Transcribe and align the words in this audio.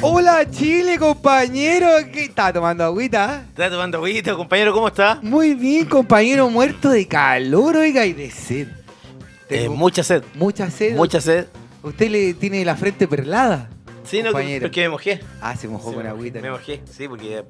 Hola 0.00 0.48
Chile, 0.50 0.98
compañero. 0.98 1.88
¿Qué 2.12 2.24
está 2.24 2.52
tomando 2.52 2.84
agüita? 2.84 3.44
¿Estás 3.48 3.70
tomando 3.70 3.98
agüita, 3.98 4.34
compañero? 4.34 4.72
¿Cómo 4.72 4.88
está? 4.88 5.18
Muy 5.22 5.54
bien, 5.54 5.86
compañero, 5.86 6.48
muerto 6.50 6.90
de 6.90 7.06
calor, 7.08 7.76
oiga, 7.76 8.06
y 8.06 8.12
de 8.12 8.30
sed. 8.30 8.68
Eh, 9.50 9.68
mucha 9.68 10.04
sed. 10.04 10.22
mucha 10.34 10.70
sed. 10.70 10.94
Mucha 10.96 11.20
sed. 11.20 11.46
Usted 11.82 12.10
le 12.10 12.34
tiene 12.34 12.64
la 12.64 12.76
frente 12.76 13.08
perlada. 13.08 13.70
Sí, 14.04 14.18
no, 14.22 14.26
Compañero. 14.32 14.62
porque 14.66 14.82
me 14.82 14.88
mojé. 14.90 15.20
Ah, 15.40 15.54
se 15.56 15.68
mojó 15.68 15.90
Sí, 15.90 15.94
con 15.96 16.04
me- 16.04 16.10
agüita. 16.10 16.40
Me 16.40 16.50
mojé, 16.50 16.80
sí, 16.90 17.08
porque 17.08 17.42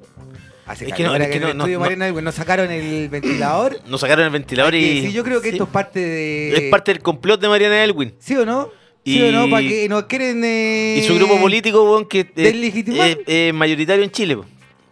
Hace 0.65 0.85
Es 0.87 0.93
que 0.93 1.03
no- 1.03 1.15
es 1.15 1.27
que 1.29 1.39
no- 1.39 1.53
no- 1.55 1.65
no- 1.67 1.79
Mariana, 1.79 2.07
porque 2.09 2.21
nos 2.21 2.35
sacaron 2.35 2.69
el 2.69 3.09
ventilador. 3.09 3.79
nos 3.87 4.01
sacaron 4.01 4.25
el 4.25 4.31
ventilador 4.31 4.75
y... 4.75 5.01
sí, 5.07 5.11
yo 5.13 5.23
creo 5.23 5.41
que 5.41 5.49
sí, 5.49 5.55
esto 5.55 5.63
es 5.63 5.69
parte 5.71 5.99
de. 5.99 6.55
es 6.65 6.69
parte 6.71 6.93
del 6.93 7.01
complot 7.01 7.41
de 7.41 7.47
Mariana 7.47 7.83
Elwin. 7.83 8.13
¿Sí 8.19 8.35
o 8.35 8.45
no? 8.45 8.69
¿Sí 9.05 9.17
Y- 9.19 9.21
o 9.23 9.31
no? 9.31 9.49
Para 9.49 9.67
que 9.67 9.87
nos 9.89 10.03
quieren. 10.03 10.43
eh, 10.43 10.97
Y 10.99 11.07
su 11.07 11.15
grupo 11.15 11.39
político, 11.39 11.83
weón, 11.83 12.05
que 12.05 12.19
eh, 12.21 12.27
es 12.35 13.17
eh, 13.27 13.51
mayoritario 13.53 14.03
en 14.03 14.11
Chile. 14.11 14.37
po. 14.37 14.45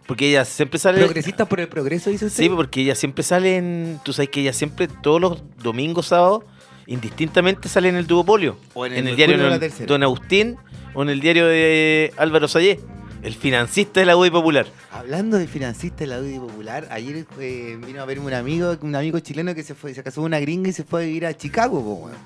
Porque 0.06 0.28
ella 0.30 0.44
siempre 0.46 0.78
sale... 0.78 1.00
Progresistas 1.04 1.46
por 1.48 1.60
el 1.60 1.68
progreso, 1.68 2.08
dice 2.08 2.24
usted. 2.26 2.42
Sí, 2.42 2.48
porque 2.48 2.80
ella 2.80 2.94
siempre 2.94 3.22
sale 3.22 3.56
en... 3.58 4.00
Tú 4.04 4.14
sabes 4.14 4.30
que 4.30 4.40
ella 4.40 4.54
siempre, 4.54 4.88
todos 4.88 5.20
los 5.20 5.42
domingos, 5.62 6.06
sábados, 6.06 6.44
indistintamente 6.86 7.68
sale 7.68 7.90
en 7.90 7.96
el 7.96 8.06
duopolio. 8.06 8.56
O 8.74 8.86
en 8.86 8.92
en 8.94 8.98
el 9.00 9.08
el 9.08 9.16
diario 9.16 9.36
de 9.36 9.50
la 9.50 9.58
Don- 9.86 10.02
Agustín 10.02 10.56
o 10.94 11.02
en 11.02 11.10
el 11.10 11.20
diario 11.20 11.46
de 11.46 12.14
Álvaro 12.16 12.48
Sayé, 12.48 12.80
el 13.22 13.34
financista 13.34 14.00
de 14.00 14.06
la 14.06 14.16
UDI 14.16 14.30
Popular. 14.30 14.66
Hablando 14.90 15.36
de 15.36 15.46
financista 15.46 15.98
de 15.98 16.06
la 16.06 16.20
UDI 16.20 16.38
Popular, 16.38 16.88
ayer 16.90 17.26
eh, 17.38 17.78
vino 17.86 18.00
a 18.00 18.06
verme 18.06 18.24
un 18.26 18.32
amigo, 18.32 18.78
un 18.80 18.94
amigo 18.96 19.18
chileno 19.20 19.54
que 19.54 19.62
se 19.62 19.74
fue, 19.74 19.92
se 19.92 20.02
casó 20.02 20.22
con 20.22 20.28
una 20.28 20.40
gringa 20.40 20.70
y 20.70 20.72
se 20.72 20.84
fue 20.84 21.02
a 21.02 21.06
vivir 21.06 21.26
a 21.26 21.36
Chicago, 21.36 21.82
po, 21.84 22.06
weón. 22.06 22.16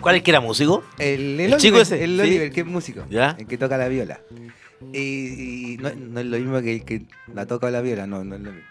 ¿Cuál 0.00 0.16
es 0.16 0.22
que 0.22 0.30
era 0.30 0.40
músico? 0.40 0.82
El, 0.98 1.38
El 1.40 1.56
chico 1.56 1.78
ese, 1.80 2.02
el 2.04 2.16
sí. 2.16 2.20
Oliver, 2.20 2.50
que 2.52 2.60
es 2.60 2.66
músico, 2.66 3.04
Ya. 3.10 3.36
el 3.38 3.46
que 3.46 3.58
toca 3.58 3.76
la 3.76 3.88
viola. 3.88 4.20
Y, 4.92 5.72
y 5.74 5.76
no, 5.78 5.90
no 5.94 6.20
es 6.20 6.26
lo 6.26 6.38
mismo 6.38 6.60
que 6.62 6.72
el 6.76 6.84
que 6.84 7.02
la 7.34 7.44
toca 7.46 7.70
la 7.70 7.82
viola, 7.82 8.06
no, 8.06 8.24
no 8.24 8.34
es 8.36 8.40
lo 8.40 8.50
mismo. 8.52 8.68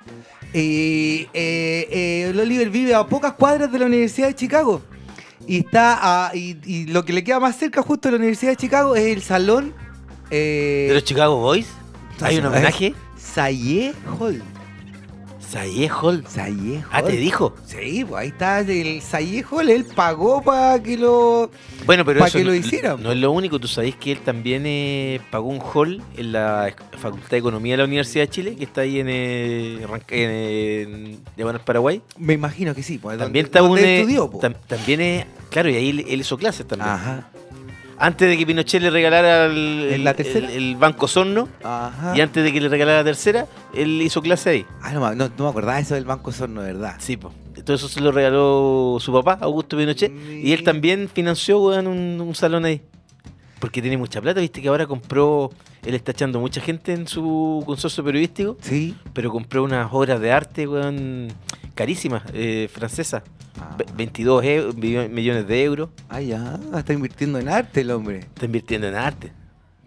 Y 0.54 1.28
eh, 1.34 1.88
eh, 1.92 2.28
el 2.32 2.40
Oliver 2.40 2.70
vive 2.72 2.96
a 2.96 3.06
pocas 3.06 3.34
cuadras 3.34 3.72
de 3.72 3.78
la 3.80 3.86
Universidad 3.86 4.28
de 4.28 4.36
Chicago. 4.36 4.82
Y 5.48 5.60
está 5.60 6.28
a- 6.28 6.36
y, 6.36 6.58
y 6.66 6.86
lo 6.88 7.06
que 7.06 7.14
le 7.14 7.24
queda 7.24 7.40
más 7.40 7.58
cerca 7.58 7.82
justo 7.84 8.08
de 8.08 8.14
la 8.14 8.18
Universidad 8.18 8.52
de 8.52 8.58
Chicago 8.58 8.96
es 8.96 9.06
el 9.16 9.22
salón 9.22 9.74
eh, 10.32 10.86
¿De 10.90 10.94
los 10.96 11.04
Chicago 11.04 11.38
Boys? 11.38 11.68
¿Hay 12.22 12.38
un 12.38 12.46
homenaje? 12.48 12.94
Sayé 13.18 13.94
Hall. 14.20 14.42
Sayé 15.50 15.90
Hall. 15.90 16.24
Ah, 16.92 17.02
te 17.02 17.14
dijo. 17.14 17.56
Sí, 17.66 18.06
pues 18.08 18.22
ahí 18.22 18.28
está 18.28 18.60
el 18.60 19.02
Sayé 19.02 19.44
Hall, 19.50 19.70
él 19.70 19.84
pagó 19.96 20.44
para 20.44 20.82
que 20.82 20.96
lo... 20.96 21.50
Bueno, 21.88 22.06
pero 22.06 22.20
Pa' 22.20 22.28
eso 22.28 22.38
que 22.38 22.44
lo 22.44 22.52
no, 22.52 22.56
hicieran. 22.56 23.02
no 23.02 23.12
es 23.12 23.18
lo 23.18 23.32
único. 23.32 23.60
Tú 23.60 23.68
sabés 23.68 23.96
que 23.96 24.12
él 24.12 24.20
también 24.20 24.64
eh, 24.68 25.20
pagó 25.32 25.48
un 25.48 25.60
hall 25.60 26.04
en 26.18 26.32
la 26.34 26.72
Facultad 27.00 27.30
de 27.32 27.38
Economía 27.38 27.74
de 27.74 27.78
la 27.78 27.84
Universidad 27.86 28.26
de 28.26 28.30
Chile, 28.30 28.56
que 28.56 28.66
está 28.66 28.82
ahí 28.82 29.00
en, 29.00 29.08
eh, 29.10 29.88
en, 30.12 31.20
Paraguay. 31.66 32.02
Me 32.18 32.34
imagino 32.34 32.76
que 32.76 32.84
sí, 32.84 32.98
pues 33.00 33.18
También 33.18 33.46
donde- 33.46 33.58
está 33.58 33.64
un... 33.64 33.70
donde 33.70 33.84
eh, 33.98 34.00
estudió, 34.02 34.30
po. 34.30 34.40
tam- 34.40 34.56
también 34.68 35.02
es... 35.02 35.26
Claro, 35.50 35.70
y 35.70 35.76
ahí 35.76 35.90
él, 35.90 36.06
él 36.08 36.22
hizo 36.22 36.38
clases 36.38 36.68
también. 36.68 36.92
Ajá, 36.92 37.30
Antes 38.00 38.30
de 38.30 38.38
que 38.38 38.46
Pinochet 38.46 38.82
le 38.82 38.90
regalara 38.90 39.46
el, 39.46 39.90
¿En 39.92 40.04
la 40.06 40.12
el- 40.12 40.16
tercera? 40.16 40.48
el- 40.50 40.56
el 40.56 40.76
Banco 40.78 41.08
Sorno, 41.08 41.50
ajá. 41.64 42.14
y 42.16 42.22
antes 42.22 42.44
de 42.44 42.54
que 42.54 42.62
le 42.62 42.70
regalara 42.70 43.00
la 43.00 43.04
tercera, 43.04 43.46
él 43.74 44.02
hizo 44.02 44.22
clase 44.22 44.50
ahí. 44.52 44.66
Ah, 44.82 44.94
no, 44.94 45.02
no, 45.16 45.30
no 45.38 45.44
me 45.44 45.50
acordaba 45.50 45.80
eso 45.80 45.96
del 45.96 46.06
Banco 46.06 46.32
Sorno, 46.32 46.62
¿verdad? 46.62 46.96
Sí, 47.00 47.18
pues. 47.18 47.34
Todo 47.66 47.76
eso 47.76 47.90
se 47.90 48.00
lo 48.00 48.14
regaló 48.14 48.98
su 49.02 49.12
papá, 49.12 49.38
Augusto 49.42 49.76
Pinochet. 49.76 50.12
Y 50.42 50.54
él 50.54 50.64
también 50.64 51.10
financió, 51.14 51.60
weón, 51.60 51.88
un, 51.88 52.22
un 52.22 52.34
salón 52.36 52.64
ahí. 52.64 52.82
Porque 53.60 53.82
tiene 53.82 53.98
mucha 53.98 54.22
plata, 54.22 54.40
viste 54.40 54.62
que 54.62 54.70
ahora 54.70 54.88
compró, 54.88 55.52
él 55.86 55.94
está 55.94 56.12
echando 56.14 56.40
mucha 56.40 56.62
gente 56.62 56.94
en 56.94 57.06
su 57.06 57.62
consorcio 57.66 58.02
periodístico, 58.02 58.58
Sí. 58.62 58.96
pero 59.14 59.30
compró 59.30 59.62
unas 59.66 59.90
obras 59.92 60.22
de 60.22 60.32
arte, 60.32 60.66
weón, 60.66 61.28
carísimas, 61.80 62.24
eh, 62.34 62.68
francesas. 62.70 63.24
Ah, 63.58 63.76
Ve- 63.78 63.86
22 63.96 64.44
eu- 64.44 64.74
millo- 64.74 65.08
millones 65.08 65.48
de 65.48 65.64
euros. 65.64 65.90
ah, 66.10 66.20
ya, 66.20 66.60
está 66.76 66.92
invirtiendo 66.92 67.40
en 67.40 67.48
arte 67.48 67.80
el 67.82 67.92
hombre. 67.92 68.20
Está 68.20 68.46
invirtiendo 68.46 68.86
en 68.90 68.96
arte. 68.96 69.32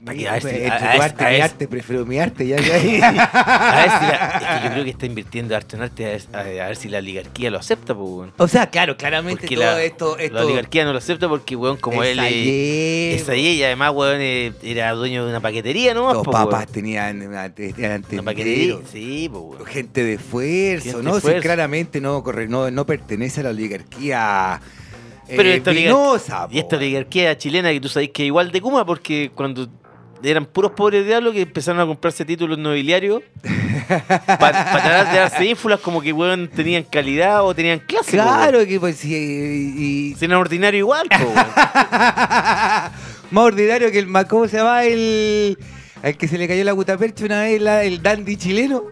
Pa' 0.04 0.12
que- 0.12 0.18
Mira, 0.18 0.30
a 0.30 0.34
ver 0.34 0.42
si- 0.42 0.48
entre 0.48 0.68
a- 0.68 0.78
tu 0.96 1.02
arte 1.02 1.24
a 1.24 1.30
mi 1.30 1.40
arte, 1.40 1.68
prefiero 1.68 2.04
mi 2.06 2.18
arte, 2.18 2.46
ya, 2.46 2.56
ya. 2.58 2.74
a 3.32 3.76
ver 3.76 3.90
si 3.90 4.06
la- 4.06 4.38
es 4.56 4.60
que 4.60 4.66
yo 4.66 4.70
creo 4.72 4.84
que 4.84 4.90
está 4.90 5.06
invirtiendo 5.06 5.56
arte 5.56 5.76
en 5.76 5.82
arte, 5.82 6.18
a 6.32 6.42
ver, 6.42 6.60
a 6.60 6.66
ver 6.66 6.76
si 6.76 6.88
la 6.88 6.98
oligarquía 6.98 7.50
lo 7.50 7.58
acepta, 7.58 7.94
pues, 7.94 8.08
weón. 8.10 8.32
o 8.36 8.48
sea, 8.48 8.68
claro, 8.68 8.96
claramente 8.96 9.42
Porque 9.42 9.54
todo 9.54 9.64
la, 9.64 9.82
esto, 9.82 10.16
la 10.16 10.22
esto... 10.24 10.38
oligarquía 10.46 10.84
no 10.84 10.92
lo 10.92 10.98
acepta 10.98 11.28
porque, 11.28 11.54
weón, 11.54 11.76
como 11.76 12.02
es 12.02 12.10
él... 12.10 12.18
eh, 12.18 12.22
Sayé, 12.22 13.14
Es 13.14 13.28
ahí, 13.28 13.46
y 13.58 13.62
además, 13.62 13.92
weón, 13.94 14.18
eh, 14.20 14.52
era 14.64 14.90
dueño 14.92 15.24
de 15.24 15.30
una 15.30 15.40
paquetería, 15.40 15.94
¿no? 15.94 16.12
Los 16.12 16.26
papás 16.26 16.66
tenían, 16.66 17.22
una- 17.26 17.52
eran 17.56 18.04
Una 18.10 18.22
paquetería. 18.24 18.76
Sí, 18.90 19.28
pues, 19.30 19.42
weón. 19.44 19.66
Gente 19.66 20.02
de 20.04 20.14
esfuerzo, 20.14 20.84
Gente 20.84 21.02
¿no? 21.04 21.14
de 21.14 21.20
Si 21.20 21.26
esfuerzo. 21.28 21.42
claramente 21.42 22.00
no, 22.00 22.22
corre, 22.24 22.48
no, 22.48 22.70
no 22.72 22.84
pertenece 22.86 23.38
a 23.40 23.44
la 23.44 23.50
oligarquía 23.50 24.60
Pero 25.28 25.48
eh, 25.48 25.54
esta, 25.56 25.70
vinosa, 25.70 26.48
y 26.50 26.58
esta 26.58 26.70
po. 26.70 26.76
oligarquía 26.82 27.38
chilena 27.38 27.70
que 27.70 27.80
tú 27.80 27.88
sabes 27.88 28.10
que 28.10 28.22
es 28.24 28.26
igual 28.26 28.50
de 28.50 28.60
Kuma 28.60 28.84
porque 28.84 29.30
cuando 29.34 29.68
eran 30.22 30.46
puros 30.46 30.72
pobres 30.72 31.04
diablos 31.06 31.32
que 31.34 31.42
empezaron 31.42 31.80
a 31.80 31.86
comprarse 31.86 32.24
títulos 32.24 32.58
nobiliarios 32.58 33.22
para 34.26 34.52
tratar 34.70 35.12
de 35.12 35.18
darse 35.18 35.44
ínfulas 35.44 35.80
como 35.80 36.00
que 36.00 36.12
weón 36.12 36.48
tenían 36.48 36.84
calidad 36.84 37.44
o 37.44 37.54
tenían 37.54 37.78
clase. 37.80 38.16
po. 38.16 38.22
Claro 38.22 38.64
que 38.66 38.78
pues 38.80 38.96
sí, 38.96 39.12
y, 39.14 40.14
Si 40.18 40.24
eran 40.24 40.38
ordinario 40.38 40.78
igual, 40.78 41.08
po, 41.08 41.32
más 43.30 43.44
ordinario 43.44 43.90
que 43.90 43.98
el 43.98 44.12
¿cómo 44.28 44.46
se 44.48 44.56
llama 44.58 44.84
el 44.84 45.58
al 46.02 46.16
que 46.16 46.26
se 46.28 46.36
le 46.38 46.48
cayó 46.48 46.64
la 46.64 46.72
gutapercha 46.72 47.24
una 47.24 47.42
vez 47.42 47.60
la- 47.62 47.84
el 47.84 48.02
dandy 48.02 48.36
chileno? 48.36 48.82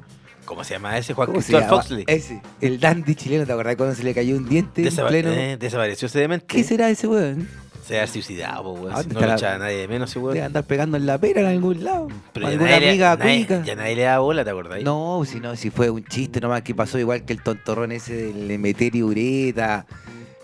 ¿Cómo 0.44 0.64
se 0.64 0.74
llama 0.74 0.97
ese? 0.98 1.14
Juan 1.14 1.26
¿Cómo 1.28 1.41
se 1.42 1.52
Cristóbal? 1.52 1.82
Foxley. 1.82 2.04
Ese, 2.08 2.41
el 2.60 2.80
dandy 2.80 3.14
chileno, 3.14 3.47
¿te 3.47 3.52
acordás 3.52 3.76
cuando 3.76 3.94
se 3.94 4.02
le 4.02 4.12
cayó 4.14 4.36
un 4.36 4.48
diente 4.48 4.82
en 4.82 4.88
Desapa- 4.88 5.08
pleno? 5.08 5.30
eh, 5.30 5.56
desapareció 5.58 6.06
ese 6.06 6.18
demente. 6.18 6.47
¿Qué 6.48 6.64
será 6.64 6.88
ese 6.91 7.06
weón? 7.06 7.48
Se 7.90 7.96
haber 7.96 8.08
suicidado, 8.08 8.70
weón. 8.72 8.92
¿A 8.96 9.02
Si 9.02 9.08
no 9.08 9.20
lo 9.20 9.34
echaba 9.34 9.58
nadie 9.58 9.76
de 9.78 9.88
menos 9.88 10.14
weón. 10.16 10.34
Debe 10.34 10.46
andar 10.46 10.64
pegando 10.64 10.96
en 10.96 11.06
la 11.06 11.18
pera 11.18 11.40
en 11.40 11.46
algún 11.48 11.82
lado. 11.84 12.06
Pero 12.32 12.46
alguna 12.46 12.70
nadie, 12.70 12.80
le- 12.80 12.88
amiga 12.90 13.16
nadie- 13.16 13.46
cuica. 13.46 13.62
ya 13.64 13.74
nadie 13.74 13.96
le 13.96 14.02
da 14.02 14.18
bola, 14.20 14.44
¿te 14.44 14.50
acordás? 14.50 14.82
No, 14.82 15.22
si 15.26 15.40
no, 15.40 15.56
si 15.56 15.70
fue 15.70 15.90
un 15.90 16.04
chiste 16.04 16.40
nomás 16.40 16.62
que 16.62 16.74
pasó 16.74 16.98
igual 16.98 17.24
que 17.24 17.32
el 17.32 17.42
tontorrón 17.42 17.90
ese 17.92 18.14
del 18.14 18.48
Emeterio 18.50 19.06
Ureta, 19.06 19.86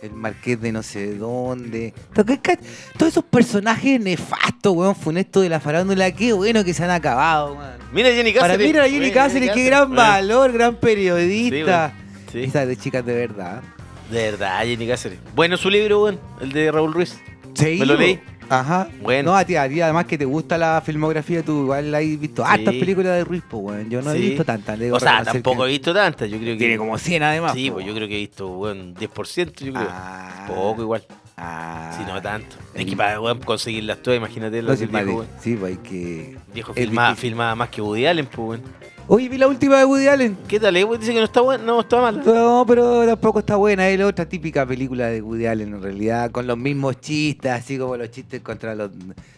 el 0.03 0.13
marqués 0.13 0.61
de 0.61 0.73
no 0.73 0.83
sé 0.83 1.15
dónde. 1.17 1.95
Todos 2.15 3.13
esos 3.13 3.25
personajes 3.25 4.01
nefastos, 4.01 4.75
weón, 4.75 4.97
funestos 4.97 5.43
de 5.45 5.49
la 5.49 5.61
farándula, 5.61 6.11
qué 6.11 6.33
bueno 6.33 6.65
que 6.65 6.75
se 6.75 6.83
han 6.85 6.91
acabado, 6.91 7.55
weón. 7.55 7.71
Mira 7.93 8.09
Jenny 8.11 8.33
Para 8.33 8.49
Cáceres. 8.55 8.67
mira 8.67 8.85
a 8.85 8.89
Jenny 8.89 9.11
Cáceres, 9.13 9.51
qué 9.53 9.65
gran 9.65 9.95
valor, 9.95 10.51
gran 10.53 10.75
periodista. 10.77 11.93
Sí, 12.33 12.43
Esa 12.43 12.67
de 12.67 12.77
chicas 12.77 13.07
de 13.07 13.15
verdad. 13.15 13.63
de 14.11 14.31
verdad, 14.33 14.65
Jenny 14.65 14.87
Cáceres. 14.89 15.19
Bueno, 15.35 15.57
su 15.57 15.71
libro, 15.71 16.03
weón, 16.03 16.19
el 16.41 16.51
de 16.53 16.73
Raúl 16.73 16.93
Ruiz. 16.93 17.17
Sí. 17.57 17.77
Me 17.79 17.87
lo 17.87 17.97
leí. 17.97 18.21
Ajá. 18.49 18.89
Bueno. 19.03 19.33
No, 19.33 19.37
a 19.37 19.45
ti, 19.45 19.57
a 19.57 19.69
ti 19.69 19.81
además 19.81 20.05
que 20.05 20.17
te 20.17 20.25
gusta 20.25 20.57
la 20.57 20.81
filmografía, 20.85 21.43
tú 21.43 21.63
igual 21.63 21.93
has 21.95 22.03
visto 22.03 22.45
Sí. 22.45 22.49
hartas 22.53 22.75
películas 22.75 23.15
de 23.17 23.25
Ruiz, 23.25 23.43
pues, 23.51 23.63
weón. 23.63 23.91
Yo 23.91 24.03
no 24.03 24.13
he 24.13 24.19
visto 24.19 24.45
tantas. 24.45 24.79
O 24.93 25.01
sea, 25.01 25.25
tampoco 25.25 25.67
he 25.67 25.71
visto 25.71 25.93
tantas. 25.93 26.31
Yo 26.31 26.39
creo 26.39 26.55
que. 26.55 26.59
Tiene 26.59 26.79
como 26.79 26.97
100 26.97 27.23
además. 27.23 27.55
Sí, 27.55 27.71
pues 27.71 27.85
yo 27.85 27.95
creo 27.95 28.07
que 28.07 28.15
he 28.15 28.21
visto, 28.21 28.49
weón, 28.49 28.95
10%, 28.95 29.65
yo 29.65 29.73
creo. 29.73 29.89
Ah. 29.91 30.45
Poco 30.49 30.83
igual. 30.83 31.03
Ah. 31.39 31.93
Si 31.99 32.05
no 32.05 32.21
tanto. 32.23 32.57
Es 32.75 32.81
el- 32.83 32.89
que 32.91 32.97
para 32.97 33.21
weón, 33.21 33.41
conseguirlas 33.41 34.03
todas, 34.03 34.17
imagínate 34.17 34.63
No, 34.63 34.73
sí, 34.75 34.87
del 34.87 34.89
viejo, 34.89 35.19
weón. 35.19 35.27
Sí, 35.41 35.55
pues 35.57 35.73
hay 35.77 35.83
que. 35.83 36.37
Viejo 36.55 36.73
es 36.75 36.79
filmaba, 36.79 37.09
difícil. 37.11 37.31
filmaba 37.31 37.55
más 37.55 37.69
que 37.69 37.83
Woody 37.83 38.07
Allen, 38.07 38.27
pues, 38.27 38.39
weón. 38.61 38.63
Oye, 39.09 39.29
vi 39.29 39.39
la 39.39 39.47
última 39.47 39.79
de 39.79 39.85
Woody 39.85 40.09
Allen. 40.09 40.37
¿Qué 40.49 40.59
tal, 40.59 40.77
eh? 40.77 40.85
Dice 40.99 41.13
que 41.13 41.19
no 41.21 41.25
está 41.27 41.41
buena, 41.43 41.63
no 41.63 41.81
está 41.81 42.01
mala. 42.01 42.23
No, 42.25 42.65
pero 42.67 43.07
tampoco 43.07 43.39
está 43.41 43.55
buena. 43.57 43.89
Es 43.89 43.99
la 43.99 44.07
otra 44.07 44.27
típica 44.29 44.67
película 44.67 45.07
de 45.09 45.21
Woody 45.23 45.47
Allen, 45.47 45.75
en 45.75 45.83
realidad, 45.83 46.31
con 46.33 46.47
los 46.47 46.57
mismos 46.59 47.01
chistes, 47.01 47.53
así 47.53 47.79
como 47.79 47.97
los 47.97 48.11
chistes 48.11 48.41
contra 48.41 48.75
los 48.75 48.91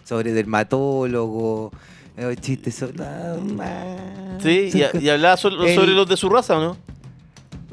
sobre 0.05 0.33
dermatólogos, 0.33 1.73
los 2.17 2.37
chistes 2.37 2.77
sobre. 2.77 2.95
no. 2.97 4.39
Sí, 4.43 4.71
y, 4.73 4.99
y 5.05 5.09
hablaba 5.11 5.37
so- 5.37 5.49
El- 5.49 5.75
sobre 5.75 5.93
los 5.93 6.09
de 6.09 6.17
su 6.17 6.29
raza, 6.31 6.57
¿o 6.57 6.61
no? 6.63 6.77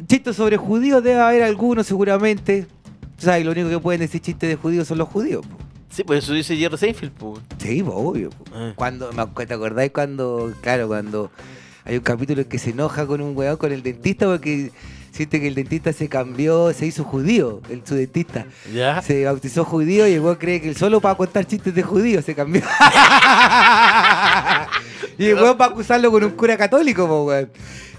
Chistes 0.07 0.35
sobre 0.35 0.57
judíos 0.57 1.01
debe 1.03 1.21
haber 1.21 1.43
algunos, 1.43 1.85
seguramente. 1.87 2.67
O 3.17 3.21
sea, 3.21 3.39
y 3.39 3.43
lo 3.43 3.51
único 3.51 3.69
que 3.69 3.79
pueden 3.79 4.01
decir 4.01 4.21
chistes 4.21 4.49
de 4.49 4.55
judíos 4.55 4.87
son 4.87 4.97
los 4.97 5.09
judíos. 5.09 5.45
po. 5.45 5.57
Sí, 5.89 6.03
pues 6.03 6.23
eso 6.23 6.33
dice 6.33 6.57
Jerry 6.57 6.77
Seinfeld, 6.77 7.13
pues. 7.13 7.41
Sí, 7.57 7.83
obvio. 7.85 8.29
po. 8.29 8.43
Ah. 8.53 8.73
Cuando, 8.75 9.09
¿Te 9.09 9.53
acordáis 9.53 9.91
cuando, 9.91 10.53
claro, 10.61 10.87
cuando 10.87 11.31
hay 11.85 11.95
un 11.97 12.03
capítulo 12.03 12.41
en 12.41 12.49
que 12.49 12.57
se 12.59 12.71
enoja 12.71 13.05
con 13.05 13.21
un 13.21 13.37
weón, 13.37 13.57
con 13.57 13.71
el 13.71 13.81
dentista, 13.81 14.25
porque 14.25 14.71
siente 15.11 15.39
que 15.39 15.47
el 15.47 15.55
dentista 15.55 15.93
se 15.93 16.09
cambió, 16.09 16.73
se 16.73 16.85
hizo 16.85 17.05
judío, 17.05 17.61
el, 17.69 17.85
su 17.85 17.95
dentista. 17.95 18.45
Ya. 18.73 19.01
Se 19.01 19.23
bautizó 19.23 19.63
judío 19.63 20.05
y 20.07 20.13
el 20.13 20.19
weón 20.19 20.35
cree 20.35 20.59
que 20.59 20.67
él 20.67 20.75
solo 20.75 20.99
para 20.99 21.15
contar 21.15 21.45
chistes 21.45 21.73
de 21.73 21.83
judíos 21.83 22.25
se 22.25 22.35
cambió. 22.35 22.61
y 25.17 25.27
el 25.27 25.35
weón 25.35 25.57
para 25.57 25.71
acusarlo 25.71 26.11
con 26.11 26.23
un 26.23 26.31
cura 26.31 26.57
católico, 26.57 27.07
po, 27.07 27.23
weón. 27.25 27.49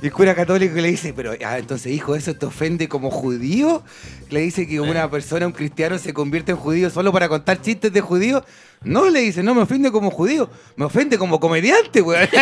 Y 0.03 0.07
el 0.07 0.13
cura 0.13 0.35
católico 0.35 0.75
le 0.77 0.89
dice, 0.89 1.15
pero 1.15 1.33
ah, 1.45 1.59
entonces 1.59 1.91
hijo, 1.93 2.15
¿eso 2.15 2.35
te 2.35 2.45
ofende 2.47 2.89
como 2.89 3.11
judío? 3.11 3.83
Le 4.31 4.41
dice 4.41 4.67
que 4.67 4.79
una 4.81 5.11
persona, 5.11 5.47
un 5.47 5.53
cristiano, 5.53 5.99
se 5.99 6.13
convierte 6.13 6.53
en 6.53 6.59
judío 6.59 6.91
solo 6.91 7.13
para 7.13 7.29
contar 7.29 7.61
chistes 7.63 7.93
de 7.93 8.01
judíos. 8.01 8.43
No, 8.83 9.09
le 9.09 9.21
dice, 9.21 9.43
no 9.43 9.55
me 9.55 9.63
ofende 9.63 9.91
como 9.91 10.11
judío, 10.11 10.51
me 10.77 10.85
ofende 10.85 11.17
como 11.17 11.41
comediante, 11.41 12.03
weón. 12.03 12.29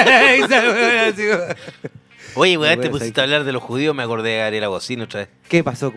Oye, 2.36 2.58
weón, 2.58 2.80
te 2.80 2.90
pusiste 2.90 3.20
a 3.20 3.24
hablar 3.24 3.44
de 3.44 3.52
los 3.52 3.62
judíos, 3.62 3.94
me 3.94 4.02
acordé 4.02 4.30
de 4.30 4.38
Gabriela 4.38 4.68
Bocino 4.68 5.04
otra 5.04 5.20
vez. 5.20 5.28
¿Qué 5.48 5.62
pasó? 5.62 5.92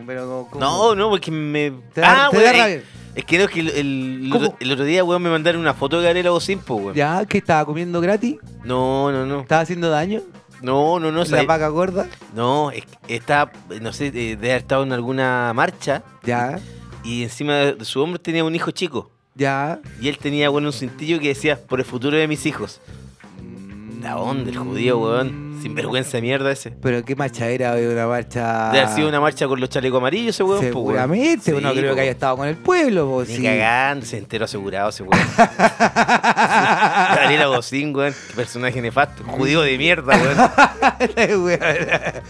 No, 0.58 0.94
no, 0.94 1.10
porque 1.10 1.32
me. 1.32 1.72
¿Te 1.92 2.00
da- 2.00 2.26
ah, 2.26 2.30
te 2.30 2.40
da 2.40 2.52
rabia? 2.52 2.82
es, 3.16 3.24
que 3.24 3.38
no, 3.38 3.44
es 3.44 3.50
que 3.50 3.60
el, 3.60 3.68
el, 3.70 4.28
¿Cómo? 4.30 4.56
el 4.60 4.72
otro 4.72 4.84
día, 4.84 5.02
weón, 5.02 5.20
me 5.22 5.30
mandaron 5.30 5.60
una 5.60 5.74
foto 5.74 5.98
de 5.98 6.04
Gabriela 6.04 6.30
Bocín, 6.30 6.60
pues, 6.60 6.80
weón. 6.80 6.94
¿Ya? 6.94 7.26
¿Qué 7.26 7.38
estaba 7.38 7.64
comiendo 7.64 8.00
gratis? 8.00 8.36
No, 8.62 9.10
no, 9.10 9.26
no. 9.26 9.40
¿Estaba 9.40 9.62
haciendo 9.62 9.90
daño? 9.90 10.22
No, 10.62 10.98
no, 10.98 11.12
no. 11.12 11.24
¿La 11.24 11.42
vaca 11.44 11.68
gorda? 11.68 12.08
No, 12.34 12.70
es 12.70 12.84
está, 13.06 13.50
no 13.80 13.92
sé, 13.92 14.10
de, 14.10 14.36
de 14.36 14.50
haber 14.50 14.62
estado 14.62 14.82
en 14.82 14.92
alguna 14.92 15.52
marcha 15.54 16.02
Ya, 16.24 16.58
y 17.04 17.22
encima 17.22 17.54
de 17.54 17.84
su 17.84 18.00
hombro 18.02 18.20
tenía 18.20 18.44
un 18.44 18.54
hijo 18.54 18.70
chico. 18.72 19.10
ya. 19.34 19.80
Y 20.00 20.08
él 20.08 20.18
tenía, 20.18 20.48
bueno, 20.48 20.68
un 20.68 20.72
cintillo 20.72 21.20
que 21.20 21.28
decía, 21.28 21.58
por 21.60 21.78
el 21.78 21.84
futuro 21.86 22.16
de 22.16 22.26
mis 22.26 22.44
hijos. 22.46 22.80
La 24.00 24.16
onda, 24.16 24.50
el 24.50 24.56
judío, 24.58 24.98
weón. 24.98 25.48
Sin 25.60 25.74
vergüenza 25.74 26.18
de 26.18 26.22
mierda 26.22 26.52
ese. 26.52 26.70
Pero 26.70 27.04
qué 27.04 27.16
marcha 27.16 27.48
era, 27.48 27.74
de 27.74 27.92
una 27.92 28.06
marcha. 28.06 28.66
Debe 28.70 28.84
haber 28.84 28.94
sido 28.94 29.08
una 29.08 29.20
marcha 29.20 29.48
con 29.48 29.58
los 29.58 29.68
chalecos 29.68 29.98
amarillos 29.98 30.36
ese 30.36 30.44
weón, 30.44 30.60
pues, 30.60 30.72
weón. 30.72 30.86
Seguramente, 30.86 31.42
Sí, 31.50 31.50
no 31.60 31.72
creo 31.72 31.90
po. 31.90 31.94
que 31.96 32.00
haya 32.02 32.10
estado 32.12 32.36
con 32.36 32.46
el 32.46 32.56
pueblo, 32.56 33.06
po, 33.08 33.24
Ni 33.26 33.36
sí. 33.36 33.42
cagando, 33.42 34.06
se 34.06 34.18
enteró 34.18 34.44
asegurado 34.44 34.90
ese 34.90 35.02
weón. 35.02 35.20
Gabriela 37.16 37.48
Bocín, 37.48 37.94
weón. 37.96 38.14
Qué 38.28 38.34
personaje 38.34 38.80
nefasto. 38.80 39.24
Judío 39.24 39.62
de 39.62 39.76
mierda, 39.78 40.16
weón. 40.16 40.38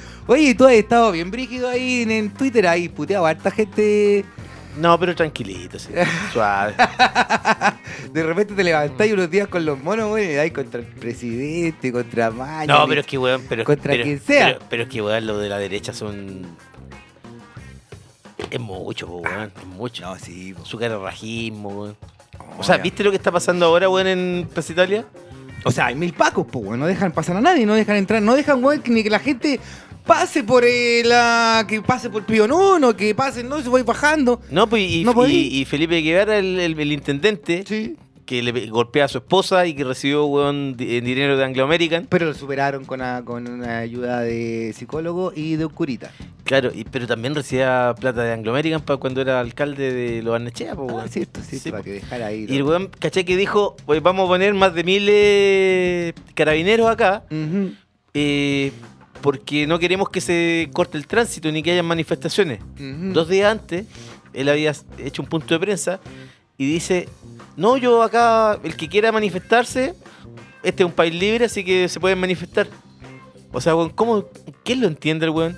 Oye, 0.27 0.55
tú 0.55 0.65
has 0.67 0.73
estado 0.73 1.13
bien 1.13 1.31
brígido 1.31 1.69
ahí 1.69 2.03
en, 2.03 2.11
en 2.11 2.31
Twitter, 2.31 2.67
ahí 2.67 2.89
puteado 2.89 3.27
a 3.27 3.31
harta 3.31 3.51
gente. 3.51 4.25
No, 4.79 4.99
pero 4.99 5.15
tranquilito, 5.15 5.79
sí. 5.79 5.91
Suave. 6.33 6.75
De 8.13 8.23
repente 8.23 8.55
te 8.55 8.63
levantás 8.65 9.11
unos 9.11 9.31
días 9.31 9.49
con 9.49 9.65
los 9.65 9.79
monos, 9.83 10.09
güey, 10.09 10.31
y 10.31 10.35
dais 10.35 10.53
contra 10.53 10.81
el 10.81 10.87
presidente, 10.87 11.91
contra 11.93 12.31
Maña. 12.31 12.67
No, 12.67 12.87
pero 12.87 13.01
es 13.01 13.07
que, 13.07 13.19
weón, 13.19 13.43
pero, 13.49 13.65
Contra 13.65 13.93
pero- 13.93 14.05
quien 14.05 14.21
sea. 14.21 14.47
Pero, 14.47 14.59
pero 14.71 14.83
es 14.85 14.89
que, 14.89 15.03
weón, 15.03 15.27
lo 15.27 15.39
de 15.39 15.49
la 15.49 15.59
derecha 15.59 15.93
son. 15.93 16.47
Es 18.51 18.61
mucho, 18.61 19.07
weón. 19.09 19.53
Es 19.57 19.67
mucho. 19.67 20.03
No, 20.07 20.17
sí, 20.19 20.55
po. 20.55 20.65
Su 20.65 20.79
cararrajismo, 20.79 21.69
weón. 21.71 21.97
O 22.59 22.63
sea, 22.63 22.77
ya. 22.77 22.83
¿viste 22.83 23.03
lo 23.05 23.11
que 23.11 23.17
está 23.17 23.33
pasando 23.33 23.67
ahora, 23.67 23.89
weón, 23.89 24.07
en 24.07 24.49
Plaza 24.53 24.73
Italia? 24.73 25.05
O 25.65 25.73
sea, 25.73 25.87
hay 25.87 25.97
mil 25.97 26.13
pacos, 26.13 26.47
pues, 26.51 26.65
güey, 26.65 26.79
no 26.79 26.87
dejan 26.87 27.11
pasar 27.11 27.37
a 27.37 27.41
nadie, 27.41 27.67
no 27.67 27.75
dejan 27.75 27.97
entrar, 27.97 28.23
no 28.23 28.37
dejan, 28.37 28.63
güey, 28.63 28.79
que 28.79 28.93
ni 28.93 29.03
que 29.03 29.11
la 29.11 29.19
gente 29.19 29.59
pase 30.09 30.43
por 30.43 30.65
eh, 30.65 31.03
la. 31.05 31.65
que 31.69 31.81
pase 31.83 32.11
por 32.11 32.25
Pío 32.25 32.49
Nono, 32.49 32.97
que 32.97 33.15
pase, 33.15 33.45
no, 33.45 33.61
se 33.63 33.69
va 33.69 33.81
bajando. 33.85 34.41
No, 34.51 34.67
pues 34.69 34.83
y, 34.91 35.05
No 35.05 35.13
y- 35.13 35.15
podí. 35.15 35.37
y 35.61 35.65
Felipe 35.67 36.01
Guevara, 36.01 36.39
el, 36.39 36.59
el- 36.59 36.81
el 36.81 36.93
intendente, 36.93 37.63
Sí. 37.69 37.95
que 38.27 38.43
le 38.43 38.53
pe- 38.53 38.67
golpea 38.67 39.05
a 39.05 39.09
su 39.09 39.19
esposa 39.19 39.67
y 39.67 39.75
que 39.75 39.85
recibió, 39.85 40.27
weón, 40.27 40.77
di- 40.77 41.01
dinero 41.01 41.37
de 41.37 41.45
Anglo 41.45 41.65
American. 41.65 42.07
Pero 42.11 42.27
lo 42.27 42.35
superaron 42.35 42.85
con, 42.85 43.01
una- 43.01 43.23
con 43.25 43.49
una 43.49 43.79
ayuda 43.79 44.21
de 44.21 44.75
psicólogo 44.77 45.33
y 45.37 45.57
de 45.57 45.65
un 45.67 45.73
curita. 45.73 46.11
Claro, 46.45 46.71
y- 46.75 46.85
pero 46.85 47.07
también 47.07 47.35
recibía 47.35 47.95
plata 48.01 48.23
de 48.23 48.33
Anglo 48.33 48.51
American 48.53 48.81
para 48.83 48.97
cuando 48.99 49.21
era 49.21 49.39
alcalde 49.41 49.93
de 49.93 50.23
Los 50.23 50.33
Barnechea, 50.33 50.75
pues, 50.75 50.91
Ah, 50.91 50.95
weón. 50.97 51.09
cierto, 51.09 51.41
cierto, 51.43 51.65
Sí, 51.65 51.71
para 51.71 51.83
po. 51.83 51.85
que 51.85 51.93
dejara 51.93 52.27
ahí. 52.27 52.47
Y 52.49 52.57
el 52.57 52.63
weón, 52.65 52.91
caché 52.99 53.25
que 53.25 53.37
dijo, 53.37 53.77
pues 53.87 54.03
vamos 54.03 54.25
a 54.25 54.29
poner 54.29 54.53
más 54.55 54.75
de 54.75 54.85
mil 54.85 55.07
eh, 55.11 56.13
carabineros 56.35 56.89
acá, 56.91 57.25
Ujú. 57.31 57.73
eh, 58.15 58.73
porque 59.21 59.67
no 59.67 59.79
queremos 59.79 60.09
que 60.11 60.21
se 60.21 60.71
corte 60.73 60.97
el 60.99 61.07
tránsito 61.07 61.51
ni 61.51 61.63
que 61.63 61.73
haya 61.73 61.83
manifestaciones. 61.83 62.61
Dos 62.77 63.29
días 63.29 63.51
antes, 63.51 63.87
él 64.33 64.49
había 64.49 64.73
hecho 64.99 65.23
un 65.23 65.29
punto 65.29 65.55
de 65.55 65.61
prensa 65.61 66.01
y 66.57 66.67
dice, 66.67 67.09
no, 67.57 67.77
yo 67.77 68.03
acá, 68.03 68.59
el 68.63 68.77
que 68.77 68.89
quiera 68.89 69.13
manifestarse, 69.13 69.95
este 70.63 70.83
es 70.83 70.87
un 70.87 70.93
país 70.93 71.15
libre, 71.15 71.47
así 71.47 71.65
que 71.65 71.89
se 71.89 72.01
pueden 72.01 72.19
manifestar. 72.19 72.69
O 73.53 73.61
sea, 73.61 73.73
¿cómo? 73.95 74.27
¿Quién 74.65 74.81
lo 74.81 74.87
entiende 74.87 75.27
el 75.27 75.31
weón? 75.31 75.57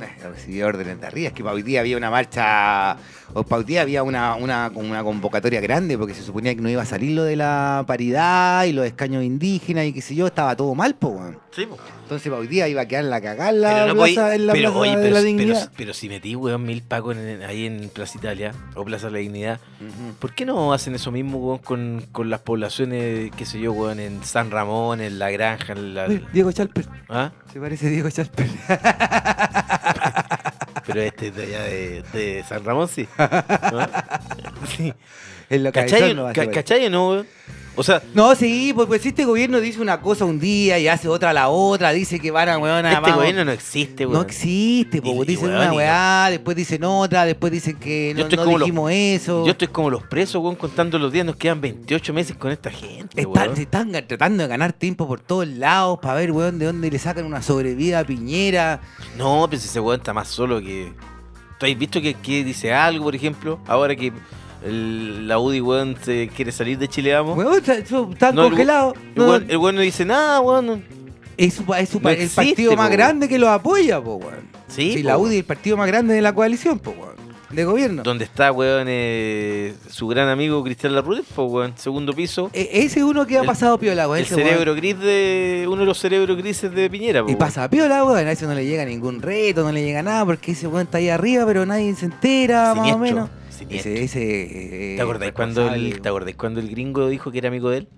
Eh, 0.00 0.28
Recibió 0.28 0.66
órdenes 0.66 1.00
de 1.00 1.06
arriba. 1.06 1.28
Es 1.28 1.34
que 1.34 1.42
hoy 1.42 1.62
día 1.62 1.80
había 1.80 1.96
una 1.96 2.10
marcha. 2.10 2.96
O 3.34 3.44
día 3.66 3.82
había 3.82 4.02
una, 4.02 4.34
una, 4.36 4.70
una 4.74 5.02
convocatoria 5.04 5.60
grande 5.60 5.98
porque 5.98 6.14
se 6.14 6.22
suponía 6.22 6.54
que 6.54 6.60
no 6.62 6.70
iba 6.70 6.82
a 6.82 6.86
salir 6.86 7.12
lo 7.12 7.24
de 7.24 7.36
la 7.36 7.84
paridad 7.86 8.64
y 8.64 8.72
los 8.72 8.86
escaños 8.86 9.22
indígenas 9.22 9.84
y 9.86 9.92
qué 9.92 10.00
sé 10.00 10.14
yo. 10.14 10.26
Estaba 10.26 10.56
todo 10.56 10.74
mal, 10.74 10.94
pues, 10.96 11.14
weón. 11.14 11.38
Sí, 11.50 11.66
po. 11.66 11.76
Entonces 12.02 12.22
día 12.48 12.66
iba 12.68 12.80
a 12.82 12.86
quedar 12.88 13.04
la 13.04 13.20
cagada 13.20 13.50
en 13.50 13.60
la 13.60 13.68
Pero, 13.68 13.94
no 13.94 13.94
en 14.34 14.46
la 14.46 14.52
pero, 14.54 14.70
plaza 14.72 14.78
oye, 14.80 14.90
de 14.90 14.96
pero, 14.96 15.10
la 15.14 15.20
pero- 15.20 15.22
dignidad. 15.22 15.72
pero 15.76 15.92
si 15.94 16.08
metí, 16.08 16.34
weón, 16.36 16.62
mil 16.64 16.82
pacos 16.82 17.16
en- 17.16 17.42
ahí 17.42 17.66
en 17.66 17.90
Plaza 17.90 18.16
Italia 18.18 18.52
o 18.74 18.84
Plaza 18.84 19.06
de 19.08 19.12
la 19.12 19.18
Dignidad. 19.18 19.60
¿por 20.18 20.34
qué 20.34 20.46
no 20.46 20.72
hacen 20.72 20.94
eso 20.94 21.10
mismo, 21.12 21.38
weón, 21.38 21.58
con, 21.58 22.04
con 22.12 22.30
las 22.30 22.40
poblaciones, 22.40 23.30
qué 23.36 23.44
sé 23.44 23.60
yo, 23.60 23.72
weón, 23.72 24.00
en 24.00 24.24
San 24.24 24.50
Ramón, 24.50 25.00
en 25.02 25.18
La 25.18 25.30
Granja, 25.30 25.74
en 25.74 25.94
la... 25.94 26.06
Uy, 26.08 26.24
Diego 26.32 26.50
Chalper. 26.50 26.86
¿Ah? 27.10 27.32
Se 27.52 27.60
parece 27.60 27.88
a 27.88 27.90
Diego 27.90 28.08
Chalper. 28.08 28.46
Pero 30.88 31.00
este 31.02 31.28
es 31.28 31.36
de 31.36 31.42
allá 31.44 31.62
de, 31.64 32.02
de 32.12 32.44
San 32.48 32.64
Ramón, 32.64 32.88
sí. 32.88 33.06
¿No? 33.18 33.88
sí. 34.66 34.92
En 35.50 35.64
lo 35.64 35.72
¿Cachai, 35.72 36.00
cabezón 36.00 36.16
no 36.16 36.22
va 36.24 36.30
a 36.30 36.32
ca- 36.32 36.44
ser. 36.44 36.50
¿Cachai 36.52 36.86
o 36.86 36.90
no, 36.90 37.08
weón? 37.10 37.26
O 37.78 37.84
sea, 37.84 38.02
No, 38.12 38.34
sí, 38.34 38.72
pues, 38.74 38.88
pues 38.88 39.06
este 39.06 39.24
gobierno 39.24 39.60
dice 39.60 39.80
una 39.80 40.00
cosa 40.00 40.24
un 40.24 40.40
día 40.40 40.78
y 40.80 40.88
hace 40.88 41.06
otra 41.08 41.32
la 41.32 41.48
otra, 41.48 41.92
dice 41.92 42.18
que 42.18 42.32
van 42.32 42.48
a 42.48 42.58
weón 42.58 42.84
a 42.84 42.88
este 42.90 43.00
vamos- 43.02 43.16
gobierno 43.18 43.44
no 43.44 43.52
existe, 43.52 44.04
weón. 44.04 44.18
No 44.18 44.26
existe, 44.26 45.00
y 45.02 45.24
dicen 45.24 45.50
weón, 45.50 45.56
una 45.62 45.72
y- 45.72 45.76
weá, 45.76 46.26
después 46.30 46.56
dicen 46.56 46.82
otra, 46.82 47.24
después 47.24 47.52
dicen 47.52 47.76
que 47.76 48.14
no, 48.16 48.28
no 48.28 48.44
los- 48.50 48.58
dijimos 48.60 48.90
eso. 48.92 49.44
Yo 49.46 49.52
estoy 49.52 49.68
como 49.68 49.90
los 49.90 50.02
presos, 50.02 50.42
weón, 50.42 50.56
contando 50.56 50.98
los 50.98 51.12
días. 51.12 51.24
Nos 51.24 51.36
quedan 51.36 51.60
28 51.60 52.12
meses 52.12 52.36
con 52.36 52.50
esta 52.50 52.70
gente, 52.70 53.20
Están, 53.22 53.54
se 53.54 53.62
están 53.62 53.92
tratando 54.08 54.42
de 54.42 54.48
ganar 54.48 54.72
tiempo 54.72 55.06
por 55.06 55.20
todos 55.20 55.46
lados 55.46 56.00
para 56.02 56.14
ver, 56.14 56.32
weón, 56.32 56.58
de 56.58 56.66
dónde 56.66 56.90
le 56.90 56.98
sacan 56.98 57.24
una 57.26 57.42
sobrevida 57.42 58.00
a 58.00 58.04
Piñera. 58.04 58.80
No, 59.16 59.46
pero 59.48 59.62
si 59.62 59.68
ese 59.68 59.78
weón 59.78 60.00
está 60.00 60.12
más 60.12 60.26
solo 60.26 60.60
que. 60.60 60.92
¿Tú 61.60 61.66
has 61.66 61.78
visto 61.78 62.00
que, 62.00 62.14
que 62.14 62.42
dice 62.42 62.72
algo, 62.74 63.04
por 63.04 63.14
ejemplo? 63.14 63.60
Ahora 63.68 63.94
que 63.94 64.12
el- 64.64 65.28
la 65.28 65.38
UDI, 65.38 65.60
weón, 65.60 65.96
se 66.02 66.28
quiere 66.28 66.52
salir 66.52 66.78
de 66.78 66.88
Chile, 66.88 67.14
vamos. 67.14 67.36
Weón, 67.36 67.54
está- 67.58 68.32
No, 68.32 68.46
el 68.46 68.66
No, 68.66 68.92
weón, 69.26 69.46
el 69.48 69.56
weón 69.56 69.74
no 69.76 69.80
dice 69.82 70.04
nada, 70.04 70.40
weón. 70.40 70.84
es 71.36 71.54
su, 71.54 71.74
es 71.74 71.88
su 71.88 72.00
no 72.00 72.08
el 72.08 72.16
existe, 72.16 72.34
partido 72.36 72.70
po, 72.72 72.76
más 72.76 72.86
weón. 72.88 72.96
grande 72.98 73.28
que 73.28 73.38
los 73.38 73.48
apoya, 73.48 74.00
po, 74.00 74.14
weón. 74.16 74.48
Sí, 74.68 74.92
Sí, 74.94 75.02
po, 75.02 75.08
la. 75.08 75.18
UDI 75.18 75.34
es 75.36 75.40
el 75.40 75.44
partido 75.46 75.76
más 75.76 75.86
grande 75.86 76.14
de 76.14 76.20
la 76.22 76.32
coalición, 76.34 76.78
po, 76.78 76.90
weón. 76.90 77.28
De 77.50 77.64
gobierno. 77.64 78.02
Donde 78.02 78.24
está, 78.24 78.52
weón, 78.52 78.84
eh, 78.90 79.72
su 79.88 80.06
gran 80.06 80.28
amigo 80.28 80.62
Cristian 80.62 80.94
Larruel, 80.94 81.24
pues, 81.34 81.50
weón, 81.50 81.72
segundo 81.76 82.12
piso. 82.12 82.50
E- 82.52 82.68
ese 82.84 82.98
es 82.98 83.04
uno 83.06 83.26
que 83.26 83.38
ha 83.38 83.40
El- 83.40 83.46
pasado 83.46 83.78
piola, 83.78 84.06
weón. 84.06 84.18
El 84.18 84.24
ese 84.26 84.34
weón. 84.34 84.48
cerebro 84.48 84.74
gris 84.74 84.98
de. 85.00 85.64
Uno 85.66 85.80
de 85.80 85.86
los 85.86 85.98
cerebros 85.98 86.36
grises 86.36 86.70
de 86.74 86.90
Piñera, 86.90 87.24
Y 87.26 87.36
pasa 87.36 87.70
piola, 87.70 88.04
weón. 88.04 88.26
A 88.26 88.32
ese 88.32 88.46
no 88.46 88.52
le 88.54 88.66
llega 88.66 88.84
ningún 88.84 89.22
reto, 89.22 89.62
no 89.62 89.72
le 89.72 89.82
llega 89.82 90.02
nada, 90.02 90.26
porque 90.26 90.52
ese 90.52 90.66
weón 90.66 90.82
está 90.82 90.98
ahí 90.98 91.08
arriba, 91.08 91.46
pero 91.46 91.64
nadie 91.64 91.94
se 91.94 92.04
entera, 92.04 92.74
más 92.74 92.92
o 92.92 92.98
menos. 92.98 93.30
Ese, 93.70 94.02
ese. 94.04 94.92
eh, 94.92 94.96
¿Te 94.96 95.02
acordáis 95.02 95.32
cuando, 95.32 95.68
el. 95.72 96.00
¿Te 96.00 96.08
acordáis 96.08 96.36
cuando 96.36 96.60
el 96.60 96.68
gringo 96.70 97.08
dijo 97.08 97.30
que 97.30 97.38
era 97.38 97.48
amigo 97.48 97.70
de 97.70 97.78
él? 97.78 97.88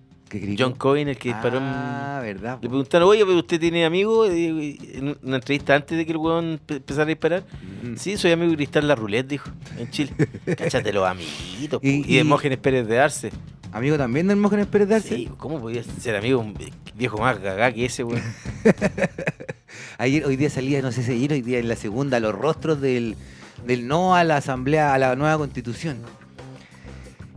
John 0.57 0.75
Coyne, 0.75 1.11
el 1.11 1.17
que 1.19 1.31
disparó 1.31 1.57
en- 1.59 1.65
Ah, 1.65 2.21
verdad. 2.23 2.59
Le 2.63 2.69
preguntaron, 2.69 3.09
oye, 3.09 3.25
pero 3.27 3.39
usted 3.39 3.59
tiene 3.59 3.85
amigos 3.85 4.31
en 4.31 5.17
una 5.25 5.37
entrevista 5.37 5.75
antes 5.75 5.99
de 5.99 6.07
que 6.07 6.13
el 6.13 6.59
pe- 6.65 6.77
empezara 6.77 7.03
a 7.03 7.07
disparar. 7.07 7.43
Mm. 7.83 7.97
Sí, 7.97 8.17
soy 8.17 8.31
amigo 8.31 8.51
de 8.53 8.57
Cristal 8.59 8.87
La 8.87 8.95
Roulette, 8.95 9.27
dijo, 9.27 9.51
en 9.77 9.91
Chile. 9.91 10.13
Cáchate 10.57 10.93
los 10.93 11.05
amiguitos. 11.05 11.81
Y- 11.83 11.89
Y, 11.89 12.05
y- 12.07 12.17
de 12.19 12.23
Mógenes 12.25 12.59
Pérez 12.59 12.87
de 12.87 13.01
Arce. 13.01 13.33
Amigo 13.73 13.97
también 13.99 14.29
del 14.29 14.37
Mógenes 14.37 14.67
Pérez 14.69 14.89
de 14.89 14.95
Arce. 14.95 15.17
Sí, 15.17 15.29
¿cómo 15.37 15.61
podía 15.61 15.83
ser 15.83 16.15
amigo 16.15 16.41
de 16.43 16.47
un 16.47 16.55
viejo 16.95 17.19
más 17.19 17.41
gagá 17.41 17.73
que 17.73 17.87
ese, 17.87 18.05
weón? 18.05 18.23
Ayer, 19.99 20.25
hoy 20.25 20.37
día 20.37 20.51
salía, 20.51 20.81
no 20.83 20.93
sé 20.93 21.03
si 21.03 21.13
ayer, 21.13 21.33
hoy 21.33 21.43
día 21.43 21.59
en 21.59 21.69
la 21.69 21.77
segunda, 21.77 22.21
los 22.21 22.35
rostros 22.35 22.81
del, 22.81 23.17
del 23.67 23.87
no 23.87 24.15
a 24.15 24.25
la 24.25 24.39
asamblea, 24.39 24.95
a 24.95 24.99
la 24.99 25.17
nueva 25.17 25.39
constitución. 25.39 25.99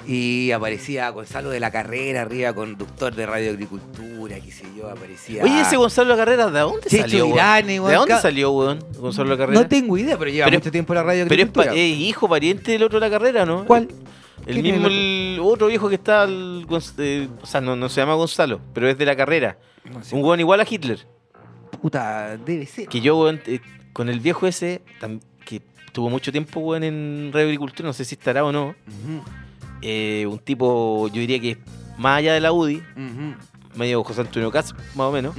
Y 0.05 0.51
aparecía 0.51 1.09
Gonzalo 1.11 1.49
de 1.49 1.61
la 1.61 1.71
Carrera 1.71 2.23
arriba, 2.23 2.51
conductor 2.51 3.15
de 3.15 3.25
Radio 3.25 3.51
Agricultura, 3.51 4.35
qué 4.43 4.51
sé 4.51 4.65
yo, 4.77 4.89
aparecía. 4.89 5.41
Oye, 5.43 5.61
ese 5.61 5.77
Gonzalo 5.77 6.17
Carrera, 6.17 6.49
¿de 6.51 6.59
dónde 6.59 6.89
Checho 6.89 7.03
salió? 7.03 7.25
Irane, 7.27 7.79
¿De 7.79 7.95
dónde 7.95 8.17
salió, 8.19 8.51
weón? 8.51 8.79
Gonzalo 8.97 9.37
Carrera. 9.37 9.61
No 9.61 9.67
tengo 9.67 9.97
idea, 9.97 10.17
pero 10.17 10.29
lleva 10.29 10.45
Pero- 10.47 10.59
mucho 10.59 10.71
tiempo 10.71 10.91
en 10.91 10.97
la 10.97 11.03
Radio 11.03 11.25
Pero 11.29 11.41
es, 11.41 11.47
Agricultura. 11.49 11.75
hijo 11.77 12.27
pariente 12.27 12.71
del 12.73 12.83
otro 12.83 12.99
de 12.99 13.09
la 13.09 13.17
carrera, 13.17 13.45
¿no? 13.45 13.63
¿Cuál? 13.65 13.87
El 14.45 14.55
¿Quién 14.55 14.65
es 14.65 14.73
mismo, 14.73 14.87
el 14.89 15.39
otro 15.41 15.67
viejo 15.67 15.87
que 15.87 15.95
está, 15.95 16.23
el 16.25 16.65
eh, 16.97 17.29
o 17.41 17.45
sea, 17.45 17.61
no, 17.61 17.77
no 17.77 17.87
se 17.87 18.01
llama 18.01 18.15
Gonzalo, 18.15 18.59
pero 18.73 18.89
es 18.89 18.97
de 18.97 19.05
la 19.05 19.15
carrera. 19.15 19.57
No 19.89 20.03
sé, 20.03 20.13
Un 20.17 20.21
weón 20.21 20.41
igual 20.41 20.59
a 20.59 20.65
Hitler. 20.69 21.07
puta, 21.81 22.35
debe 22.45 22.65
ser. 22.65 22.89
Que 22.89 22.99
yo, 22.99 23.17
weón, 23.17 23.39
eh, 23.45 23.61
con 23.93 24.09
el 24.09 24.19
viejo 24.19 24.47
ese, 24.47 24.81
que 25.93 25.99
tuvo 26.01 26.09
mucho 26.09 26.31
tiempo, 26.31 26.59
weón, 26.59 26.83
en 26.83 27.29
Radio 27.31 27.45
Agricultura, 27.47 27.87
no 27.87 27.93
sé 27.93 28.03
si 28.03 28.15
estará 28.15 28.43
o 28.43 28.51
no. 28.51 28.75
Eh, 29.81 30.25
un 30.29 30.39
tipo, 30.39 31.07
yo 31.09 31.19
diría 31.21 31.39
que 31.39 31.57
más 31.97 32.17
allá 32.17 32.33
de 32.33 32.39
la 32.41 32.51
UDI, 32.51 32.81
medio 33.75 34.03
José 34.03 34.21
Antonio 34.21 34.49
Katz, 34.51 34.73
más 34.95 35.07
o 35.07 35.11
menos. 35.11 35.35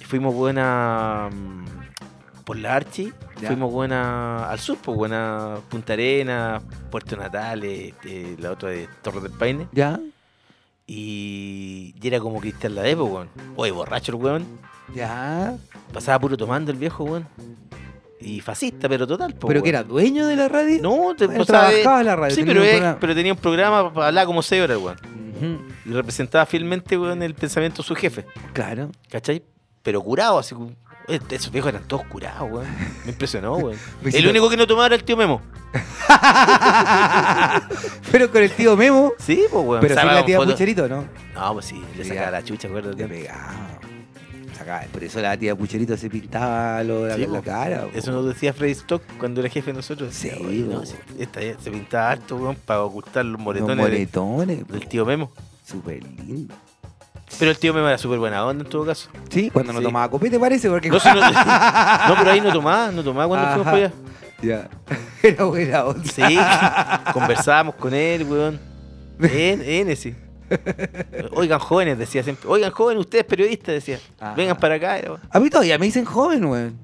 Y 0.00 0.04
fuimos 0.04 0.34
buena 0.34 1.30
mm, 1.32 1.64
por 2.44 2.56
la 2.58 2.74
Archi, 2.76 3.12
Ya. 3.40 3.48
fuimos 3.48 3.72
buena 3.72 4.48
al 4.50 4.58
sur, 4.58 4.76
pues 4.82 4.96
buena 4.96 5.56
Punta 5.70 5.92
Arena, 5.94 6.60
Puerto 6.90 7.16
Natales, 7.16 7.94
eh, 8.04 8.36
la 8.38 8.50
otra 8.52 8.70
de 8.70 8.88
Torres 9.02 9.22
del 9.22 9.32
Paine. 9.32 9.68
¿Ya? 9.72 9.98
Y, 10.86 11.94
y 12.02 12.06
era 12.06 12.18
como 12.20 12.40
Cristian 12.40 12.74
Ladé, 12.74 12.96
pues, 12.96 13.10
weón. 13.10 13.28
Oye, 13.56 13.70
borracho 13.70 14.12
el 14.12 14.22
weón. 14.22 14.46
¿Ya? 14.94 15.56
Pasaba 15.92 16.18
puro 16.18 16.36
tomando 16.36 16.70
el 16.72 16.76
viejo, 16.78 17.04
weón. 17.04 17.26
Y 18.24 18.40
fascista, 18.40 18.88
pero 18.88 19.06
total, 19.06 19.34
pues. 19.34 19.48
¿Pero 19.50 19.62
que 19.62 19.68
era 19.68 19.82
dueño 19.82 20.26
de 20.26 20.36
la 20.36 20.48
radio? 20.48 20.80
No, 20.82 21.14
te, 21.16 21.26
Bueno, 21.26 21.42
o 21.42 21.44
sea, 21.44 21.68
trabajaba 21.68 22.00
en 22.00 22.06
la 22.06 22.16
radio, 22.16 22.34
Sí, 22.36 22.44
pero, 22.44 22.62
es- 22.62 22.96
pero 23.00 23.14
tenía 23.14 23.32
un 23.32 23.38
programa 23.38 23.92
para 23.92 24.08
hablar 24.08 24.26
como 24.26 24.42
6 24.42 24.62
horas, 24.62 24.78
weón. 24.78 25.72
Y 25.84 25.90
representaba 25.92 26.46
fielmente, 26.46 26.96
weón, 26.96 27.20
el 27.22 27.34
pensamiento 27.34 27.82
de 27.82 27.88
su 27.88 27.94
jefe. 27.96 28.24
Claro. 28.52 28.90
¿Cachai? 29.10 29.42
Pero 29.82 30.00
curado, 30.00 30.38
así 30.38 30.54
como. 30.54 30.70
eh, 31.08 31.18
Esos 31.30 31.50
viejos 31.50 31.70
eran 31.70 31.82
todos 31.88 32.04
curados, 32.06 32.48
weón. 32.50 32.66
Me 33.04 33.10
impresionó, 33.10 33.56
weón. 33.56 33.76
El 34.04 34.28
único 34.28 34.48
que 34.48 34.56
no 34.56 34.66
tomaba 34.68 34.86
era 34.86 34.94
el 34.94 35.02
tío 35.02 35.16
Memo. 35.16 35.42
Pero 38.12 38.30
con 38.30 38.42
el 38.42 38.50
tío 38.52 38.76
Memo. 38.76 39.12
Sí, 39.18 39.42
pues, 39.50 39.64
weón. 39.66 39.80
Pero 39.80 39.96
sí 40.00 40.06
la 40.06 40.24
tía 40.24 40.38
Pucherito, 40.38 40.88
¿no? 40.88 41.04
No, 41.34 41.52
pues 41.54 41.66
sí, 41.66 41.82
le 41.96 42.04
sacaba 42.04 42.30
la 42.30 42.44
chucha, 42.44 42.68
Le 42.68 42.78
acuérdate. 42.78 43.08
pegaba. 43.08 43.52
Por 44.92 45.04
eso 45.04 45.20
la 45.20 45.36
tía 45.36 45.54
Pucherito 45.56 45.96
se 45.96 46.08
pintaba 46.10 46.82
lo, 46.82 47.06
la, 47.06 47.16
Sí, 47.16 47.26
la 47.26 47.40
cara. 47.42 47.82
po. 47.82 47.90
Eso 47.98 48.12
nos 48.12 48.26
decía 48.26 48.52
Freddy 48.52 48.72
Stock 48.72 49.02
cuando 49.18 49.40
era 49.40 49.48
jefe 49.50 49.70
de 49.72 49.76
nosotros. 49.76 50.14
Sí, 50.14 50.28
Decía, 50.28 50.46
"Oye, 50.46 50.58
no, 50.60 50.80
po. 50.80 50.86
si 50.86 50.94
esta 51.18 51.40
ya 51.42 51.54
se 51.58 51.70
pintaba 51.70 52.10
harto, 52.10 52.36
weón, 52.36 52.56
para 52.56 52.82
ocultar 52.82 53.24
los 53.24 53.32
Los 53.34 53.40
moretones 53.40 53.76
del- 53.76 53.90
moretones. 53.92 54.68
del 54.68 54.88
tío 54.88 55.04
Memo. 55.06 55.30
Súper 55.66 56.02
lindo. 56.04 56.54
Pero 57.38 57.50
el 57.50 57.58
tío 57.58 57.72
Memo 57.72 57.88
era 57.88 57.96
súper 57.98 58.18
buena 58.18 58.44
onda 58.44 58.62
en 58.64 58.70
todo 58.70 58.84
caso. 58.84 59.08
Sí, 59.30 59.48
cuando 59.50 59.72
no 59.72 59.78
Sí. 59.78 59.84
tomaba 59.86 60.10
copete 60.10 60.38
parece, 60.38 60.68
porque... 60.68 60.90
No, 60.90 61.00
si 61.00 61.08
no, 61.08 61.14
no, 62.08 62.14
pero 62.18 62.30
ahí 62.30 62.40
no 62.40 62.52
tomaba, 62.52 62.90
no 62.92 63.02
tomaba 63.02 63.26
cuando 63.28 63.46
fuimos 63.48 63.64
para 63.64 63.76
allá. 63.76 63.92
Ya. 64.42 64.68
Era 65.22 65.44
buena 65.44 65.84
onda. 65.84 66.04
Sí, 66.12 66.36
conversábamos 67.12 67.74
con 67.76 67.94
él, 67.94 68.24
weón. 68.24 68.60
En, 69.20 69.62
en 69.62 69.96
sí. 69.96 70.14
Oigan, 71.32 71.58
jóvenes, 71.58 71.98
decía 71.98 72.22
siempre. 72.22 72.48
Oigan, 72.48 72.70
jóvenes, 72.72 73.00
ustedes 73.00 73.24
periodistas, 73.24 73.74
decía. 73.74 73.98
Ajá. 74.20 74.34
Vengan 74.34 74.56
para 74.58 74.76
acá. 74.76 75.00
weón. 75.04 75.20
A 75.30 75.40
mí 75.40 75.50
todavía 75.50 75.78
me 75.78 75.86
dicen 75.86 76.04
joven, 76.04 76.44
weón. 76.44 76.78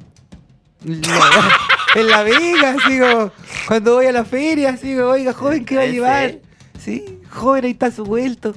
en 0.84 2.06
la 2.06 2.22
Vega, 2.22 2.76
como, 2.87 3.32
cuando 3.66 3.94
voy 3.96 4.06
a 4.06 4.12
la 4.12 4.25
feria, 4.25 4.76
como, 4.76 5.04
oiga, 5.08 5.32
joven, 5.32 5.64
¿qué 5.64 5.76
va 5.76 5.82
a 5.82 5.84
¿En 5.87 5.92
llevar? 5.92 6.38
Sí, 6.78 7.18
joven, 7.30 7.64
ahí 7.64 7.72
está 7.72 7.90
su 7.90 8.04
vuelto. 8.04 8.54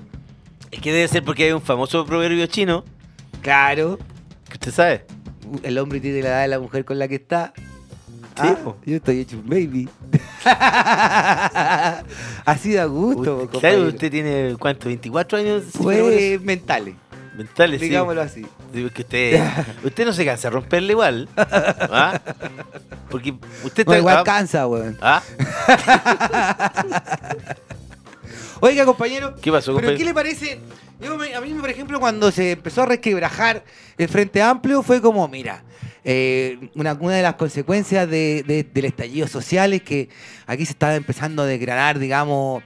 Es 0.70 0.80
que 0.80 0.92
debe 0.94 1.08
ser 1.08 1.24
porque 1.24 1.46
hay 1.46 1.52
un 1.52 1.62
famoso 1.62 2.06
proverbio 2.06 2.46
chino, 2.48 2.84
Claro, 3.42 3.98
que 4.48 4.54
usted 4.54 4.72
sabe. 4.72 5.06
el 5.64 5.78
hombre 5.80 6.00
tiene 6.00 6.22
la 6.22 6.30
edad 6.30 6.42
de 6.44 6.48
la 6.50 6.60
mujer 6.60 6.86
con 6.86 7.00
la 7.00 7.08
que 7.08 7.16
está. 7.16 7.54
Ah, 8.38 8.56
yo 8.86 8.96
estoy 8.96 9.20
hecho 9.20 9.38
un 9.38 9.50
baby. 9.50 9.90
Así 12.46 12.74
da 12.74 12.86
gusto, 12.86 13.44
Usted- 13.44 13.60
claro, 13.60 13.84
usted 13.88 14.12
tiene, 14.12 14.56
¿cuánto? 14.60 14.90
¿24 14.90 15.40
años? 15.40 15.64
Fue 15.74 16.40
mentales, 16.42 16.96
mentales, 17.36 17.80
sí. 17.80 17.88
digámoslo 17.88 18.22
así. 18.22 18.46
Que 18.72 18.86
usted, 18.86 19.44
usted 19.84 20.06
no 20.06 20.14
se 20.14 20.26
cansa 20.26 20.50
de 20.50 20.54
romperle 20.56 20.94
igual. 20.94 21.28
¿Ah? 21.36 22.20
Porque 23.10 23.34
usted 23.64 23.86
No, 23.86 23.98
igual 23.98 24.18
ah, 24.20 24.24
cansa, 24.24 24.68
weón. 24.68 24.98
¿Ah? 25.02 25.22
Oiga, 28.62 28.86
compañero. 28.86 29.36
¿Qué 29.42 29.52
pasó, 29.52 29.76
¿Pero 29.76 29.88
compañero? 29.88 29.98
qué 29.98 30.06
le 30.06 30.14
parece? 30.14 30.60
Yo 31.02 31.16
a 31.16 31.42
mí, 31.42 31.54
por 31.56 31.70
ejemplo, 31.70 32.00
cuando 32.00 32.32
se 32.32 32.52
empezó 32.52 32.84
a 32.84 32.86
resquebrajar 32.86 33.64
el 33.98 34.08
Frente 34.08 34.42
Amplio, 34.42 34.84
fue 34.84 35.02
como, 35.02 35.28
mira, 35.28 35.64
eh, 36.04 36.58
una, 36.76 36.94
una 36.94 37.16
de 37.16 37.22
las 37.22 37.36
consecuencias 37.36 38.10
de- 38.10 38.44
de- 38.48 38.64
del 38.64 38.86
estallido 38.86 39.28
social 39.28 39.74
es 39.74 39.82
que 39.84 40.10
aquí 40.48 40.66
se 40.66 40.72
estaba 40.72 40.96
empezando 40.96 41.44
a 41.44 41.46
desgranar, 41.46 42.00
digamos, 42.00 42.64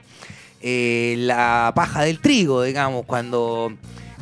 eh, 0.62 1.14
la 1.18 1.72
paja 1.74 2.02
del 2.02 2.20
trigo, 2.20 2.62
digamos, 2.62 3.04
cuando... 3.06 3.72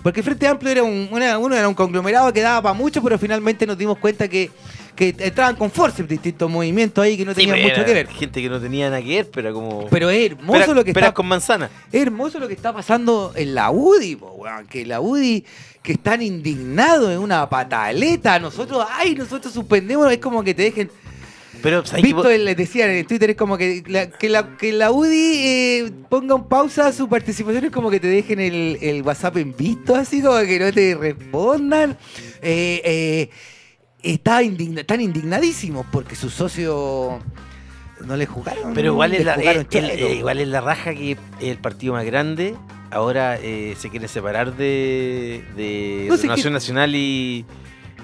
Porque 0.03 0.21
el 0.21 0.25
Frente 0.25 0.47
Amplio 0.47 0.71
era 0.71 0.83
un, 0.83 1.09
uno 1.11 1.55
era 1.57 1.69
un 1.69 1.75
conglomerado 1.75 2.31
que 2.33 2.43
daba 2.43 2.61
para 2.61 2.75
mucho, 2.75 3.03
pero 3.03 3.19
finalmente 3.19 3.67
nos 3.67 3.79
dimos 3.79 3.97
cuenta 3.99 4.29
que, 4.29 4.51
que 4.95 5.15
entraban 5.19 5.57
con 5.57 5.71
fuerza 5.71 6.03
distintos 6.03 6.51
movimientos 6.51 7.03
ahí 7.05 7.17
que 7.17 7.25
no 7.25 7.35
tenían 7.35 7.61
mucho 7.63 7.85
que 7.85 7.93
ver. 7.93 8.07
Gente 8.09 8.41
que 8.41 8.49
no 8.49 8.61
tenía 8.61 8.91
nada 8.91 9.03
que 9.03 9.09
ver, 9.09 9.31
pero 9.31 9.53
como. 9.53 9.87
Pero 9.89 10.11
es 10.11 10.31
hermoso 10.31 10.61
Pera- 10.61 10.75
lo 10.75 10.85
que 10.85 10.91
está 10.93 11.13
con 11.13 11.27
manzana. 11.27 11.71
es 11.93 12.03
hermoso 12.03 12.39
lo 12.39 12.47
que 12.49 12.55
está 12.55 12.73
pasando 12.73 13.33
en 13.35 13.55
la 13.55 13.71
UDI, 13.71 14.17
po, 14.17 14.31
weón, 14.39 14.67
que 14.67 14.87
la 14.87 15.01
UDI 15.01 15.45
que 15.83 15.93
están 15.93 16.23
indignados 16.23 17.11
en 17.13 17.19
una 17.19 17.49
pataleta, 17.51 18.39
nosotros, 18.39 18.87
ay, 18.91 19.15
nosotros 19.15 19.53
suspendemos, 19.53 20.11
es 20.11 20.19
como 20.19 20.43
que 20.43 20.55
te 20.55 20.63
dejen, 20.63 20.91
Pero, 21.63 21.83
visto, 22.03 22.29
les 22.31 22.57
decía 22.57 22.91
en 22.91 23.07
Twitter, 23.07 23.31
es 23.31 23.37
como 23.37 23.59
que 23.59 23.83
la, 23.87 24.09
que 24.11 24.29
la, 24.31 24.57
que 24.57 24.73
la 24.73 24.91
UDI 24.91 25.33
eh, 25.37 25.91
ponga 26.09 26.37
en 26.37 26.45
pausa 26.45 26.91
su 26.93 27.07
participación, 27.09 27.67
es 27.67 27.71
como 27.71 27.91
que 27.91 28.01
te 28.01 28.07
dejen 28.07 28.41
el, 28.41 28.79
el 28.81 29.03
WhatsApp 29.03 29.37
en 29.39 29.55
visto, 29.57 29.95
así 29.95 30.23
como 30.23 30.39
que 30.41 30.59
no 30.59 30.73
te 30.73 30.95
respondan. 30.95 31.99
Eh, 32.41 32.81
eh, 32.85 33.31
está 34.05 34.43
indigna- 34.43 34.81
están 34.81 35.01
indignadísimos 35.01 35.87
porque 35.91 36.15
sus 36.17 36.33
socios 36.35 37.21
no 38.05 38.17
le 38.17 38.27
jugaron. 38.27 38.75
Pero 38.75 38.89
igual 38.93 39.15
es, 39.15 39.25
la, 39.25 39.35
eh, 39.37 39.67
cheto. 39.69 39.87
eh, 39.87 40.17
igual 40.17 40.39
es 40.41 40.49
la 40.49 40.61
raja 40.61 40.95
que 40.95 41.17
el 41.41 41.59
partido 41.59 41.95
más 41.95 42.05
grande 42.05 42.55
ahora 42.91 43.39
eh, 43.41 43.75
se 43.79 43.89
quiere 43.91 44.09
separar 44.09 44.57
de, 44.57 45.45
de 45.57 46.07
No 46.09 46.17
sé 46.17 46.29
qué- 46.29 46.51
Nacional 46.51 46.95
y, 46.95 47.45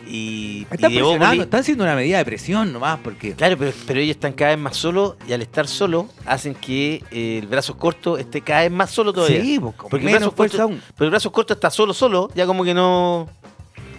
y, 0.06 0.10
y 0.10 0.66
Están 0.70 0.92
de 0.92 1.02
Bópoli. 1.02 1.40
están 1.40 1.60
haciendo 1.60 1.84
una 1.84 1.94
medida 1.94 2.18
de 2.18 2.24
presión 2.24 2.72
nomás, 2.72 2.98
porque 3.04 3.34
Claro, 3.34 3.56
pero, 3.58 3.72
pero 3.86 4.00
ellos 4.00 4.16
están 4.16 4.32
cada 4.32 4.50
vez 4.52 4.58
más 4.58 4.76
solos 4.76 5.14
y 5.28 5.32
al 5.32 5.42
estar 5.42 5.68
solos 5.68 6.06
hacen 6.26 6.54
que 6.54 7.04
eh, 7.12 7.38
el 7.40 7.46
brazo 7.46 7.76
corto 7.76 8.18
esté 8.18 8.40
cada 8.40 8.62
vez 8.62 8.72
más 8.72 8.90
solo 8.90 9.12
todavía. 9.12 9.40
Sí, 9.42 9.58
pues, 9.60 9.74
Porque 9.76 9.96
el 9.98 10.04
menos 10.12 10.20
brazo 10.34 10.36
corto- 10.36 10.62
aún. 10.62 10.82
Pero 10.96 11.04
el 11.04 11.10
brazo 11.10 11.30
corto 11.30 11.54
está 11.54 11.70
solo, 11.70 11.92
solo, 11.94 12.30
ya 12.34 12.46
como 12.46 12.64
que 12.64 12.74
no... 12.74 13.28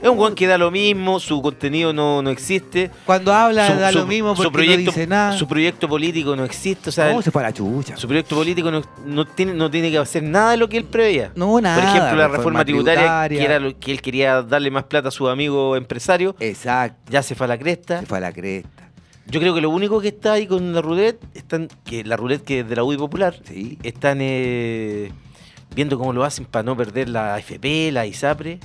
Es 0.01 0.09
un 0.09 0.17
guan 0.17 0.33
que 0.33 0.47
da 0.47 0.57
lo 0.57 0.71
mismo, 0.71 1.19
su 1.19 1.41
contenido 1.41 1.93
no, 1.93 2.21
no 2.23 2.29
existe. 2.31 2.89
Cuando 3.05 3.31
habla 3.33 3.67
su, 3.67 3.73
da 3.79 3.91
su- 3.91 3.99
lo 3.99 4.07
mismo 4.07 4.35
su 4.35 4.43
porque 4.43 4.57
proyecto, 4.57 4.85
no 4.85 4.91
dice 4.95 5.07
nada. 5.07 5.37
Su 5.37 5.47
proyecto 5.47 5.87
político 5.87 6.35
no 6.35 6.43
existe, 6.43 6.89
o 6.89 6.91
sea, 6.91 7.07
¿Cómo 7.07 7.19
el- 7.19 7.23
se 7.23 7.29
fue 7.31 7.43
a 7.43 7.47
la 7.47 7.53
chucha? 7.53 7.95
su 7.97 8.07
proyecto 8.07 8.35
político 8.35 8.71
no, 8.71 8.81
no 9.05 9.25
tiene, 9.25 9.53
no 9.53 9.69
tiene 9.69 9.91
que 9.91 9.99
hacer 9.99 10.23
nada 10.23 10.51
de 10.51 10.57
lo 10.57 10.67
que 10.67 10.77
él 10.77 10.85
preveía. 10.85 11.31
No, 11.35 11.61
nada. 11.61 11.75
Por 11.75 11.83
ejemplo, 11.83 12.15
la 12.15 12.27
reforma, 12.27 12.37
reforma 12.37 12.65
tributaria, 12.65 13.01
tributaria. 13.03 13.37
que 13.39 13.45
era 13.45 13.59
lo 13.59 13.79
que 13.79 13.91
él 13.91 14.01
quería 14.01 14.41
darle 14.41 14.71
más 14.71 14.85
plata 14.85 15.09
a 15.09 15.11
su 15.11 15.29
amigo 15.29 15.75
empresario, 15.75 16.35
Exacto. 16.39 17.11
ya 17.11 17.21
se 17.21 17.35
fue 17.35 17.45
a 17.45 17.49
la 17.49 17.59
cresta. 17.59 17.99
Se 17.99 18.05
fue 18.07 18.17
a 18.17 18.21
la 18.21 18.31
cresta. 18.31 18.69
Yo 19.27 19.39
creo 19.39 19.53
que 19.53 19.61
lo 19.61 19.69
único 19.69 20.01
que 20.01 20.07
está 20.09 20.33
ahí 20.33 20.47
con 20.47 20.73
la 20.73 20.81
roulette, 20.81 21.19
están, 21.35 21.69
que 21.85 22.03
la 22.03 22.17
roulette 22.17 22.43
que 22.43 22.59
es 22.61 22.67
de 22.69 22.75
la 22.75 22.83
UDI 22.83 22.97
Popular, 22.97 23.35
Sí. 23.45 23.77
están 23.83 24.17
eh, 24.19 25.11
viendo 25.75 25.97
cómo 25.99 26.11
lo 26.11 26.23
hacen 26.23 26.45
para 26.45 26.63
no 26.63 26.75
perder 26.75 27.07
la 27.07 27.35
AFP, 27.35 27.91
la 27.91 28.07
ISAPRE. 28.07 28.59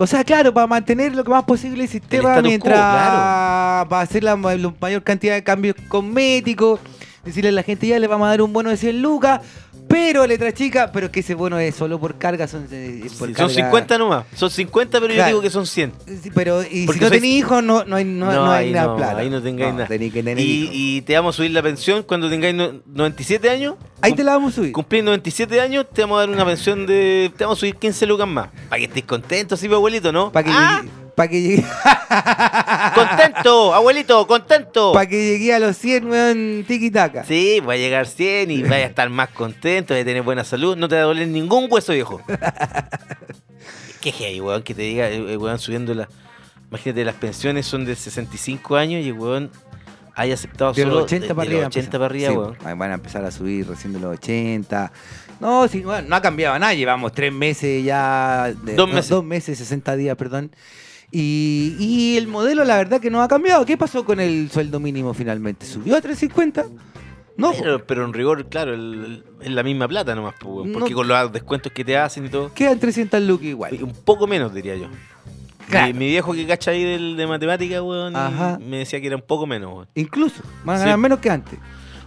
O 0.00 0.06
sea, 0.06 0.22
claro, 0.22 0.54
para 0.54 0.68
mantener 0.68 1.14
lo 1.14 1.24
que 1.24 1.30
más 1.30 1.42
posible 1.42 1.82
el 1.82 1.88
sistema 1.88 2.34
quo, 2.34 2.42
mientras 2.42 2.78
claro. 2.78 3.88
para 3.88 4.02
hacer 4.02 4.22
la, 4.22 4.36
la 4.36 4.72
mayor 4.80 5.02
cantidad 5.02 5.34
de 5.34 5.42
cambios 5.42 5.74
cosméticos, 5.88 6.78
decirle 7.24 7.50
a 7.50 7.52
la 7.52 7.64
gente 7.64 7.88
ya 7.88 7.98
le 7.98 8.06
vamos 8.06 8.26
a 8.26 8.30
dar 8.30 8.42
un 8.42 8.52
bono 8.52 8.70
de 8.70 8.76
100 8.76 9.02
lucas, 9.02 9.40
Pero 9.88 10.26
letra 10.26 10.52
chica, 10.52 10.90
pero 10.92 11.10
que 11.10 11.20
ese 11.20 11.34
bono 11.34 11.58
es 11.58 11.74
solo 11.74 11.98
por 11.98 12.18
carga, 12.18 12.46
son, 12.46 12.68
eh, 12.70 13.02
es 13.06 13.14
por 13.14 13.28
Sí, 13.28 13.34
son 13.34 13.48
carga. 13.48 13.64
50 13.64 13.98
nomás. 13.98 14.24
Son 14.34 14.50
50, 14.50 15.00
pero 15.00 15.14
yo 15.14 15.24
digo 15.26 15.40
que 15.40 15.50
son 15.50 15.66
100. 15.66 15.92
Sí, 16.22 16.30
pero 16.34 16.62
y 16.62 16.84
Porque 16.86 16.98
si 16.98 17.04
no 17.04 17.08
soy- 17.08 17.18
tenés 17.20 17.24
hijos, 17.24 17.62
no, 17.62 17.84
no 17.84 17.96
hay, 17.96 18.04
no, 18.04 18.30
no 18.32 18.50
hay 18.50 18.70
nada 18.72 18.96
plata. 18.96 19.18
Ahí 19.18 19.30
no 19.30 19.42
tengáis 19.42 19.72
nada. 19.74 19.86
tenés 19.86 20.12
que 20.12 20.22
tener 20.22 20.38
y, 20.44 21.02
te 21.02 21.14
vamos 21.14 21.34
a 21.34 21.36
subir 21.38 21.50
la 21.52 21.62
pensión 21.62 22.02
cuando 22.02 22.28
tengáis 22.28 22.54
no- 22.54 22.72
97 22.86 23.48
años. 23.50 23.74
Ahí 24.00 24.12
te 24.12 24.22
la 24.24 24.32
vamos 24.32 24.52
a 24.52 24.56
subir. 24.56 24.72
Cumplís 24.72 25.02
97 25.02 25.60
años, 25.60 25.86
te 25.92 26.02
vamos 26.02 26.16
a 26.18 26.20
dar 26.20 26.30
una 26.30 26.44
pensión 26.44 26.86
de. 26.86 27.32
Te 27.36 27.44
vamos 27.44 27.58
a 27.58 27.60
subir 27.60 27.76
15 27.76 28.06
lucas 28.06 28.28
más. 28.28 28.48
Para 28.68 28.78
que 28.80 28.84
estés 28.86 29.04
contento, 29.04 29.56
sí, 29.56 29.66
abuelito, 29.66 30.12
¿no? 30.12 30.30
Para 30.30 30.44
que, 30.44 30.50
¡Ah! 30.54 30.82
Llegue, 31.26 31.26
pa' 31.26 31.28
que, 31.28 31.42
llegue, 31.42 31.64
¡Contento! 32.94 33.74
¡Abuelito, 33.74 34.26
contento! 34.26 34.92
pa' 34.92 35.06
que 35.06 35.16
llegue 35.32 35.54
a 35.54 35.58
los 35.58 35.76
100, 35.76 36.10
weón, 36.10 36.64
tiki-taka. 36.66 37.24
Sí, 37.24 37.60
va 37.60 37.72
a 37.74 37.76
llegar 37.76 38.06
100 38.06 38.50
y 38.50 38.62
vaya 38.62 38.84
a 38.84 38.88
estar 38.88 39.08
más 39.10 39.28
contento, 39.30 39.94
vas 39.94 40.02
a 40.02 40.04
tener 40.04 40.22
buena 40.22 40.44
salud, 40.44 40.76
no 40.76 40.88
te 40.88 40.94
va 40.96 41.02
a 41.02 41.04
doler 41.04 41.28
ningún 41.28 41.66
hueso 41.70 41.92
viejo. 41.92 42.20
Qué 44.00 44.12
hay, 44.24 44.40
weón, 44.40 44.62
que 44.62 44.74
te 44.74 44.82
diga, 44.82 45.08
eh, 45.10 45.36
weón, 45.36 45.58
subiendo 45.58 45.94
la. 45.94 46.08
Imagínate, 46.70 47.04
las 47.04 47.14
pensiones 47.16 47.66
son 47.66 47.84
de 47.84 47.96
65 47.96 48.76
años 48.76 49.02
y 49.04 49.08
el 49.08 49.14
weón 49.14 49.50
haya 50.14 50.34
aceptado 50.34 50.72
De 50.72 50.82
solo 50.82 50.94
los 50.96 51.04
80 51.04 51.28
de- 51.28 51.34
para 51.34 51.44
de 51.48 51.48
arriba. 51.56 51.62
los 51.64 51.76
80 51.76 51.78
empieza. 51.78 51.98
para 51.98 52.06
arriba, 52.06 52.30
Sí, 52.30 52.36
weón. 52.66 52.78
Van 52.78 52.90
a 52.90 52.94
empezar 52.94 53.24
a 53.24 53.30
subir 53.30 53.66
recién 53.68 53.92
de 53.92 54.00
los 54.00 54.12
80. 54.18 54.92
No, 55.40 55.66
sí, 55.68 55.80
bueno, 55.82 56.08
no 56.08 56.16
ha 56.16 56.22
cambiado 56.22 56.58
nada. 56.58 56.74
Llevamos 56.74 57.12
tres 57.12 57.32
meses 57.32 57.84
ya. 57.84 58.52
de- 58.62 58.74
Dos 58.74 58.88
no, 58.88 58.94
meses. 58.94 59.08
Dos 59.10 59.24
meses, 59.24 59.58
60 59.58 59.96
días, 59.96 60.16
perdón. 60.16 60.50
Y, 61.10 61.76
y 61.78 62.16
el 62.18 62.28
modelo, 62.28 62.64
la 62.64 62.76
verdad, 62.76 63.00
que 63.00 63.10
no 63.10 63.22
ha 63.22 63.28
cambiado. 63.28 63.64
¿Qué 63.64 63.76
pasó 63.78 64.04
con 64.04 64.20
el 64.20 64.50
sueldo 64.50 64.78
mínimo 64.80 65.14
finalmente? 65.14 65.64
¿Subió 65.66 65.96
a 65.96 66.00
350? 66.00 66.64
No. 67.36 67.52
Pero, 67.52 67.86
pero 67.86 68.04
en 68.04 68.12
rigor, 68.12 68.46
claro, 68.48 68.74
es 68.74 69.50
la 69.50 69.62
misma 69.62 69.86
plata 69.88 70.14
nomás, 70.14 70.34
porque 70.40 70.90
No. 70.90 70.96
con 70.96 71.08
los 71.08 71.32
descuentos 71.32 71.72
que 71.72 71.84
te 71.84 71.96
hacen 71.96 72.26
y 72.26 72.28
todo. 72.28 72.52
Quedan 72.52 72.78
300 72.78 73.22
lucas 73.22 73.46
igual. 73.46 73.82
Un 73.82 73.92
poco 73.92 74.26
menos, 74.26 74.52
diría 74.52 74.74
yo. 74.76 74.88
Claro. 75.70 75.86
Mi, 75.88 75.92
mi 76.00 76.06
viejo 76.08 76.32
que 76.32 76.46
cacha 76.46 76.72
ahí 76.72 76.82
del- 76.82 77.16
de 77.16 77.26
matemática, 77.26 77.82
weón, 77.82 78.16
Ajá. 78.16 78.58
me 78.58 78.78
decía 78.78 79.00
que 79.00 79.06
era 79.06 79.16
un 79.16 79.22
poco 79.22 79.46
menos, 79.46 79.72
weón. 79.72 79.88
Incluso. 79.94 80.42
Van 80.64 80.76
a 80.76 80.78
Sí. 80.80 80.84
ganar 80.86 80.98
menos 80.98 81.18
que 81.20 81.30
antes. 81.30 81.58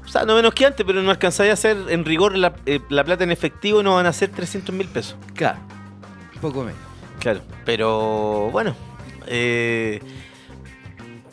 O 0.03 0.08
sea, 0.10 0.25
no 0.25 0.36
menos 0.36 0.53
que 0.53 0.65
antes, 0.65 0.86
pero 0.86 1.01
no 1.01 1.12
alcanzáis 1.12 1.51
a 1.51 1.53
hacer 1.53 1.77
en 1.89 2.03
rigor 2.03 2.36
la, 2.36 2.53
eh, 2.65 2.79
la 2.89 3.03
plata 3.03 3.24
en 3.24 3.31
efectivo, 3.31 3.81
no 3.84 3.96
van 3.96 4.08
a 4.08 4.13
ser 4.13 4.29
300 4.29 4.75
mil 4.75 4.88
pesos. 4.88 5.15
Claro. 5.36 5.60
Poco 6.41 6.63
menos. 6.63 6.79
Claro, 7.20 7.41
pero 7.65 8.50
bueno. 8.51 8.75
Eh, 9.27 9.99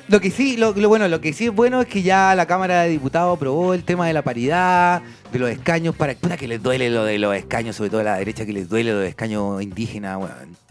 Lo 0.08 0.20
que 0.20 0.30
sí, 0.30 0.56
lo, 0.56 0.72
bueno, 0.72 1.08
lo 1.08 1.20
que 1.20 1.32
sí 1.32 1.46
es 1.46 1.52
bueno 1.54 1.80
es 1.82 1.86
que 1.86 2.02
ya 2.02 2.34
la 2.34 2.46
Cámara 2.46 2.82
de 2.82 2.88
Diputados 2.88 3.36
aprobó 3.36 3.74
el 3.74 3.84
tema 3.84 4.06
de 4.06 4.12
la 4.12 4.22
paridad, 4.22 5.02
de 5.32 5.38
los 5.38 5.50
escaños 5.50 5.94
para 5.94 6.14
que 6.14 6.48
les 6.48 6.62
duele 6.62 6.90
lo 6.90 7.04
de 7.04 7.18
los 7.18 7.36
escaños, 7.36 7.76
sobre 7.76 7.90
todo 7.90 8.00
a 8.00 8.04
la 8.04 8.16
derecha 8.16 8.46
que 8.46 8.52
les 8.52 8.68
duele 8.68 8.92
lo 8.92 8.98
de 9.00 9.08
escaños 9.08 9.62
indígenas, 9.62 10.16
weón. 10.16 10.67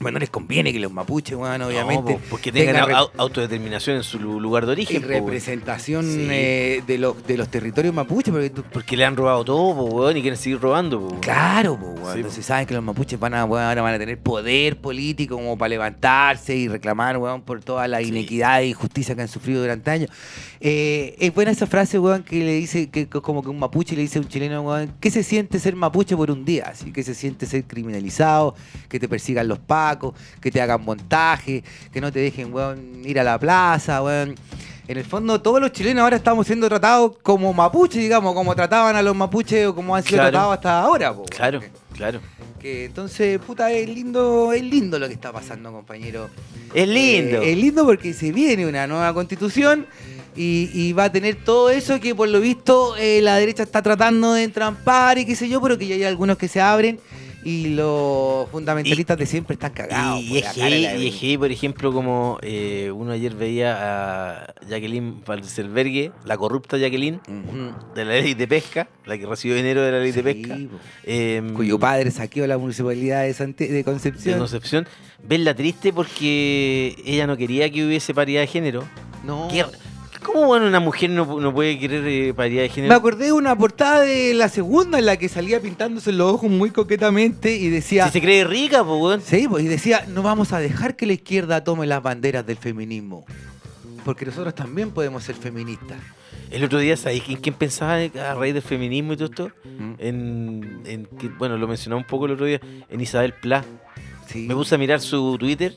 Bueno, 0.00 0.16
no 0.16 0.20
les 0.20 0.30
conviene 0.30 0.72
que 0.72 0.78
los 0.80 0.92
mapuches, 0.92 1.36
weón, 1.36 1.62
obviamente. 1.62 2.14
no, 2.14 2.20
porque 2.28 2.50
tengan 2.52 2.74
tengan 2.84 2.90
au- 2.90 3.10
autodeterminación 3.16 3.96
en 3.96 4.02
su 4.02 4.18
lu- 4.18 4.40
lugar 4.40 4.66
de 4.66 4.72
y 4.72 4.74
origen. 4.74 5.02
weón. 5.02 5.14
representación 5.24 6.04
Sí. 6.04 6.26
eh, 6.30 6.82
de, 6.86 6.98
los, 6.98 7.26
de 7.26 7.36
los 7.36 7.48
territorios 7.48 7.94
mapuches, 7.94 8.32
porque 8.32 8.50
tú- 8.50 8.64
Porque 8.72 8.96
le 8.96 9.04
han 9.04 9.16
robado 9.16 9.44
todo, 9.44 9.74
po, 9.74 9.84
weón, 9.84 10.16
y 10.16 10.20
quieren 10.22 10.38
seguir 10.38 10.60
robando. 10.60 11.00
po. 11.08 11.20
Claro, 11.20 11.78
po, 11.78 11.86
weón. 11.86 12.12
Sí, 12.12 12.18
entonces 12.18 12.44
saben 12.44 12.66
que 12.66 12.74
los 12.74 12.82
mapuches 12.82 13.18
van 13.18 13.34
a, 13.34 13.44
weón, 13.44 13.76
van 13.76 13.94
a 13.94 13.98
tener 13.98 14.18
poder 14.18 14.76
político 14.78 15.36
como 15.36 15.56
para 15.56 15.68
levantarse 15.70 16.54
y 16.56 16.68
reclamar, 16.68 17.16
weón, 17.16 17.42
por 17.42 17.62
toda 17.62 17.86
la 17.88 18.02
inequidad 18.02 18.60
e 18.62 18.68
injusticia 18.68 19.14
que 19.14 19.22
han 19.22 19.28
sufrido 19.28 19.60
durante 19.62 19.90
años. 19.90 20.10
Eh, 20.60 21.14
es 21.18 21.34
buena 21.34 21.50
esa 21.52 21.66
frase, 21.66 21.98
weón, 21.98 22.22
que 22.24 22.40
le 22.40 22.52
dice, 22.54 22.88
que 22.90 23.06
que 23.08 23.20
como 23.20 23.42
que 23.42 23.48
un 23.50 23.58
mapuche 23.58 23.94
le 23.94 24.02
dice 24.02 24.18
a 24.18 24.22
un 24.22 24.28
chileno, 24.28 24.62
weón, 24.62 24.92
¿qué 25.00 25.10
se 25.10 25.22
siente 25.22 25.58
ser 25.60 25.76
mapuche 25.76 26.16
por 26.16 26.30
un 26.30 26.44
día? 26.44 26.64
Así 26.72 26.90
que 26.92 27.02
se 27.02 27.14
siente 27.14 27.46
ser 27.46 27.64
criminalizado, 27.64 28.54
que 28.88 28.98
te 28.98 29.08
persigan 29.08 29.46
los 29.48 29.58
pacos, 29.84 30.14
que 30.40 30.50
te 30.50 30.60
hagan 30.60 30.82
montaje, 30.84 31.62
que 31.92 32.00
no 32.00 32.10
te 32.10 32.20
dejen, 32.20 32.52
weón, 32.52 33.02
ir 33.04 33.18
a 33.20 33.24
la 33.24 33.38
plaza, 33.38 34.02
weón. 34.02 34.34
En 34.86 34.98
el 34.98 35.04
fondo, 35.04 35.40
todos 35.40 35.60
los 35.60 35.72
chilenos 35.72 36.02
ahora 36.02 36.16
estamos 36.16 36.46
siendo 36.46 36.68
tratados 36.68 37.12
como 37.22 37.52
mapuches, 37.54 38.00
digamos, 38.02 38.34
como 38.34 38.54
trataban 38.54 38.94
a 38.96 39.02
los 39.02 39.16
mapuches 39.16 39.66
o 39.66 39.74
como 39.74 39.96
han 39.96 40.02
sido 40.02 40.16
Claro. 40.16 40.30
tratados 40.30 40.54
hasta 40.56 40.80
ahora, 40.82 41.14
po. 41.14 41.24
Claro, 41.24 41.60
claro. 41.94 42.20
Que 42.60 42.84
entonces, 42.86 43.38
puta, 43.40 43.70
es 43.72 43.88
lindo, 43.88 44.52
es 44.52 44.62
lindo 44.62 44.98
lo 44.98 45.06
que 45.08 45.14
está 45.14 45.32
pasando, 45.32 45.72
compañero. 45.72 46.28
Es 46.74 46.86
lindo. 46.88 47.40
Eh, 47.42 47.52
es 47.52 47.56
lindo 47.58 47.84
porque 47.86 48.12
se 48.12 48.30
viene 48.32 48.66
una 48.66 48.86
nueva 48.86 49.12
constitución 49.14 49.86
y, 50.36 50.68
y 50.74 50.92
va 50.92 51.04
a 51.04 51.12
tener 51.12 51.36
todo 51.36 51.70
eso 51.70 51.98
que 52.00 52.14
por 52.14 52.28
lo 52.28 52.40
visto 52.40 52.94
eh, 52.96 53.20
la 53.22 53.36
derecha 53.36 53.62
está 53.62 53.80
tratando 53.80 54.34
de 54.34 54.42
entrampar 54.44 55.16
y 55.16 55.24
qué 55.24 55.34
sé 55.34 55.48
yo, 55.48 55.62
pero 55.62 55.78
que 55.78 55.86
ya 55.86 55.94
hay 55.94 56.04
algunos 56.04 56.36
que 56.36 56.48
se 56.48 56.60
abren 56.60 57.00
y 57.44 57.68
los 57.74 58.48
fundamentalistas 58.50 59.18
de 59.18 59.26
siempre 59.26 59.54
están 59.54 59.72
cagados. 59.72 60.20
Y, 60.22 60.28
por 60.28 60.36
y 61.32 61.38
por 61.38 61.50
ejemplo, 61.50 61.92
como 61.92 62.38
eh, 62.42 62.90
uno 62.94 63.12
ayer 63.12 63.34
veía 63.34 63.76
a 64.40 64.54
Jacqueline 64.68 65.22
Valselbergue, 65.26 66.12
la 66.24 66.36
corrupta 66.36 66.76
Jacqueline, 66.78 67.20
de 67.94 68.04
la 68.04 68.12
ley 68.14 68.34
de 68.34 68.48
pesca, 68.48 68.88
la 69.04 69.18
que 69.18 69.26
recibió 69.26 69.56
dinero 69.56 69.82
de 69.82 69.92
la 69.92 69.98
ley 70.00 70.12
de 70.12 70.22
pesca, 70.22 70.58
em, 71.04 71.54
Cuyo 71.54 71.78
padre 71.78 72.10
saqueó 72.10 72.46
la 72.46 72.58
municipalidad 72.58 73.22
de, 73.24 73.34
Sante- 73.34 73.68
de 73.68 73.74
de 73.74 73.84
Concepción. 73.84 74.38
Concepción, 74.38 74.86
verla 75.22 75.54
triste 75.54 75.92
porque 75.92 76.94
ella 77.04 77.26
no 77.26 77.36
quería 77.36 77.70
que 77.70 77.84
hubiese 77.86 78.14
paridad 78.14 78.40
de 78.40 78.46
género. 78.46 78.84
No. 79.24 79.48
¿Qué- 79.50 79.64
¿Cómo 80.24 80.46
bueno, 80.46 80.66
una 80.66 80.80
mujer 80.80 81.10
no, 81.10 81.38
no 81.38 81.54
puede 81.54 81.78
querer 81.78 82.04
eh, 82.06 82.34
paridad 82.34 82.62
de 82.62 82.68
Me 82.68 82.74
género? 82.74 82.94
acordé 82.94 83.26
de 83.26 83.32
una 83.32 83.56
portada 83.56 84.00
de 84.00 84.34
la 84.34 84.48
segunda 84.48 84.98
en 84.98 85.06
la 85.06 85.16
que 85.16 85.28
salía 85.28 85.60
pintándose 85.60 86.10
los 86.12 86.32
ojos 86.32 86.50
muy 86.50 86.70
coquetamente 86.70 87.54
y 87.54 87.68
decía... 87.68 88.06
Si 88.06 88.12
se 88.14 88.20
cree 88.20 88.42
rica, 88.44 88.82
pues, 88.84 89.00
weón. 89.00 89.20
Sí, 89.20 89.46
pues, 89.48 89.64
y 89.64 89.68
decía, 89.68 90.04
no 90.08 90.22
vamos 90.22 90.52
a 90.52 90.58
dejar 90.58 90.96
que 90.96 91.06
la 91.06 91.12
izquierda 91.12 91.62
tome 91.62 91.86
las 91.86 92.02
banderas 92.02 92.44
del 92.46 92.56
feminismo. 92.56 93.24
Porque 94.04 94.24
nosotros 94.26 94.54
también 94.54 94.90
podemos 94.90 95.22
ser 95.22 95.34
feministas. 95.36 95.98
El 96.50 96.64
otro 96.64 96.78
día, 96.78 96.96
¿sabéis 96.96 97.24
en 97.28 97.36
quién 97.36 97.54
pensaba 97.54 97.94
a 97.96 98.34
raíz 98.34 98.54
del 98.54 98.62
feminismo 98.62 99.12
y 99.12 99.16
todo 99.16 99.26
esto? 99.26 99.50
Mm. 99.64 99.92
En, 99.98 100.80
en 100.86 101.08
bueno, 101.38 101.56
lo 101.58 101.68
mencionaba 101.68 102.00
un 102.00 102.06
poco 102.06 102.26
el 102.26 102.32
otro 102.32 102.46
día, 102.46 102.60
en 102.88 103.00
Isabel 103.00 103.32
Pla. 103.34 103.64
Sí, 104.26 104.46
Me 104.48 104.54
puse 104.54 104.74
a 104.74 104.78
mirar 104.78 105.00
su 105.00 105.36
Twitter. 105.38 105.76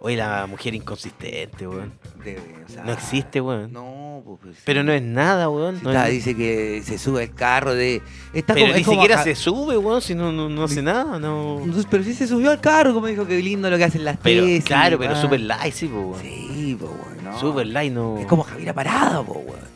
Oye, 0.00 0.16
la 0.16 0.46
mujer 0.46 0.74
inconsistente, 0.74 1.66
weón. 1.66 1.92
debe, 2.24 2.40
o 2.64 2.68
sea, 2.70 2.84
No 2.84 2.92
existe, 2.92 3.40
weón. 3.40 3.72
No, 3.72 4.22
pues, 4.24 4.38
pues, 4.42 4.56
sí. 4.56 4.62
Pero 4.64 4.84
no 4.84 4.92
es 4.92 5.02
nada, 5.02 5.48
weón. 5.48 5.80
No 5.82 5.90
está, 5.90 6.06
es- 6.08 6.14
dice 6.14 6.36
que 6.36 6.82
se 6.84 6.98
sube 6.98 7.24
el 7.24 7.34
carro 7.34 7.74
de... 7.74 8.00
Está 8.32 8.54
pero 8.54 8.66
como- 8.66 8.74
ni 8.76 8.80
es 8.82 8.86
siquiera 8.86 9.22
se 9.24 9.34
sube, 9.34 9.76
weón, 9.76 10.00
si 10.00 10.14
no, 10.14 10.30
no, 10.30 10.48
no 10.48 10.62
hace 10.64 10.82
nada, 10.82 11.18
no. 11.18 11.58
Entonces, 11.60 11.86
Pero 11.90 12.04
sí 12.04 12.14
se 12.14 12.28
subió 12.28 12.50
al 12.52 12.60
carro, 12.60 12.94
como 12.94 13.06
dijo 13.08 13.26
que 13.26 13.38
lindo 13.42 13.68
lo 13.70 13.76
que 13.76 13.84
hacen 13.84 14.04
las 14.04 14.18
Pero, 14.18 14.44
tesis. 14.44 14.64
claro, 14.64 14.98
pero 14.98 15.16
super 15.20 15.40
light, 15.40 15.74
sí, 15.74 15.86
po, 15.88 15.98
weón. 16.00 16.22
Sí, 16.22 16.76
pues, 16.78 16.90
bueno. 17.14 17.38
Super 17.40 17.66
light, 17.66 17.92
no. 17.92 18.18
Es 18.18 18.26
como 18.26 18.44
Javier 18.44 18.72
Parada, 18.74 19.22
pues, 19.22 19.38
weón. 19.46 19.67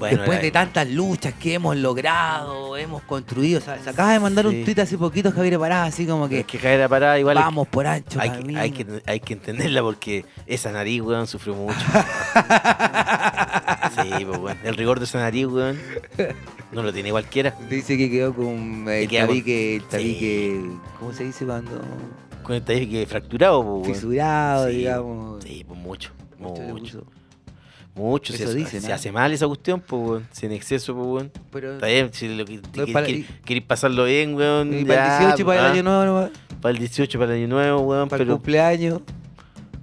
Bueno, 0.00 0.16
Después 0.16 0.38
la- 0.38 0.42
de 0.42 0.50
tantas 0.50 0.88
luchas 0.88 1.34
que 1.34 1.54
hemos 1.54 1.76
logrado, 1.76 2.76
hemos 2.76 3.02
construido. 3.02 3.60
o 3.60 3.62
sea, 3.62 3.78
se 3.78 3.90
acaba 3.90 4.12
de 4.12 4.20
mandar 4.20 4.48
Sí. 4.48 4.56
un 4.56 4.64
tuit 4.64 4.78
hace 4.80 4.98
poquito 4.98 5.30
Javier 5.30 5.58
Parada, 5.58 5.84
así 5.84 6.06
como 6.06 6.28
que 6.28 6.40
Es 6.40 6.46
que 6.46 6.82
a 6.82 6.88
parada 6.88 7.18
igual 7.18 7.36
vamos 7.36 7.68
por 7.68 7.86
ancho. 7.86 8.18
hay, 8.20 8.30
que, 8.30 8.58
hay, 8.58 8.70
que, 8.72 9.02
hay 9.06 9.20
que 9.20 9.32
entenderla 9.34 9.82
porque 9.82 10.24
esa 10.46 10.72
nariz, 10.72 11.02
weón, 11.02 11.26
sufrió 11.26 11.54
mucho. 11.54 11.78
sí, 14.02 14.24
pues, 14.24 14.38
weón. 14.38 14.58
El 14.64 14.76
rigor 14.76 14.98
de 14.98 15.04
esa 15.04 15.18
nariz, 15.20 15.46
weón, 15.46 15.78
no 16.72 16.82
lo 16.82 16.92
tiene 16.92 17.10
cualquiera. 17.10 17.54
Dice 17.68 17.96
que 17.96 18.10
quedó 18.10 18.34
con 18.34 18.86
el 18.88 19.02
Que 19.02 19.08
queda 19.08 19.20
con- 19.26 19.36
tabique, 19.36 19.76
el 19.76 19.82
Sí. 19.82 19.86
tabique, 19.90 20.60
¿cómo 20.98 21.12
se 21.12 21.24
dice 21.24 21.44
cuando? 21.44 21.80
Con 22.42 22.54
el 22.56 22.62
tabique 22.62 23.06
fracturado, 23.06 23.62
pues, 23.62 23.72
weón. 23.82 23.94
Fisurado, 23.94 24.68
Sí, 24.68 24.76
digamos. 24.76 25.44
Sí, 25.44 25.64
pues 25.66 25.78
mucho. 25.78 26.10
Mucho 26.38 26.62
Mucho. 26.62 27.04
Mucho. 28.00 28.32
Se, 28.32 28.42
Eso 28.42 28.50
hace- 28.50 28.58
dicen, 28.58 28.80
se 28.82 28.92
¿ah? 28.92 28.96
hace 28.96 29.12
mal 29.12 29.32
esa 29.32 29.46
cuestión, 29.46 29.80
pues, 29.80 30.02
weón. 30.02 30.28
Si 30.32 30.46
en 30.46 30.52
exceso, 30.52 30.94
pues, 30.94 31.06
weón. 31.06 31.32
Pero 31.52 31.74
Está 31.74 31.86
bien, 31.86 32.10
si 32.12 32.28
lo 32.34 32.44
que, 32.44 32.56
No, 32.56 32.86
que- 32.86 32.92
para- 32.92 33.06
pasarlo 33.66 34.04
bien, 34.04 34.34
weón. 34.34 34.68
y 34.80 34.84
para 34.84 35.04
el 35.04 35.10
ya, 35.10 35.18
18 35.18 35.42
y 35.42 35.44
para 35.44 35.60
el 35.60 35.66
ah, 35.66 35.70
año 35.72 35.82
nuevo, 35.82 36.04
nomás, 36.04 36.30
Para 36.60 36.72
el 36.72 36.78
18, 36.78 37.18
para 37.18 37.32
el 37.34 37.38
año 37.42 37.48
nuevo, 37.48 37.80
weón. 37.82 38.08
para 38.08 38.22
el 38.22 38.26
Pero, 38.26 38.36
cumpleaños. 38.38 39.00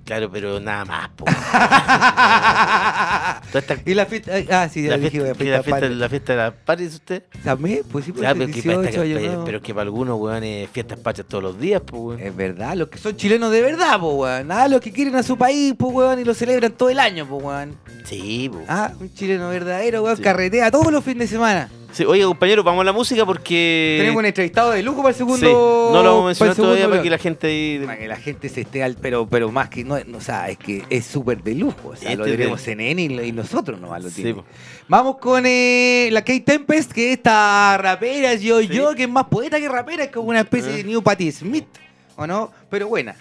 Claro, 0.08 0.32
pero 0.32 0.60
nada 0.60 0.86
más, 0.86 1.10
esta- 3.54 3.78
y 3.86 3.94
la 3.94 4.06
fiesta, 4.06 4.32
ah, 4.52 4.70
sí, 4.70 4.84
ya 4.84 4.92
la, 4.92 4.98
dije, 4.98 5.20
fiesta, 5.20 5.36
fiesta, 5.36 5.58
la, 5.58 5.64
fiesta, 5.64 5.90
la 5.90 6.10
fiesta 6.10 6.32
de 6.34 6.38
la 6.38 6.52
patria, 6.52 6.88
usted. 6.88 7.24
También, 7.44 7.82
pues 7.92 8.06
sí, 8.06 8.12
pues 8.14 8.24
pero, 8.34 8.46
que 8.46 8.46
para 8.46 8.54
18 8.54 8.84
esta- 8.84 9.02
año 9.02 9.16
pero- 9.16 9.28
nuevo. 9.28 9.46
pero 9.46 9.62
que 9.62 9.74
para 9.74 9.84
algunos, 9.84 10.20
weón, 10.20 10.44
es 10.44 10.70
fiestas 10.70 11.00
patrias 11.00 11.28
todos 11.28 11.44
los 11.44 11.60
días, 11.60 11.82
pues, 11.86 12.02
weón. 12.02 12.20
Es 12.22 12.36
verdad, 12.36 12.76
los 12.76 12.88
que 12.90 12.98
son 12.98 13.16
chilenos 13.16 13.52
de 13.52 13.62
verdad, 13.62 14.00
pues, 14.00 14.14
weón. 14.16 14.52
Ah, 14.52 14.68
los 14.68 14.82
que 14.82 14.92
quieren 14.92 15.16
a 15.16 15.24
su 15.24 15.38
país, 15.38 15.74
pues, 15.78 15.94
weón, 15.94 16.20
y 16.20 16.24
lo 16.24 16.34
celebran 16.34 16.72
todo 16.72 16.90
el 16.90 17.00
año, 17.00 17.28
pues, 17.28 17.44
weón. 17.44 17.78
Sí, 18.06 18.50
pues. 18.52 18.66
Ah, 18.70 18.92
un 19.00 19.14
chileno 19.14 19.50
verdadero, 19.50 20.04
weón, 20.04 20.18
Sí. 20.18 20.24
carretea 20.24 20.72
todos 20.72 20.92
los 20.92 21.04
fines 21.04 21.30
de 21.30 21.36
semana. 21.36 21.70
Sí, 21.92 22.06
oye, 22.06 22.24
compañero, 22.24 22.64
vamos 22.64 22.82
a 22.82 22.86
la 22.86 22.94
música 22.94 23.26
porque. 23.26 23.96
Tenemos 24.00 24.20
un 24.20 24.26
entrevistado 24.26 24.72
de 24.72 24.84
lujo 24.84 24.98
para 24.98 25.10
el 25.10 25.16
segundo. 25.16 25.38
Sí, 25.38 25.52
no 25.52 26.04
lo 26.04 26.10
vamos 26.10 26.24
a 26.24 26.26
mencionar 26.28 26.56
para 26.56 26.66
todavía 26.66 26.90
para 26.90 27.02
que 27.02 27.10
la 27.10 27.18
gente 27.18 27.48
ahí. 27.48 27.82
Para 27.86 27.98
que 27.98 28.08
la 28.08 28.18
gente 28.18 28.50
se 28.50 28.62
esté 28.62 28.84
al. 28.84 28.96
Pero, 28.96 29.28
pero 29.28 29.52
más 29.52 29.70
que 29.70 29.84
no, 29.84 29.98
no, 30.06 30.18
o 30.18 30.22
sea, 30.22 30.50
es 30.50 30.58
que 30.58 30.84
es 30.90 31.06
súper 31.06 31.42
de 31.42 31.56
lujo. 31.56 31.90
O 31.90 31.96
sea, 31.96 32.12
Este 32.12 32.18
lo 32.18 32.26
tenemos 32.26 32.68
en 32.68 32.82
N 32.82 33.02
y, 33.02 33.28
y 33.28 33.32
nosotros 33.32 33.80
nomás 33.80 34.04
lo 34.04 34.10
tenemos. 34.12 34.46
Vamos 34.88 35.18
con 35.18 35.46
eh, 35.46 36.10
la 36.12 36.22
Kate 36.22 36.42
Tempest, 36.42 36.92
que 36.92 37.14
esta 37.14 37.78
rapera 37.78 38.36
yo, 38.36 38.62
yo, 38.62 38.96
que 38.96 39.04
es 39.04 39.10
más 39.10 39.26
poeta 39.26 39.60
que 39.60 39.68
rapera, 39.68 40.04
es 40.06 40.12
como 40.12 40.30
una 40.30 40.42
especie 40.42 40.72
de 40.72 40.84
New 40.84 41.02
Patti 41.02 41.32
Smith, 41.32 41.68
¿o 42.16 42.28
no? 42.28 42.52
Pero 42.70 42.88
buena. 42.88 43.16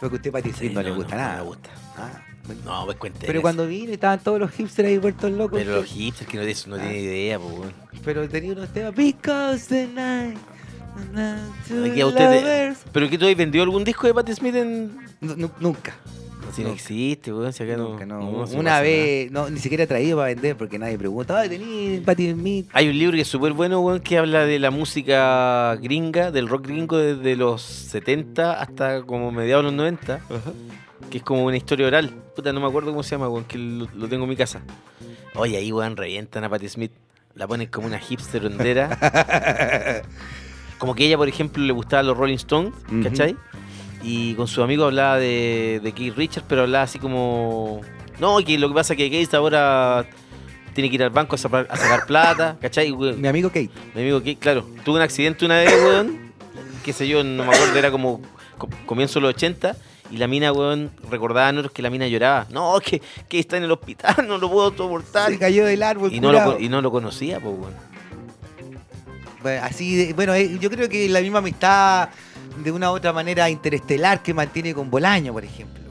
Porque 0.00 0.16
a 0.16 0.18
usted 0.18 0.32
Patti 0.32 0.52
Smith 0.52 0.72
no, 0.72 0.82
le 0.82 0.90
gusta 0.90 1.14
no, 1.14 1.20
nada. 1.20 1.36
No 1.36 1.42
me 1.42 1.48
gusta. 1.48 1.70
Ah. 1.96 2.25
No, 2.64 2.84
pues 2.84 2.96
cuente. 2.98 3.26
pero 3.26 3.40
cuando 3.42 3.66
vine 3.66 3.92
estaban 3.94 4.18
todos 4.20 4.38
los 4.40 4.50
hipsters 4.52 4.88
ahí 4.88 4.98
vueltos 4.98 5.30
locos. 5.32 5.58
Pero 5.58 5.76
los 5.76 5.86
hipsters 5.86 6.30
que 6.30 6.36
no, 6.36 6.42
eso 6.44 6.70
no 6.70 6.76
Ah. 6.76 6.80
tienen 6.80 6.98
idea, 7.04 7.38
pues, 7.38 7.52
weón. 7.58 7.72
Pero 8.04 8.28
tenía 8.28 8.52
unos 8.52 8.68
temas. 8.72 8.94
Because 8.94 9.66
the 9.68 9.86
night. 9.88 10.38
Aquí 11.90 12.00
a 12.00 12.06
usted 12.06 12.30
te-. 12.30 12.76
¿Pero 12.92 13.08
que 13.10 13.18
tú 13.18 13.26
has 13.26 13.36
vendido 13.36 13.62
algún 13.64 13.84
disco 13.84 14.06
de 14.06 14.14
Patti 14.14 14.32
Smith 14.34 14.54
en.? 14.54 14.96
Nu- 15.20 15.36
nu- 15.36 15.50
nunca. 15.60 15.94
Si 16.54 16.62
no 16.62 16.70
existe, 16.70 17.32
weón. 17.34 17.52
Si 17.52 17.62
acá. 17.64 17.76
Nunca, 17.76 18.06
no. 18.06 18.20
Una 18.54 18.80
vez, 18.80 19.30
no, 19.30 19.50
ni 19.50 19.58
siquiera 19.58 19.86
traído 19.86 20.16
para 20.16 20.28
vender 20.28 20.56
porque 20.56 20.78
nadie 20.78 20.96
pregunta, 20.96 21.38
ay, 21.40 21.48
tení 21.50 22.00
Patti 22.04 22.32
Smith. 22.32 22.68
Hay 22.72 22.88
un 22.88 22.98
libro 22.98 23.14
que 23.16 23.22
es 23.22 23.28
súper 23.28 23.52
bueno, 23.52 23.80
weón, 23.80 24.00
que 24.00 24.16
habla 24.16 24.46
de 24.46 24.58
la 24.58 24.70
música 24.70 25.76
gringa, 25.82 26.30
del 26.30 26.48
rock 26.48 26.66
gringo 26.68 26.96
desde 26.96 27.36
los 27.36 27.60
70 27.62 28.54
hasta 28.60 29.02
como 29.02 29.30
mediados 29.32 29.64
de 29.64 29.70
los 29.70 29.76
90, 29.76 30.20
que 31.10 31.18
es 31.18 31.24
como 31.24 31.44
una 31.44 31.56
historia 31.56 31.86
oral. 31.86 32.10
Puta, 32.34 32.52
no 32.52 32.60
me 32.60 32.66
acuerdo 32.66 32.90
cómo 32.90 33.02
se 33.02 33.10
llama, 33.10 33.28
weón, 33.28 33.44
que 33.44 33.58
lo, 33.58 33.88
lo 33.94 34.08
tengo 34.08 34.24
en 34.24 34.30
mi 34.30 34.36
casa. 34.36 34.60
Oye, 35.34 35.56
ahí, 35.56 35.72
weón, 35.72 35.96
revientan 35.96 36.44
a 36.44 36.48
Patti 36.48 36.68
Smith. 36.68 36.92
La 37.34 37.46
ponen 37.46 37.68
como 37.68 37.86
una 37.86 37.98
hipster 37.98 38.44
hondera. 38.46 38.98
como 40.78 40.94
que 40.94 41.06
ella, 41.06 41.16
por 41.16 41.28
ejemplo, 41.28 41.62
le 41.62 41.72
gustaban 41.72 42.06
los 42.06 42.16
Rolling 42.16 42.36
Stones. 42.36 42.72
¿cachai? 43.02 43.36
Y 44.02 44.34
con 44.34 44.46
su 44.48 44.62
amigo 44.62 44.84
hablaba 44.84 45.18
de, 45.18 45.80
de 45.82 45.92
Keith 45.92 46.16
Richards, 46.16 46.46
pero 46.48 46.62
hablaba 46.62 46.84
así 46.84 46.98
como... 46.98 47.80
No, 48.18 48.38
que 48.38 48.58
lo 48.58 48.68
que 48.68 48.74
pasa 48.74 48.92
es 48.94 48.96
que 48.98 49.10
Keith 49.10 49.34
ahora 49.34 50.06
tiene 50.74 50.88
que 50.88 50.94
ir 50.96 51.02
al 51.02 51.10
banco 51.10 51.34
a 51.34 51.38
sacar, 51.38 51.66
a 51.70 51.76
sacar 51.76 52.06
plata, 52.06 52.56
¿cachai? 52.62 52.92
weón? 52.92 53.20
Mi 53.20 53.28
amigo 53.28 53.48
Kate. 53.48 53.70
Mi 53.94 54.02
amigo 54.02 54.22
que, 54.22 54.36
claro, 54.36 54.66
tuvo 54.84 54.96
un 54.96 55.02
accidente 55.02 55.44
una 55.44 55.56
vez, 55.58 55.72
weón. 55.84 56.32
Qué 56.84 56.92
sé 56.92 57.08
yo, 57.08 57.24
no 57.24 57.44
me 57.44 57.52
acuerdo, 57.54 57.76
era 57.78 57.90
como 57.90 58.20
co- 58.56 58.68
comienzo 58.86 59.18
de 59.18 59.26
los 59.26 59.34
80. 59.34 59.76
Y 60.10 60.18
la 60.18 60.28
mina, 60.28 60.52
weón, 60.52 60.90
recordaba 61.10 61.48
a 61.48 61.52
nosotros 61.52 61.72
que 61.72 61.82
la 61.82 61.90
mina 61.90 62.06
lloraba. 62.06 62.46
No, 62.50 62.78
que, 62.84 63.02
que 63.28 63.38
está 63.40 63.56
en 63.56 63.64
el 63.64 63.72
hospital, 63.72 64.14
no 64.28 64.38
lo 64.38 64.50
puedo 64.50 64.74
soportar. 64.76 65.30
Se 65.30 65.38
cayó 65.38 65.64
del 65.66 65.82
árbol. 65.82 66.12
Y 66.12 66.20
no, 66.20 66.32
lo, 66.32 66.58
y 66.60 66.68
no 66.68 66.80
lo 66.80 66.90
conocía, 66.90 67.40
pues, 67.40 67.54
weón. 67.58 67.74
Bueno, 69.42 69.64
así 69.64 69.96
de- 69.96 70.12
bueno, 70.12 70.34
eh, 70.34 70.58
yo 70.60 70.70
creo 70.70 70.88
que 70.88 71.08
la 71.08 71.20
misma 71.20 71.38
amistad 71.38 72.08
de 72.62 72.72
una 72.72 72.90
u 72.90 72.94
otra 72.94 73.12
manera 73.12 73.48
interestelar 73.50 74.22
que 74.22 74.32
mantiene 74.34 74.74
con 74.74 74.90
Bolaño, 74.90 75.32
por 75.32 75.44
ejemplo. 75.44 75.82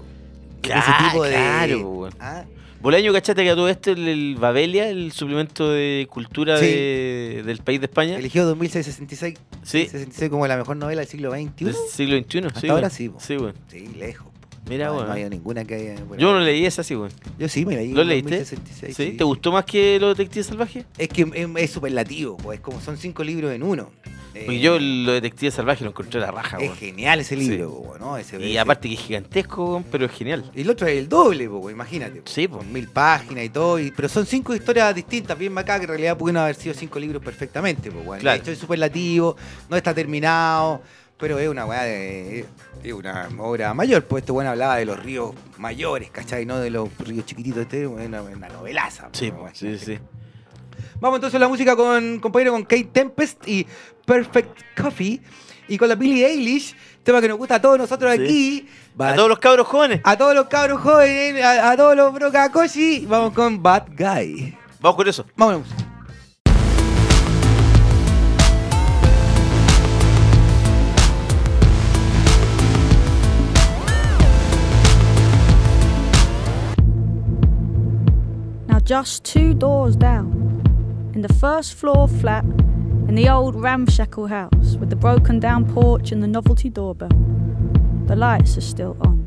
Claro, 0.61 0.81
Ese 0.81 1.03
tipo 1.09 1.23
de. 1.23 1.31
claro, 1.31 1.79
weón. 1.89 2.13
¿Ah? 2.19 2.43
Bolaño, 2.85 3.11
cachate 3.13 3.43
que 3.43 3.49
a 3.49 3.55
todo 3.55 3.67
esto 3.67 3.91
el, 3.93 4.07
el 4.07 4.35
Babelia, 4.35 4.87
el 4.89 5.11
suplemento 5.11 5.71
de 5.71 6.05
cultura 6.07 6.59
Sí. 6.59 6.67
de- 6.67 7.41
del 7.43 7.57
país 7.57 7.79
de 7.79 7.87
España, 7.87 8.15
Eligió 8.19 8.45
2066 8.45 9.39
sí, 9.63 9.85
66 9.87 10.29
como 10.29 10.45
la 10.45 10.55
mejor 10.55 10.77
novela 10.77 11.01
del 11.01 11.09
siglo 11.09 11.31
XXI. 11.31 11.65
del 11.65 11.75
siglo 11.89 12.17
XXI. 12.19 12.39
Hasta 12.45 12.59
sí, 12.61 12.67
ahora 12.69 12.89
sí, 12.91 13.07
weón. 13.09 13.55
Sí, 13.69 13.87
lejos. 13.97 14.27
Mira, 14.67 14.87
no, 14.87 14.93
weón. 14.95 15.05
no 15.07 15.11
había 15.13 15.29
ninguna 15.29 15.63
que 15.65 15.75
haya. 15.75 16.03
bueno, 16.05 16.21
Yo 16.21 16.33
no 16.33 16.39
leí 16.39 16.65
esa, 16.65 16.83
sí, 16.83 16.95
weón. 16.95 17.11
Yo 17.37 17.47
sí 17.49 17.65
me 17.65 17.75
leí. 17.75 17.93
¿Lo 17.93 18.03
leíste? 18.03 18.39
2066, 18.39 18.95
¿Sí? 18.97 19.11
sí. 19.11 19.17
¿Te 19.17 19.23
gustó 19.23 19.51
más 19.51 19.65
que 19.65 19.99
Los 19.99 20.17
Detectives 20.17 20.47
Salvajes? 20.47 20.85
Es 20.97 21.07
que 21.09 21.21
es, 21.33 21.47
es 21.55 21.71
superlativo, 21.71 22.37
pues 22.37 22.59
como 22.59 22.81
son 22.81 22.97
cinco 22.97 23.23
libros 23.23 23.51
en 23.53 23.63
uno. 23.63 23.91
Eh, 24.33 24.41
Porque 24.47 24.59
yo 24.59 24.77
Los 24.79 25.13
Detectives 25.13 25.53
Salvajes 25.53 25.81
lo 25.83 25.89
encontré 25.91 26.19
a 26.21 26.25
la 26.25 26.31
raja, 26.31 26.57
es 26.57 26.73
genial 26.77 27.21
ese 27.21 27.37
Sí. 27.37 27.47
libro, 27.47 27.69
po, 27.83 27.97
¿no? 27.97 28.17
Ese, 28.17 28.37
Y 28.37 28.49
ese- 28.49 28.59
aparte 28.59 28.89
que 28.89 28.95
es 28.95 28.99
gigantesco, 28.99 29.81
pero 29.89 30.07
es 30.07 30.11
genial. 30.11 30.51
Y 30.53 30.61
el 30.61 30.69
otro 30.69 30.87
es 30.87 30.97
el 30.97 31.07
doble, 31.07 31.47
po, 31.47 31.69
imagínate. 31.69 32.21
Sí. 32.25 32.45
Con 32.49 32.73
mil 32.73 32.89
páginas 32.89 33.45
y 33.45 33.49
todo. 33.49 33.79
y- 33.79 33.91
pero 33.91 34.09
son 34.09 34.25
cinco 34.25 34.53
historias 34.53 34.93
distintas, 34.93 35.37
bien 35.37 35.57
acá, 35.57 35.77
que 35.77 35.83
en 35.83 35.89
realidad 35.89 36.17
pudieron 36.17 36.41
haber 36.43 36.55
sido 36.55 36.75
cinco 36.75 36.99
libros 36.99 37.23
perfectamente. 37.23 37.89
Weón. 37.89 38.19
Claro. 38.19 38.41
Hecho, 38.41 38.51
es 38.51 38.57
superlativo, 38.59 39.37
no 39.69 39.77
está 39.77 39.93
terminado, 39.93 40.81
pero 41.17 41.39
es 41.39 41.47
una 41.49 41.65
weá 41.65 41.83
de. 41.83 42.45
Es 42.83 42.93
una 42.93 43.27
obra 43.39 43.73
mayor, 43.73 44.03
pues 44.05 44.21
este 44.21 44.31
weón 44.31 44.47
hablaba 44.47 44.75
de 44.77 44.85
los 44.85 45.01
ríos 45.01 45.33
mayores, 45.57 46.11
¿cachai? 46.11 46.45
No 46.45 46.59
de 46.59 46.69
los 46.69 46.89
ríos 46.99 47.25
chiquititos. 47.25 47.63
Este 47.63 47.83
es 47.83 47.87
una, 47.87 48.21
una 48.21 48.47
novelaza. 48.49 49.09
Sí, 49.13 49.31
po, 49.31 49.43
weón. 49.43 49.55
sí, 49.55 49.77
sí. 49.79 49.97
Vamos 50.99 51.17
entonces 51.17 51.35
a 51.35 51.39
la 51.39 51.47
música 51.47 51.75
con 51.75 52.19
compañero 52.19 52.51
con 52.51 52.63
Kate 52.63 52.89
Tempest 52.91 53.47
y 53.47 53.65
Perfect 54.05 54.59
Coffee. 54.79 55.21
Y 55.67 55.77
con 55.79 55.89
la 55.89 55.95
Billie 55.95 56.27
Eilish, 56.27 56.75
tema 57.03 57.19
que 57.21 57.27
nos 57.27 57.37
gusta 57.39 57.55
a 57.55 57.61
todos 57.61 57.77
nosotros 57.79 58.13
Sí. 58.15 58.21
aquí. 58.23 58.69
A 58.99 59.15
todos 59.15 59.27
los 59.29 59.39
cabros 59.39 59.65
jóvenes. 59.67 59.99
a 60.03 60.15
todos 60.15 60.35
los 60.35 60.45
cabros 60.45 60.79
jóvenes, 60.79 61.43
a, 61.43 61.71
a 61.71 61.75
todos 61.77 61.95
los 61.95 62.13
brocacoshi, 62.13 63.05
vamos 63.07 63.33
con 63.33 63.63
Bad 63.63 63.87
Guy. 63.97 64.55
Vamos 64.79 64.95
con 64.95 65.07
eso. 65.07 65.25
Vamos 65.35 65.63
just 78.85 79.23
two 79.23 79.55
doors 79.55 79.95
down, 79.95 80.61
in 81.15 81.23
the 81.23 81.33
first 81.33 81.73
floor 81.73 82.07
flat, 82.07 82.43
in 82.43 83.15
the 83.15 83.27
old 83.27 83.55
ramshackle 83.55 84.27
house 84.27 84.75
with 84.75 84.91
the 84.91 84.95
broken 84.95 85.39
down 85.39 85.65
porch 85.73 86.11
and 86.11 86.21
the 86.21 86.27
novelty 86.27 86.69
doorbell, 86.69 87.09
the 88.05 88.15
lights 88.15 88.55
are 88.59 88.61
still 88.61 88.95
on. 89.01 89.25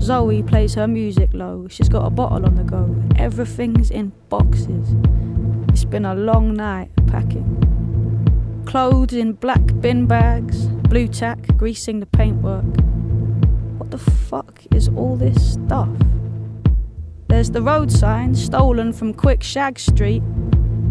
Zoe 0.00 0.42
plays 0.42 0.72
her 0.72 0.88
music 0.88 1.28
low, 1.34 1.68
she's 1.68 1.90
got 1.90 2.06
a 2.06 2.10
bottle 2.10 2.46
on 2.46 2.54
the 2.54 2.64
go, 2.64 2.96
everything's 3.16 3.90
in 3.90 4.10
boxes. 4.30 4.94
It's 5.68 5.84
been 5.84 6.06
a 6.06 6.14
long 6.14 6.54
night 6.54 6.90
packing. 7.08 8.62
Clothes 8.64 9.12
in 9.12 9.34
black 9.34 9.66
bin 9.82 10.06
bags, 10.06 10.66
blue 10.88 11.08
tack 11.08 11.46
greasing 11.58 12.00
the 12.00 12.06
paintwork. 12.06 12.64
What 13.76 13.90
the 13.90 13.98
fuck 13.98 14.62
is 14.74 14.88
all 14.88 15.16
this 15.16 15.52
stuff? 15.52 15.90
There's 17.30 17.52
the 17.52 17.62
road 17.62 17.92
sign 17.92 18.34
stolen 18.34 18.92
from 18.92 19.14
Quick 19.14 19.44
Shag 19.44 19.78
Street. 19.78 20.20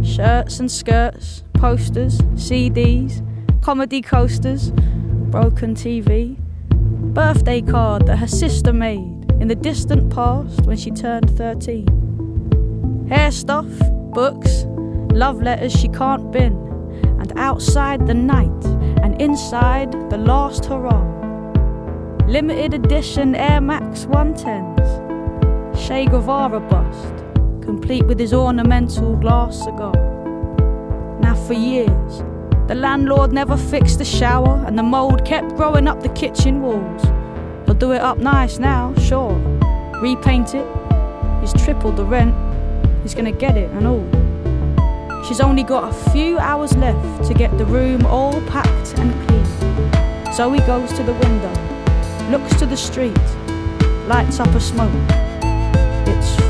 Shirts 0.02 0.62
and 0.62 0.72
skirts, 0.72 1.44
posters, 1.56 2.18
CDs, 2.36 3.22
comedy 3.62 4.02
coasters, 4.02 4.72
broken 4.72 5.76
TV. 5.76 6.38
Birthday 7.14 7.62
card 7.62 8.08
that 8.08 8.16
her 8.16 8.28
sister 8.28 8.72
made 8.72 9.30
in 9.42 9.50
the 9.50 9.56
distant 9.56 10.14
past 10.14 10.62
when 10.62 10.78
she 10.78 10.92
turned 10.92 11.30
13. 11.38 13.06
Hair 13.10 13.32
stuff, 13.32 13.68
books, 14.14 14.64
love 15.12 15.42
letters 15.42 15.74
she 15.74 15.90
can't 15.90 16.32
bin. 16.32 16.54
And 17.20 17.38
outside 17.38 18.08
the 18.08 18.14
night, 18.14 18.66
and 19.04 19.22
inside 19.22 19.92
the 20.10 20.18
last 20.18 20.64
hurrah. 20.64 21.04
Limited 22.28 22.74
edition 22.74 23.36
Air 23.36 23.60
Max 23.60 24.06
110s. 24.06 25.09
Che 25.90 26.06
Guevara 26.06 26.60
bust, 26.60 27.16
complete 27.64 28.06
with 28.06 28.20
his 28.20 28.32
ornamental 28.32 29.16
glass 29.16 29.64
cigar. 29.64 29.96
Now, 31.20 31.34
for 31.34 31.54
years, 31.54 32.20
the 32.68 32.76
landlord 32.76 33.34
never 33.34 33.58
fixed 33.58 33.98
the 33.98 34.06
shower, 34.06 34.64
and 34.68 34.78
the 34.78 34.84
mould 34.84 35.26
kept 35.26 35.56
growing 35.56 35.88
up 35.88 36.04
the 36.04 36.10
kitchen 36.10 36.62
walls. 36.62 37.02
He'll 37.66 37.74
do 37.74 37.94
it 37.94 38.02
up 38.02 38.20
nice 38.20 38.60
now, 38.60 38.94
sure. 39.00 39.34
Repaint 40.00 40.54
it, 40.54 40.68
he's 41.42 41.54
tripled 41.54 41.98
the 41.98 42.06
rent, 42.06 42.36
he's 43.02 43.16
gonna 43.16 43.32
get 43.32 43.58
it 43.58 43.72
and 43.72 43.88
all. 43.88 45.24
She's 45.28 45.42
only 45.42 45.64
got 45.64 45.90
a 45.90 46.12
few 46.12 46.38
hours 46.38 46.78
left 46.78 47.28
to 47.30 47.34
get 47.34 47.58
the 47.58 47.66
room 47.66 48.06
all 48.06 48.40
packed 48.42 48.94
and 49.00 49.12
clean. 49.28 50.34
Zoe 50.34 50.60
goes 50.68 50.94
to 50.94 51.02
the 51.02 51.14
window, 51.14 51.52
looks 52.30 52.56
to 52.60 52.68
the 52.68 52.78
street, 52.78 53.18
lights 54.08 54.40
up 54.40 54.54
a 54.54 54.60
smoke. 54.60 55.29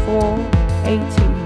It's 0.09 0.17
418. 0.17 1.38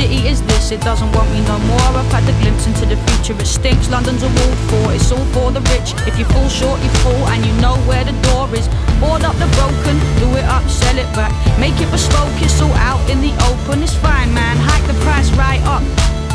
city 0.00 0.28
is 0.28 0.40
this? 0.48 0.72
It 0.72 0.80
doesn't 0.80 1.12
want 1.12 1.28
me 1.30 1.40
no 1.44 1.58
more. 1.68 1.88
I've 1.92 2.12
had 2.12 2.24
a 2.24 2.34
glimpse 2.40 2.66
into 2.66 2.86
the 2.86 2.96
future, 3.08 3.36
it 3.36 3.46
stinks. 3.46 3.90
London's 3.90 4.22
a 4.22 4.30
wall 4.32 4.54
for, 4.68 4.84
it's 4.96 5.12
all 5.12 5.26
for 5.36 5.52
the 5.52 5.60
rich. 5.72 5.92
If 6.08 6.18
you 6.18 6.24
fall 6.32 6.48
short, 6.48 6.80
you 6.80 6.90
fall, 7.04 7.22
and 7.32 7.44
you 7.44 7.52
know 7.60 7.76
where 7.84 8.04
the 8.04 8.16
door 8.28 8.48
is. 8.56 8.66
Board 9.00 9.24
up 9.28 9.36
the 9.36 9.48
broken, 9.60 9.96
do 10.22 10.28
it 10.40 10.46
up, 10.48 10.64
sell 10.68 10.96
it 10.96 11.10
back. 11.12 11.32
Make 11.60 11.76
it 11.84 11.90
bespoke, 11.92 12.32
it's 12.40 12.60
all 12.62 12.72
out 12.88 13.02
in 13.10 13.20
the 13.20 13.32
open. 13.50 13.82
It's 13.82 13.94
fine, 13.94 14.32
man, 14.32 14.56
hike 14.56 14.86
the 14.88 14.96
price 15.04 15.28
right 15.36 15.62
up. 15.68 15.84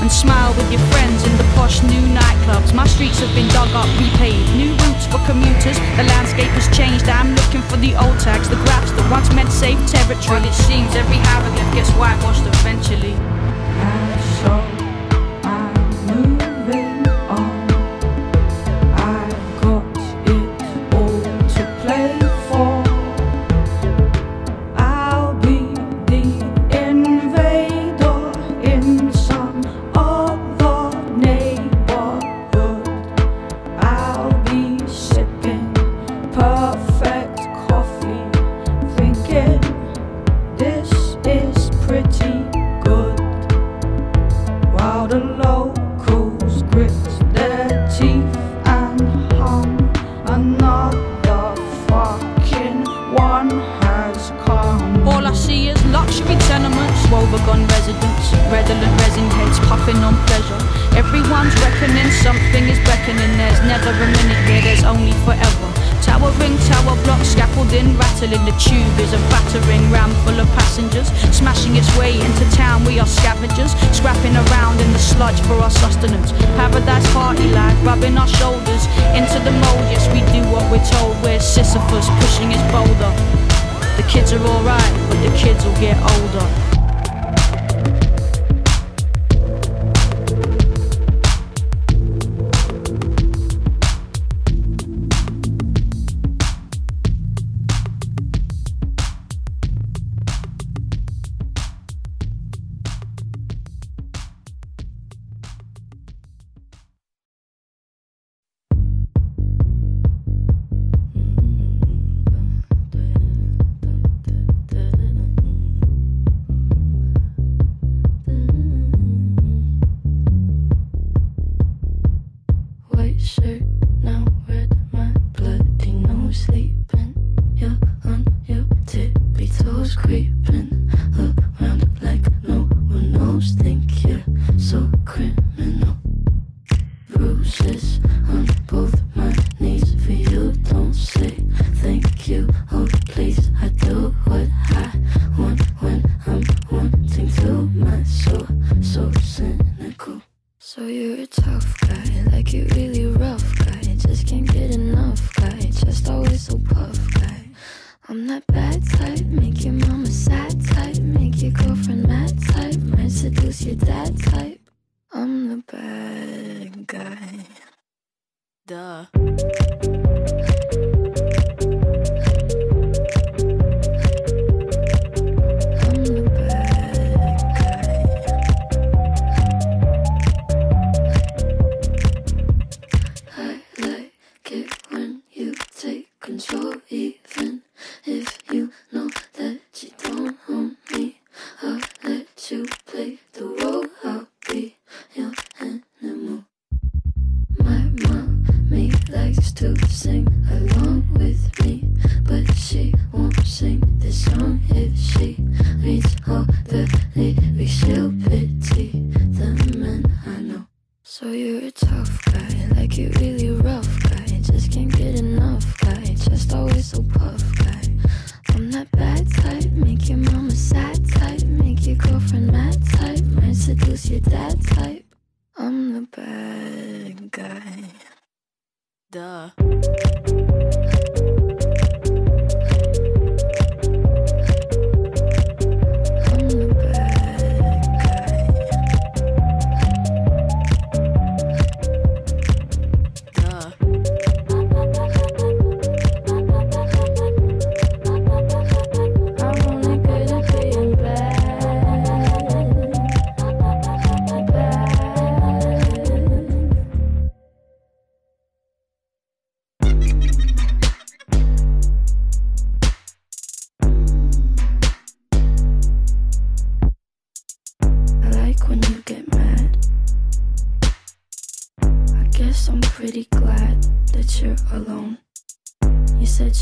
And 0.01 0.11
smile 0.11 0.53
with 0.53 0.69
your 0.69 0.83
friends 0.93 1.25
in 1.25 1.33
the 1.37 1.47
posh 1.55 1.81
new 1.81 2.03
nightclubs. 2.13 2.73
My 2.73 2.85
streets 2.85 3.19
have 3.21 3.33
been 3.33 3.47
dug 3.49 3.71
up, 3.73 3.89
repaved. 3.97 4.45
New 4.53 4.75
routes 4.85 5.07
for 5.07 5.17
commuters, 5.25 5.79
the 5.97 6.05
landscape 6.13 6.53
has 6.53 6.67
changed. 6.69 7.07
I'm 7.09 7.33
looking 7.33 7.63
for 7.65 7.77
the 7.77 7.95
old 7.97 8.19
tags, 8.19 8.47
the 8.49 8.59
graphs 8.67 8.91
that 8.91 9.07
once 9.09 9.33
meant 9.33 9.49
safe 9.49 9.79
territory. 9.89 10.43
But 10.43 10.45
it 10.45 10.53
seems 10.53 10.93
every 10.93 11.17
arrogant 11.33 11.69
gets 11.73 11.89
whitewashed 11.97 12.45
eventually. 12.45 13.15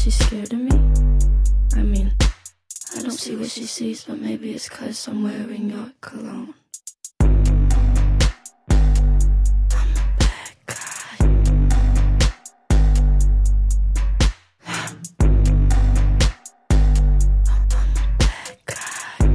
She's 0.03 0.15
scared 0.15 0.51
of 0.51 0.59
me? 0.59 0.69
I 1.75 1.81
mean, 1.81 2.13
I 2.97 3.01
don't 3.01 3.11
see 3.11 3.37
what 3.37 3.49
she 3.49 3.63
sees, 3.63 4.03
but 4.03 4.19
maybe 4.19 4.51
it's 4.51 4.67
cause 4.67 5.07
I'm 5.07 5.23
wearing 5.23 5.69
your 5.69 5.93
cologne. 6.01 6.53
I'm 7.21 7.29
a 7.31 7.63
bad 10.19 10.55
guy. 10.65 11.17
Bad 18.19 18.57
guy. 18.65 19.27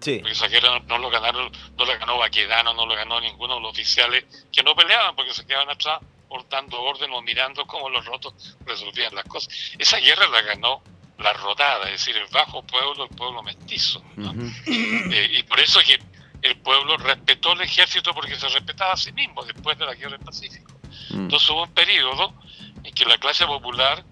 Sí. 0.00 0.18
Porque 0.18 0.32
esa 0.32 0.48
guerra 0.48 0.78
no, 0.80 0.86
no 0.88 0.98
lo 0.98 1.10
ganaron, 1.10 1.50
no 1.78 1.84
la 1.86 1.96
ganó 1.96 2.18
Baquedano, 2.18 2.74
no 2.74 2.84
lo 2.84 2.94
ganó 2.94 3.18
ninguno 3.22 3.54
de 3.54 3.60
los 3.62 3.70
oficiales 3.72 4.24
que 4.52 4.62
no 4.62 4.76
peleaban 4.76 5.16
porque 5.16 5.32
se 5.32 5.46
quedaban 5.46 5.70
atrás 5.70 6.00
por 6.34 6.48
dando 6.48 6.82
orden 6.82 7.12
o 7.12 7.22
mirando 7.22 7.64
cómo 7.64 7.88
los 7.88 8.04
rotos 8.06 8.56
resolvían 8.66 9.14
las 9.14 9.24
cosas. 9.26 9.54
Esa 9.78 9.98
guerra 9.98 10.26
la 10.26 10.42
ganó 10.42 10.82
la 11.18 11.32
rotada, 11.32 11.84
es 11.84 12.04
decir, 12.04 12.16
el 12.16 12.26
bajo 12.26 12.60
pueblo, 12.64 13.04
el 13.04 13.16
pueblo 13.16 13.40
mestizo. 13.40 14.02
¿no? 14.16 14.34
Eh, 14.66 15.28
y 15.30 15.42
por 15.44 15.60
eso 15.60 15.78
que 15.86 15.96
el 16.42 16.56
pueblo 16.56 16.96
respetó 16.96 17.52
el 17.52 17.60
ejército 17.60 18.12
porque 18.12 18.34
se 18.34 18.48
respetaba 18.48 18.94
a 18.94 18.96
sí 18.96 19.12
mismo 19.12 19.44
después 19.44 19.78
de 19.78 19.86
la 19.86 19.94
guerra 19.94 20.16
del 20.16 20.26
Pacífico. 20.26 20.72
Entonces 21.10 21.48
hubo 21.50 21.62
un 21.62 21.72
periodo 21.72 22.34
en 22.82 22.92
que 22.92 23.04
la 23.04 23.18
clase 23.18 23.46
popular, 23.46 24.04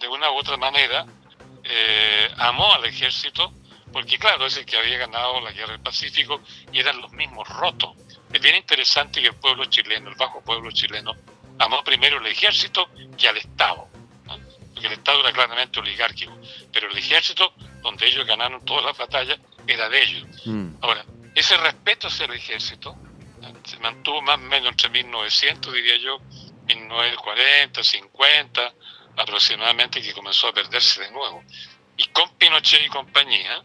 de 0.00 0.08
una 0.08 0.30
u 0.30 0.38
otra 0.38 0.56
manera, 0.56 1.04
eh, 1.64 2.30
amó 2.38 2.72
al 2.72 2.86
ejército, 2.86 3.52
porque 3.92 4.18
claro, 4.18 4.46
es 4.46 4.56
el 4.56 4.64
que 4.64 4.78
había 4.78 4.96
ganado 4.96 5.38
la 5.42 5.52
guerra 5.52 5.72
del 5.72 5.82
Pacífico 5.82 6.40
y 6.72 6.78
eran 6.78 6.98
los 7.02 7.12
mismos 7.12 7.46
rotos. 7.46 7.90
Es 8.32 8.40
bien 8.40 8.56
interesante 8.56 9.20
que 9.20 9.28
el 9.28 9.34
pueblo 9.34 9.66
chileno, 9.66 10.08
el 10.08 10.16
bajo 10.16 10.40
pueblo 10.40 10.70
chileno, 10.70 11.12
amó 11.58 11.82
primero 11.84 12.18
el 12.18 12.26
ejército 12.26 12.88
que 13.16 13.28
al 13.28 13.36
Estado, 13.36 13.88
¿no? 14.26 14.38
porque 14.72 14.86
el 14.86 14.92
Estado 14.94 15.20
era 15.20 15.32
claramente 15.32 15.80
oligárquico, 15.80 16.38
pero 16.72 16.90
el 16.90 16.98
ejército, 16.98 17.52
donde 17.82 18.06
ellos 18.06 18.26
ganaron 18.26 18.64
todas 18.64 18.84
las 18.84 18.96
batallas, 18.96 19.38
era 19.66 19.88
de 19.88 20.02
ellos. 20.02 20.28
Ahora, 20.80 21.04
ese 21.34 21.56
respeto 21.56 22.08
hacia 22.08 22.26
el 22.26 22.32
ejército 22.32 22.96
¿no? 23.40 23.52
se 23.64 23.78
mantuvo 23.78 24.22
más 24.22 24.36
o 24.36 24.42
menos 24.42 24.70
entre 24.70 24.88
1900, 24.88 25.72
diría 25.72 25.96
yo, 25.98 26.20
1940, 26.66 27.82
50, 27.82 28.74
aproximadamente, 29.16 30.02
que 30.02 30.12
comenzó 30.12 30.48
a 30.48 30.52
perderse 30.52 31.02
de 31.02 31.10
nuevo. 31.10 31.42
Y 31.96 32.04
con 32.06 32.30
Pinochet 32.36 32.84
y 32.84 32.88
compañía, 32.88 33.62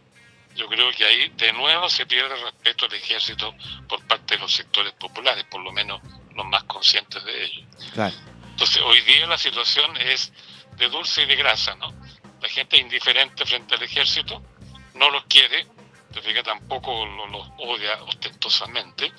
yo 0.56 0.68
creo 0.68 0.90
que 0.92 1.04
ahí 1.04 1.28
de 1.30 1.52
nuevo 1.52 1.88
se 1.88 2.06
pierde 2.06 2.34
el 2.34 2.42
respeto 2.42 2.86
al 2.86 2.94
ejército 2.94 3.54
por 3.88 4.04
parte 4.06 4.34
de 4.34 4.40
los 4.40 4.52
sectores 4.52 4.92
populares, 4.92 5.44
por 5.44 5.60
lo 5.62 5.72
menos 5.72 6.00
los 6.34 6.46
más 6.46 6.64
conscientes 6.64 7.22
de 7.24 7.44
ello. 7.44 7.66
Claro. 7.92 8.14
Entonces, 8.50 8.82
hoy 8.82 9.00
día 9.02 9.26
la 9.26 9.38
situación 9.38 9.96
es 9.96 10.32
de 10.76 10.88
dulce 10.88 11.22
y 11.22 11.26
de 11.26 11.36
grasa, 11.36 11.74
¿no? 11.76 11.92
La 12.40 12.48
gente 12.48 12.76
es 12.76 12.82
indiferente 12.82 13.44
frente 13.46 13.74
al 13.74 13.82
ejército, 13.82 14.42
no 14.94 15.10
los 15.10 15.24
quiere, 15.24 15.66
tampoco 16.44 17.04
lo- 17.06 17.26
los 17.26 17.48
odia 17.58 18.02
ostentosamente, 18.04 19.12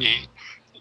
y, 0.00 0.28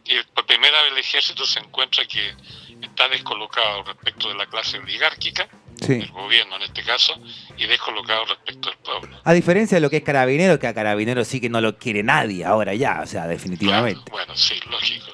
y 0.05 0.23
por 0.33 0.45
primera 0.45 0.81
vez 0.83 0.91
el 0.93 0.97
ejército 0.97 1.45
se 1.45 1.59
encuentra 1.59 2.05
que 2.05 2.35
está 2.81 3.07
descolocado 3.09 3.83
respecto 3.83 4.29
de 4.29 4.35
la 4.35 4.45
clase 4.47 4.79
oligárquica, 4.79 5.47
Sí. 5.81 5.93
el 5.93 6.11
gobierno 6.11 6.55
en 6.57 6.63
este 6.63 6.83
caso, 6.83 7.19
y 7.57 7.65
descolocado 7.65 8.25
respecto 8.25 8.69
del 8.69 8.77
pueblo. 8.79 9.21
A 9.23 9.33
diferencia 9.33 9.75
de 9.75 9.81
lo 9.81 9.89
que 9.89 9.97
es 9.97 10.03
Carabineros, 10.03 10.59
que 10.59 10.67
a 10.67 10.73
Carabineros 10.73 11.27
sí 11.27 11.39
que 11.39 11.49
no 11.49 11.61
lo 11.61 11.77
quiere 11.77 12.03
nadie 12.03 12.45
ahora 12.45 12.73
ya, 12.73 13.01
o 13.03 13.07
sea, 13.07 13.27
definitivamente. 13.27 14.01
Bueno, 14.11 14.35
sí, 14.35 14.59
lógico. 14.69 15.07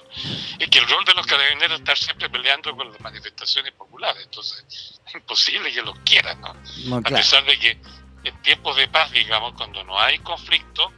Es 0.60 0.70
que 0.70 0.80
el 0.80 0.88
rol 0.88 1.04
de 1.06 1.14
los 1.14 1.26
carabineros 1.28 1.74
es 1.74 1.80
estar 1.80 1.98
siempre 1.98 2.30
peleando 2.30 2.76
con 2.76 2.90
las 2.92 3.00
manifestaciones 3.02 3.74
populares, 3.74 4.24
entonces 4.24 4.66
es 5.06 5.16
imposible 5.16 5.72
que 5.72 5.82
los 5.82 5.98
quieran, 6.00 6.40
¿no? 6.42 6.56
No, 6.86 6.96
A 6.98 7.02
pesar 7.02 7.46
de 7.46 7.60
que 7.60 7.78
en 8.24 8.42
tiempos 8.42 8.76
de 8.78 8.88
paz, 8.88 9.12
digamos, 9.12 9.54
cuando 9.54 9.84
no 9.84 10.00
hay 10.00 10.18
conflicto, 10.20 10.92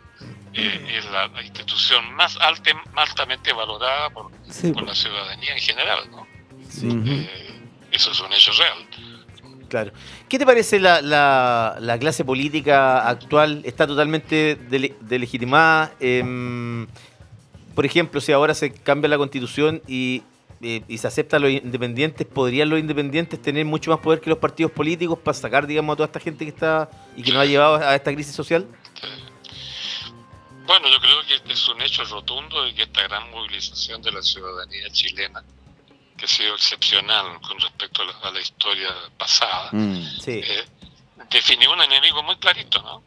eh, 0.54 0.96
es 0.98 1.06
la, 1.12 1.28
la 1.28 1.44
institución 1.44 2.14
más, 2.16 2.38
alta, 2.38 2.74
más 2.94 3.10
altamente 3.10 3.54
valorada 3.54 4.10
por, 4.12 4.32
Sí, 4.50 4.72
por 4.72 4.84
la 4.84 4.96
ciudadanía 4.96 5.54
en 5.54 5.60
general, 5.60 6.10
¿no? 6.10 6.28
Eh, 6.84 7.60
eso 7.92 8.12
es 8.12 8.20
un 8.20 8.32
hecho 8.34 8.52
real. 8.54 8.88
Claro. 9.70 9.92
¿Qué 10.30 10.40
te 10.40 10.46
parece 10.46 10.80
la, 10.80 11.02
la- 11.02 11.78
la 11.80 12.00
clase 12.00 12.24
política 12.24 13.08
actual? 13.08 13.62
¿Está 13.66 13.86
totalmente 13.86 14.58
dele- 14.70 14.96
delegitimada? 15.02 15.94
Em, 16.00 16.88
por 17.76 17.86
ejemplo, 17.86 18.22
si 18.22 18.32
ahora 18.32 18.54
se 18.54 18.72
cambia 18.72 19.10
la 19.10 19.18
constitución 19.18 19.82
y, 19.88 20.24
eh, 20.62 20.84
y 20.88 20.98
se 20.98 21.08
acepta 21.08 21.36
a 21.38 21.40
los 21.40 21.52
independientes, 21.52 22.26
¿podrían 22.26 22.70
los 22.70 22.80
independientes 22.80 23.42
tener 23.42 23.66
mucho 23.66 23.92
más 23.92 24.00
poder 24.00 24.22
que 24.22 24.30
los 24.30 24.40
partidos 24.40 24.72
políticos 24.72 25.20
para 25.20 25.34
sacar, 25.38 25.68
digamos, 25.68 25.94
a 25.94 25.98
toda 25.98 26.08
esta 26.08 26.20
gente 26.20 26.46
que 26.46 26.50
está 26.52 26.90
y 27.16 27.22
que 27.24 27.32
nos 27.32 27.42
ha 27.42 27.46
llevado 27.46 27.76
a 27.76 27.94
esta 27.94 28.14
crisis 28.14 28.34
social? 28.36 28.66
Bueno, 30.66 30.88
yo 30.90 31.00
creo 31.00 31.18
que 31.28 31.36
este 31.36 31.54
es 31.54 31.68
un 31.70 31.82
hecho 31.82 32.04
rotundo 32.06 32.64
de 32.64 32.74
que 32.74 32.84
esta 32.84 33.04
gran 33.04 33.30
movilización 33.32 34.02
de 34.02 34.12
la 34.12 34.22
ciudadanía 34.22 34.90
chilena, 34.92 35.44
que 36.18 36.26
ha 36.26 36.28
sido 36.28 36.56
excepcional 36.56 37.40
con 37.42 37.60
respecto 37.60 38.02
a 38.02 38.06
la, 38.06 38.14
a 38.30 38.32
la 38.32 38.42
historia 38.42 38.90
pasada, 39.18 39.70
Mm. 39.72 40.04
Sí. 40.20 40.42
eh, 40.44 40.66
definió 41.30 41.72
un 41.74 41.82
enemigo 41.82 42.24
muy 42.24 42.36
clarito, 42.38 42.82
¿no? 42.82 43.04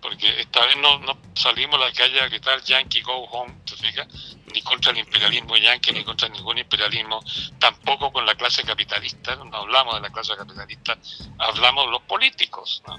Porque 0.00 0.40
esta 0.40 0.64
vez 0.64 0.76
no, 0.78 0.98
no 1.00 1.18
salimos 1.34 1.76
a 1.80 1.84
la 1.84 1.92
calle 1.92 2.20
a 2.20 2.28
gritar 2.28 2.62
Yankee 2.62 3.02
Go 3.02 3.24
Home, 3.26 3.52
¿te 3.66 3.76
fijas? 3.76 4.08
Ni 4.54 4.62
contra 4.62 4.92
el 4.92 4.98
imperialismo 4.98 5.56
yankee, 5.58 5.92
ni 5.92 6.02
contra 6.04 6.28
ningún 6.30 6.56
imperialismo, 6.58 7.22
tampoco 7.58 8.10
con 8.10 8.24
la 8.24 8.34
clase 8.34 8.62
capitalista, 8.64 9.36
no 9.36 9.54
hablamos 9.58 9.94
de 9.96 10.00
la 10.00 10.08
clase 10.10 10.34
capitalista, 10.36 10.96
hablamos 11.38 11.84
de 11.84 11.90
los 11.92 12.02
políticos, 12.02 12.82
¿no? 12.86 12.98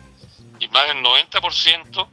Y 0.59 0.67
más 0.67 0.87
del 0.87 1.01
90% 1.01 2.07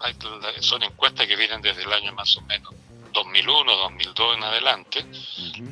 hay- 0.00 0.16
son 0.60 0.82
encuestas 0.82 1.26
que 1.26 1.36
vienen 1.36 1.60
desde 1.60 1.82
el 1.82 1.92
año 1.92 2.12
más 2.14 2.34
o 2.38 2.40
menos 2.42 2.72
2001, 3.14 3.76
2002 3.76 4.36
en 4.36 4.44
adelante, 4.44 5.06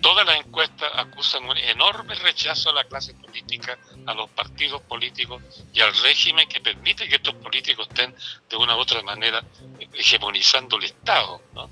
todas 0.01 0.25
las 0.25 0.37
encuestas 0.37 0.91
acusan 0.95 1.45
un 1.45 1.59
enorme 1.59 2.15
rechazo 2.15 2.71
a 2.71 2.73
la 2.73 2.85
clase 2.85 3.15
política, 3.15 3.77
a 4.07 4.15
los 4.15 4.31
partidos 4.31 4.81
políticos 4.83 5.43
y 5.75 5.81
al 5.81 5.93
régimen 5.95 6.49
que 6.49 6.61
permite 6.61 7.09
que 7.09 7.17
estos 7.17 7.35
políticos 7.35 7.89
estén 7.89 8.15
de 8.49 8.57
una 8.57 8.77
u 8.77 8.81
otra 8.81 9.03
manera 9.03 9.45
hegemonizando 9.93 10.79
el 10.79 10.85
Estado. 10.85 11.43
¿no? 11.53 11.69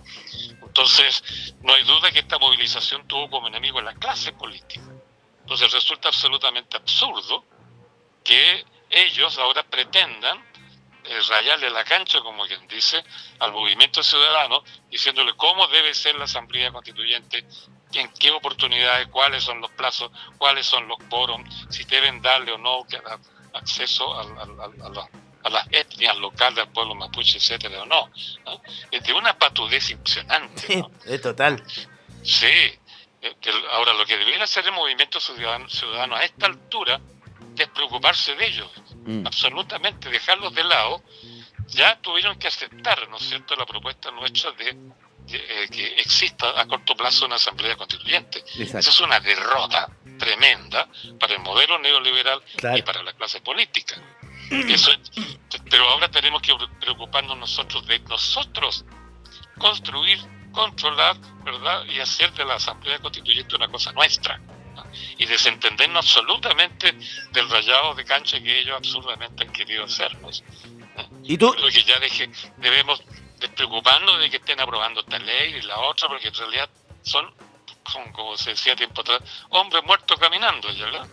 Entonces, 0.62 1.54
no 1.62 1.72
hay 1.72 1.84
duda 1.84 2.10
que 2.10 2.18
esta 2.18 2.38
movilización 2.38 3.06
tuvo 3.06 3.30
como 3.30 3.48
enemigo 3.48 3.78
a 3.78 3.82
la 3.82 3.94
clase 3.94 4.32
política. 4.32 4.82
Entonces 5.42 5.72
resulta 5.72 6.08
absolutamente 6.08 6.76
absurdo 6.76 7.44
que 8.22 8.64
ellos 8.90 9.38
ahora 9.38 9.62
pretendan 9.62 10.49
eh, 11.10 11.20
rayarle 11.28 11.68
la 11.70 11.84
cancha, 11.84 12.20
como 12.20 12.46
quien 12.46 12.66
dice, 12.68 13.02
al 13.40 13.52
movimiento 13.52 14.02
ciudadano, 14.02 14.62
diciéndole 14.90 15.34
cómo 15.36 15.66
debe 15.68 15.92
ser 15.92 16.14
la 16.14 16.24
Asamblea 16.24 16.70
Constituyente, 16.72 17.44
en 17.92 18.08
qué 18.14 18.30
oportunidades, 18.30 19.08
cuáles 19.08 19.42
son 19.42 19.60
los 19.60 19.70
plazos, 19.72 20.10
cuáles 20.38 20.64
son 20.64 20.86
los 20.86 20.98
quórums, 21.08 21.52
si 21.70 21.82
deben 21.84 22.22
darle 22.22 22.52
o 22.52 22.58
no 22.58 22.84
que- 22.88 22.96
a- 22.98 23.18
acceso 23.58 24.16
al- 24.18 24.38
al- 24.38 24.60
a, 24.60 24.88
la- 24.88 25.08
a 25.42 25.50
las 25.50 25.66
etnias 25.72 26.16
locales 26.18 26.54
del 26.56 26.68
pueblo 26.68 26.94
mapuche, 26.94 27.38
etcétera, 27.38 27.82
o 27.82 27.86
no. 27.86 28.10
¿no? 28.44 28.62
Es 28.92 29.02
de 29.02 29.12
una 29.12 29.36
patudez 29.36 29.90
impresionante. 29.90 30.76
¿no? 30.76 30.90
Es 31.04 31.20
total. 31.20 31.64
Sí. 32.22 32.46
Eh, 33.22 33.36
Ahora, 33.72 33.92
lo 33.94 34.06
que 34.06 34.16
debiera 34.16 34.44
hacer 34.44 34.64
el 34.66 34.72
movimiento 34.72 35.18
ciudadano, 35.20 35.68
ciudadano 35.68 36.14
a 36.16 36.22
esta 36.22 36.46
altura 36.46 37.00
es 37.56 37.68
preocuparse 37.68 38.34
de 38.34 38.46
ellos, 38.46 38.70
Mm. 39.04 39.26
absolutamente 39.26 40.08
dejarlos 40.10 40.54
de 40.54 40.64
lado, 40.64 41.02
ya 41.68 41.98
tuvieron 42.00 42.38
que 42.38 42.48
aceptar, 42.48 43.08
¿no 43.08 43.16
es 43.16 43.28
cierto?, 43.28 43.54
la 43.56 43.64
propuesta 43.66 44.10
nuestra 44.10 44.50
de, 44.52 44.74
de, 45.26 45.64
eh, 45.64 45.68
que 45.70 45.86
exista 46.00 46.60
a 46.60 46.66
corto 46.66 46.94
plazo 46.96 47.26
una 47.26 47.36
asamblea 47.36 47.76
constituyente. 47.76 48.38
Exacto. 48.40 48.78
Esa 48.78 48.90
es 48.90 49.00
una 49.00 49.20
derrota 49.20 49.88
tremenda 50.18 50.88
para 51.18 51.34
el 51.34 51.40
modelo 51.40 51.78
neoliberal 51.78 52.42
Claro. 52.56 52.76
y 52.76 52.82
para 52.82 53.02
la 53.02 53.12
clase 53.14 53.40
política. 53.40 53.96
Eso, 54.50 54.90
pero 55.70 55.88
ahora 55.88 56.10
tenemos 56.10 56.42
que 56.42 56.52
preocuparnos 56.80 57.36
nosotros 57.38 57.86
de 57.86 58.00
nosotros 58.00 58.84
construir, 59.58 60.18
controlar, 60.52 61.16
¿verdad? 61.44 61.84
Y 61.86 62.00
hacer 62.00 62.32
de 62.32 62.44
la 62.44 62.54
Asamblea 62.54 62.98
Constituyente 62.98 63.54
una 63.54 63.68
cosa 63.68 63.92
nuestra. 63.92 64.40
Y 65.18 65.26
desentendernos 65.26 66.04
absolutamente 66.04 66.94
del 67.32 67.48
rayado 67.48 67.94
de 67.94 68.04
cancha 68.04 68.40
que 68.40 68.60
ellos 68.60 68.76
absurdamente 68.76 69.44
han 69.44 69.52
querido 69.52 69.84
hacernos. 69.84 70.42
¿Y 71.24 71.38
tú? 71.38 71.52
Creo 71.52 71.68
que 71.68 71.82
ya 71.82 71.98
deje, 71.98 72.30
debemos 72.58 73.02
despreocuparnos 73.38 74.20
de 74.20 74.30
que 74.30 74.36
estén 74.36 74.60
aprobando 74.60 75.00
esta 75.00 75.18
ley 75.18 75.54
y 75.54 75.62
la 75.62 75.78
otra, 75.80 76.08
porque 76.08 76.28
en 76.28 76.34
realidad 76.34 76.68
son, 77.02 77.32
son, 77.90 78.12
como 78.12 78.36
se 78.36 78.50
decía 78.50 78.76
tiempo 78.76 79.00
atrás, 79.00 79.20
hombres 79.50 79.82
muertos 79.84 80.18
caminando, 80.18 80.70
¿ya 80.72 80.84
¿verdad? 80.84 81.08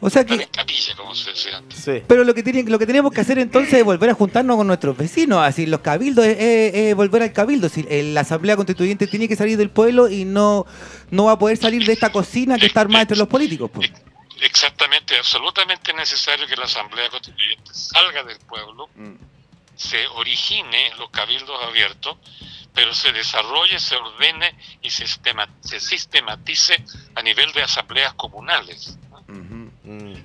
O 0.00 0.08
sea 0.10 0.24
que 0.24 0.34
en 0.34 0.46
capilla, 0.48 0.94
como 0.96 1.14
se 1.14 1.30
decía 1.30 1.56
antes. 1.58 1.78
Sí. 1.80 2.02
Pero 2.06 2.22
lo 2.24 2.32
que, 2.34 2.42
tiene, 2.44 2.62
lo 2.64 2.78
que 2.78 2.86
tenemos 2.86 3.12
que 3.12 3.20
hacer 3.20 3.38
entonces 3.38 3.74
es 3.74 3.84
volver 3.84 4.10
a 4.10 4.14
juntarnos 4.14 4.56
con 4.56 4.66
nuestros 4.66 4.96
vecinos, 4.96 5.40
así 5.42 5.66
los 5.66 5.80
cabildos, 5.80 6.24
es, 6.24 6.36
es- 6.38 6.74
es 6.74 6.94
volver 6.94 7.22
al 7.22 7.32
cabildo. 7.32 7.68
Si, 7.68 7.84
eh, 7.88 8.02
la 8.14 8.20
asamblea 8.20 8.54
constituyente 8.56 9.06
tiene 9.08 9.26
que 9.28 9.34
salir 9.36 9.56
del 9.58 9.70
pueblo 9.70 10.08
y 10.08 10.24
no, 10.24 10.66
no 11.10 11.24
va 11.24 11.32
a 11.32 11.38
poder 11.38 11.56
salir 11.56 11.84
de 11.84 11.92
esta 11.92 12.12
cocina 12.12 12.58
que 12.58 12.66
está 12.66 12.82
armada 12.82 13.02
entre 13.02 13.16
los 13.16 13.26
políticos. 13.28 13.70
pues. 13.74 13.90
Exactamente, 14.40 15.16
absolutamente 15.16 15.92
necesario 15.92 16.46
que 16.46 16.54
la 16.54 16.66
Asamblea 16.66 17.10
Constituyente 17.10 17.70
salga 17.74 18.22
del 18.22 18.38
pueblo, 18.38 18.88
se 19.74 20.06
origine 20.08 20.88
en 20.88 20.98
los 20.98 21.10
cabildos 21.10 21.56
abiertos, 21.64 22.16
pero 22.72 22.94
se 22.94 23.10
desarrolle, 23.12 23.80
se 23.80 23.96
ordene 23.96 24.54
y 24.80 24.90
se, 24.90 25.06
sistema- 25.08 25.48
se 25.60 25.80
sistematice 25.80 26.84
a 27.16 27.22
nivel 27.22 27.50
de 27.52 27.62
asambleas 27.62 28.14
comunales. 28.14 28.96
¿no? 29.10 29.22
Mm, 29.26 29.57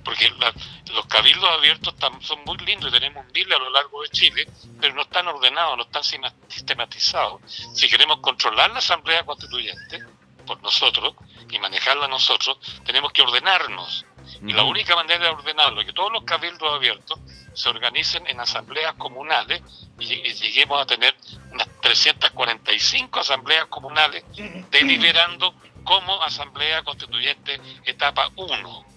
Porque 0.04 0.30
la- 0.40 0.54
los 0.94 1.06
cabildos 1.08 1.50
abiertos 1.50 1.96
tam- 1.98 2.22
son 2.22 2.40
muy 2.46 2.58
lindos 2.58 2.90
y 2.90 2.94
tenemos 2.94 3.26
miles 3.34 3.56
a 3.56 3.60
lo 3.60 3.70
largo 3.70 4.02
de 4.04 4.10
Chile, 4.10 4.48
pero 4.80 4.94
no 4.94 5.04
están 5.04 5.28
ordenados, 5.28 5.78
no 5.78 5.84
están 5.84 6.04
sistematizados. 6.50 7.42
Si 7.74 7.90
queremos 7.90 8.20
controlar 8.20 8.72
la 8.72 8.80
Asamblea 8.80 9.26
Constituyente 9.26 10.04
por 10.46 10.62
nosotros 10.62 11.16
y 11.50 11.58
manejarla 11.60 12.08
nosotros, 12.08 12.58
tenemos 12.86 13.12
que 13.14 13.22
ordenarnos. 13.22 14.06
Y 14.46 14.54
la 14.54 14.64
única 14.64 14.96
manera 14.96 15.20
de 15.26 15.30
ordenarlo 15.30 15.82
es 15.82 15.88
que 15.88 15.94
todos 15.94 16.12
los 16.12 16.24
cabildos 16.24 16.74
abiertos 16.74 17.20
se 17.54 17.70
organicen 17.70 18.26
en 18.28 18.40
asambleas 18.40 18.94
comunales 18.96 19.62
y, 20.00 20.14
y 20.14 20.34
lleguemos 20.34 20.82
a 20.82 20.86
tener 20.86 21.16
unas 21.52 21.68
345 21.82 23.20
asambleas 23.20 23.66
comunales 23.68 24.24
deliberando 24.72 25.54
como 25.84 26.22
asamblea 26.24 26.84
constituyente 26.84 27.60
etapa 27.86 28.30
1 28.36 28.58
mm. 28.58 28.93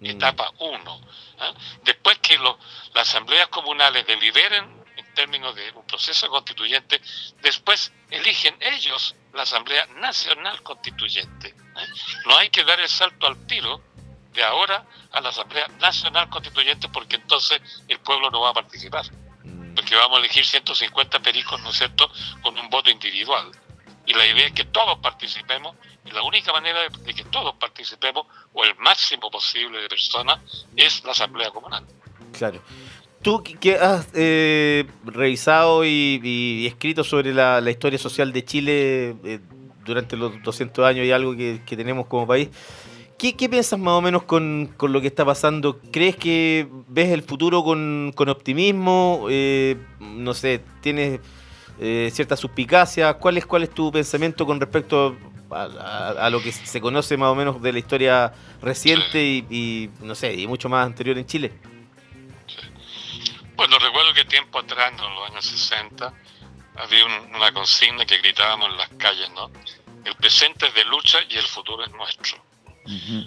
Etapa 0.00 0.50
1. 0.58 1.00
Después 1.82 2.18
que 2.18 2.38
lo- 2.38 2.58
las 2.94 3.08
asambleas 3.08 3.48
comunales 3.48 4.06
deliberen 4.06 4.84
en 4.96 5.14
términos 5.14 5.54
de 5.54 5.70
un 5.72 5.86
proceso 5.86 6.28
constituyente, 6.28 7.00
después 7.42 7.92
eligen 8.10 8.56
ellos 8.60 9.14
la 9.34 9.42
Asamblea 9.42 9.86
Nacional 9.98 10.62
Constituyente. 10.62 11.48
¿eh? 11.48 11.86
No 12.26 12.36
hay 12.38 12.48
que 12.50 12.64
dar 12.64 12.80
el 12.80 12.88
salto 12.88 13.26
al 13.26 13.46
tiro 13.46 13.82
de 14.32 14.42
ahora 14.44 14.86
a 15.12 15.20
la 15.20 15.28
Asamblea 15.30 15.68
Nacional 15.80 16.28
Constituyente 16.30 16.88
porque 16.88 17.16
entonces 17.16 17.60
el 17.88 17.98
pueblo 18.00 18.30
no 18.30 18.40
va 18.40 18.50
a 18.50 18.54
participar. 18.54 19.04
mm. 19.44 19.74
Porque 19.74 19.94
vamos 19.94 20.16
a 20.16 20.20
elegir 20.20 20.44
150 20.46 21.20
pericos, 21.20 21.60
¿no 21.60 21.70
es 21.70 21.76
cierto?, 21.76 22.10
con 22.42 22.58
un 22.58 22.68
voto 22.70 22.90
individual. 22.90 23.50
Y 24.06 24.14
la 24.14 24.26
idea 24.26 24.46
es 24.46 24.52
que 24.52 24.64
todos 24.64 24.98
participemos, 25.00 25.74
y 26.04 26.12
la 26.12 26.22
única 26.22 26.52
manera 26.52 26.78
de, 27.04 27.14
que 27.14 27.24
todos 27.24 27.54
participemos, 27.56 28.26
o 28.52 28.64
el 28.64 28.74
máximo 28.76 29.30
posible 29.30 29.80
de 29.82 29.88
personas, 29.88 30.38
es 30.76 31.02
la 31.04 31.10
Asamblea 31.10 31.50
Comunal. 31.50 31.84
Claro. 32.32 32.62
Tú 33.22 33.42
que- 33.42 33.74
has 33.74 34.08
eh, 34.14 34.86
revisado 35.04 35.84
y, 35.84 36.64
escrito 36.66 37.02
sobre 37.02 37.34
la, 37.34 37.60
historia 37.68 37.98
social 37.98 38.32
de 38.32 38.44
Chile 38.44 39.16
eh, 39.24 39.40
durante 39.84 40.16
los 40.16 40.40
200 40.42 40.84
años 40.84 41.04
y 41.04 41.10
algo 41.10 41.34
que, 41.34 41.60
tenemos 41.66 42.06
como 42.06 42.28
país, 42.28 42.50
¿qué, 43.18 43.34
qué 43.34 43.48
piensas 43.48 43.80
más 43.80 43.94
o 43.94 44.00
menos 44.00 44.22
con, 44.22 44.72
con 44.76 44.92
lo 44.92 45.00
que 45.00 45.08
está 45.08 45.24
pasando? 45.24 45.80
¿Crees 45.90 46.14
que 46.14 46.68
ves 46.86 47.08
el 47.08 47.22
futuro 47.22 47.64
con, 47.64 48.12
con 48.14 48.28
optimismo? 48.28 49.26
Eh, 49.28 49.76
no 49.98 50.32
sé, 50.32 50.62
¿tienes 50.80 51.18
eh, 51.80 52.10
cierta 52.12 52.36
suspicacia? 52.36 53.14
¿Cuál 53.14 53.38
es, 53.38 53.46
¿Cuál 53.46 53.62
es 53.64 53.70
tu 53.70 53.90
pensamiento 53.92 54.44
con 54.46 54.58
respecto 54.60 55.16
a, 55.50 55.62
a- 55.64 56.26
a 56.26 56.30
lo 56.30 56.42
que 56.42 56.52
se 56.52 56.80
conoce 56.80 57.16
más 57.16 57.28
o 57.30 57.34
menos 57.34 57.60
de 57.62 57.72
la 57.72 57.78
historia 57.78 58.32
reciente 58.62 59.22
y, 59.24 59.46
y, 59.50 59.90
no 60.00 60.14
sé, 60.14 60.34
y 60.34 60.46
mucho 60.46 60.68
más 60.68 60.84
anterior 60.86 61.16
en 61.18 61.26
Chile? 61.26 61.52
Bueno, 63.56 63.78
recuerdo 63.78 64.12
que 64.14 64.24
tiempo 64.24 64.58
atrás, 64.58 64.92
en 64.92 65.14
los 65.14 65.30
años 65.30 65.44
60, 65.44 66.12
había 66.76 67.04
un- 67.06 67.34
una 67.34 67.52
consigna 67.52 68.04
que 68.04 68.18
gritábamos 68.18 68.70
en 68.70 68.76
las 68.76 68.88
calles, 68.98 69.30
¿no? 69.34 69.50
El 70.04 70.14
presente 70.16 70.66
es 70.66 70.74
de 70.74 70.84
lucha 70.84 71.18
y 71.28 71.36
el 71.36 71.46
futuro 71.46 71.84
es 71.84 71.90
nuestro. 71.92 72.36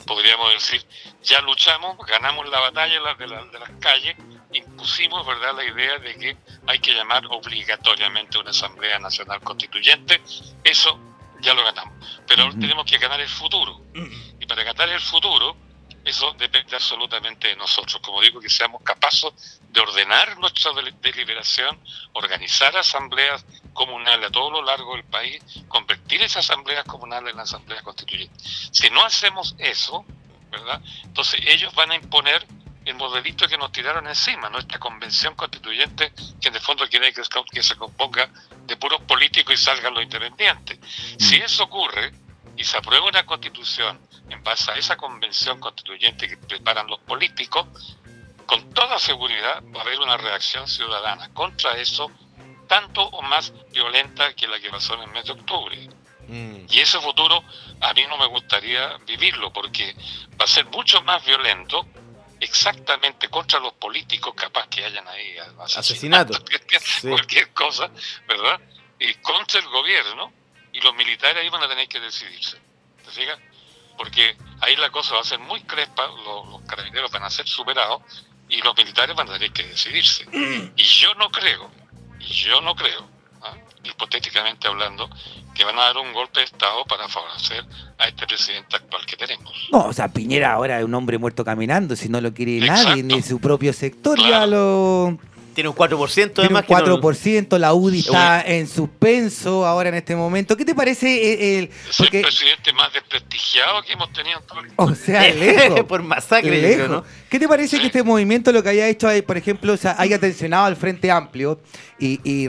Podríamos 0.05 0.51
decir, 0.53 0.84
ya 1.24 1.41
luchamos, 1.41 1.97
ganamos 2.07 2.47
la 2.49 2.60
batalla 2.60 2.99
la- 3.01 3.14
de, 3.16 3.28
la- 3.28 3.45
de 3.45 3.60
las 3.60 3.72
calles, 3.80 4.16
impusimos, 4.53 5.26
¿verdad?, 5.26 5.53
la 5.55 5.64
idea 5.64 5.97
de 5.99 6.16
que 6.18 6.38
hay 6.68 6.80
que 6.80 6.93
llamar 6.93 7.24
obligatoriamente 7.30 8.38
una 8.38 8.49
Asamblea 8.51 8.99
Nacional 8.99 9.41
Constituyente. 9.41 10.22
Eso 10.64 10.99
ya 11.41 11.53
lo 11.53 11.64
ganamos. 11.64 11.93
Pero 12.28 12.43
ahora 12.43 12.55
tenemos 12.60 12.86
que 12.86 12.97
ganar 12.97 13.20
el 13.20 13.30
futuro. 13.30 13.82
Y 14.39 14.45
para 14.45 14.64
ganar 14.64 14.89
el 14.89 14.99
futuro, 15.01 15.55
eso 16.10 16.34
depende 16.38 16.76
absolutamente 16.76 17.47
de 17.49 17.55
nosotros. 17.55 17.99
Como 18.01 18.22
digo, 18.22 18.39
que 18.39 18.49
seamos 18.49 18.82
capaces 18.84 19.60
de 19.70 19.80
ordenar 19.82 20.38
nuestra 20.38 20.74
del- 20.74 20.99
deliberación, 21.01 21.80
organizar 22.14 22.76
asambleas 22.78 23.45
comunales 23.74 24.28
a 24.28 24.32
todo 24.32 24.51
lo 24.51 24.62
largo 24.64 24.95
del 24.95 25.05
país, 25.05 25.41
convertir 25.68 26.22
esas 26.22 26.49
asambleas 26.49 26.84
comunales 26.86 27.34
en 27.34 27.39
asambleas 27.39 27.84
constituyentes. 27.84 28.70
Si 28.72 28.89
no 28.89 29.03
hacemos 29.05 29.55
eso, 29.60 30.05
¿verdad? 30.51 30.82
Entonces 31.03 31.39
ellos 31.45 31.74
van 31.76 31.91
a 31.91 31.95
imponer 31.95 32.45
el 32.86 32.95
modelito 32.95 33.47
que 33.47 33.57
nos 33.57 33.72
tiraron 33.72 34.07
encima, 34.07 34.49
nuestra 34.49 34.80
convención 34.80 35.36
constituyente, 35.36 36.12
que 36.41 36.47
en 36.47 36.55
el 36.55 36.62
fondo 36.62 36.88
quiere 36.89 37.14
que, 37.14 37.24
se- 37.24 37.30
que 37.51 37.62
se 37.62 37.76
componga 37.76 38.28
de 38.66 38.76
puros 38.78 39.01
políticos 39.01 39.53
y 39.53 39.57
salgan 39.57 39.93
los 39.93 40.03
independientes. 40.03 40.80
Si 41.20 41.36
eso 41.36 41.64
ocurre 41.66 42.12
y 42.57 42.64
se 42.64 42.78
aprueba 42.78 43.07
una 43.07 43.26
constitución 43.26 43.99
en 44.30 44.43
base 44.43 44.71
a 44.71 44.75
esa 44.75 44.95
convención 44.97 45.59
constituyente 45.59 46.27
que 46.27 46.38
preparan 46.38 46.88
los 46.88 46.99
políticos, 46.99 47.67
con 48.45 48.69
toda 48.73 48.97
seguridad 48.99 49.61
va 49.75 49.80
a 49.80 49.84
haber 49.84 49.99
una 49.99 50.17
reacción 50.17 50.67
ciudadana 50.67 51.30
contra 51.34 51.77
eso, 51.77 52.11
tanto 52.67 53.03
o 53.03 53.21
más 53.21 53.53
violenta 53.71 54.34
que 54.34 54.47
la 54.47 54.59
que 54.59 54.69
pasó 54.69 54.95
en 54.95 55.01
el 55.01 55.09
mes 55.09 55.25
de 55.25 55.32
octubre. 55.34 55.89
Mm. 56.27 56.65
Y 56.69 56.80
ese 56.80 56.99
futuro 56.99 57.43
a 57.82 57.93
mí 57.93 58.05
no 58.07 58.17
me 58.17 58.27
gustaría 58.27 58.97
vivirlo 59.05 59.51
porque 59.51 59.95
va 60.39 60.45
a 60.45 60.47
ser 60.47 60.65
mucho 60.65 61.01
más 61.01 61.25
violento 61.25 61.88
exactamente 62.39 63.27
contra 63.30 63.59
los 63.59 63.73
políticos 63.73 64.34
capaz 64.36 64.67
que 64.67 64.86
hayan 64.86 65.07
ahí 65.07 65.36
Asesinato. 65.75 66.34
cualquier, 66.49 66.82
Sí. 66.82 67.09
cualquier 67.09 67.51
cosa, 67.53 67.89
¿verdad? 68.27 68.59
Y 68.99 69.13
contra 69.15 69.59
el 69.59 69.67
gobierno 69.67 70.32
y 70.71 70.80
los 70.82 70.95
militares 70.95 71.38
ahí 71.43 71.49
van 71.49 71.63
a 71.63 71.67
tener 71.67 71.88
que 71.88 71.99
decidirse. 71.99 72.57
¿Te 73.03 73.11
fijas? 73.11 73.39
Porque 74.00 74.38
ahí 74.62 74.78
la 74.78 74.89
cosa 74.91 75.16
va 75.16 75.22
a 75.22 75.26
ser 75.26 75.39
muy 75.39 75.62
crespa, 75.64 76.08
los, 76.08 76.47
los 76.50 76.62
carabineros 76.62 77.12
van 77.12 77.24
a 77.24 77.30
ser 77.30 77.45
superados 77.45 78.02
y 78.47 78.62
los 78.62 78.76
militares 78.78 79.14
van 79.14 79.30
a 79.30 79.34
tener 79.34 79.52
que 79.52 79.64
decidirse. 79.64 80.26
Y 80.78 80.84
yo 80.84 81.14
no 81.16 81.30
creo, 81.30 81.70
yo 82.20 82.62
no 82.62 82.76
creo, 82.76 83.06
¿ah? 83.41 83.56
hipotéticamente 83.84 84.68
hablando, 84.68 85.10
que 85.54 85.66
van 85.66 85.78
a 85.78 85.84
dar 85.84 85.97
un 85.97 86.14
golpe 86.14 86.39
de 86.39 86.45
Estado 86.45 86.86
para 86.86 87.10
favorecer 87.10 87.66
a 87.97 88.08
este 88.08 88.26
presidente 88.26 88.78
actual 88.78 89.06
que 89.06 89.18
tenemos. 89.18 89.54
No, 89.72 89.86
o 89.86 89.93
sea, 89.93 90.08
Piñera 90.08 90.54
ahora 90.54 90.80
es 90.80 90.86
un 90.86 90.95
hombre 90.95 91.18
muerto 91.18 91.43
caminando, 91.43 91.95
si 91.95 92.08
no 92.08 92.22
lo 92.22 92.34
quiere 92.34 92.60
Exacto. 92.60 92.89
nadie, 92.89 93.04
ni 93.04 93.22
su 93.22 93.39
propio 93.39 93.74
sector, 93.74 94.18
ya 94.18 94.45
lo... 94.45 95.20
Tiene 95.54 95.70
un 95.70 95.76
4% 95.76 96.10
Tiene 96.14 96.32
un 96.50 96.58
además 96.58 96.66
que 96.66 96.74
no- 96.89 97.02
4%, 97.02 97.58
la 97.58 97.74
UDI 97.74 98.00
está 98.00 98.41
en 98.41 98.68
suspenso 98.68 99.66
ahora 99.66 99.89
en 99.89 99.95
este 99.95 100.16
momento. 100.16 100.56
¿Qué 100.56 100.66
te 100.66 100.76
parece 100.76 101.08
eh, 101.08 101.60
el...? 101.60 101.66
Es 101.66 101.97
Porque, 101.97 102.18
el 102.18 102.24
presidente 102.24 102.72
más 102.74 102.93
desprestigiado 102.93 103.82
que 103.84 103.93
hemos 103.93 104.12
tenido 104.14 104.39
en 104.39 104.45
todo 104.47 104.60
el 104.62 104.68
o 104.76 104.95
sea, 104.95 105.28
lejos. 105.34 105.82
por 105.88 106.02
masacre, 106.04 106.62
lejos. 106.62 106.89
¿no? 106.89 107.04
¿Qué 107.30 107.38
te 107.39 107.47
parece 107.47 107.80
que 107.80 107.86
este 107.86 108.01
movimiento 108.01 108.51
lo 108.51 108.63
que 108.63 108.69
haya 108.69 108.88
hecho, 108.88 109.07
por 109.27 109.38
ejemplo, 109.38 109.75
haya 109.97 110.17
tensionado 110.19 110.65
al 110.65 110.75
Frente 110.75 111.11
Amplio 111.11 111.59
y, 111.99 112.47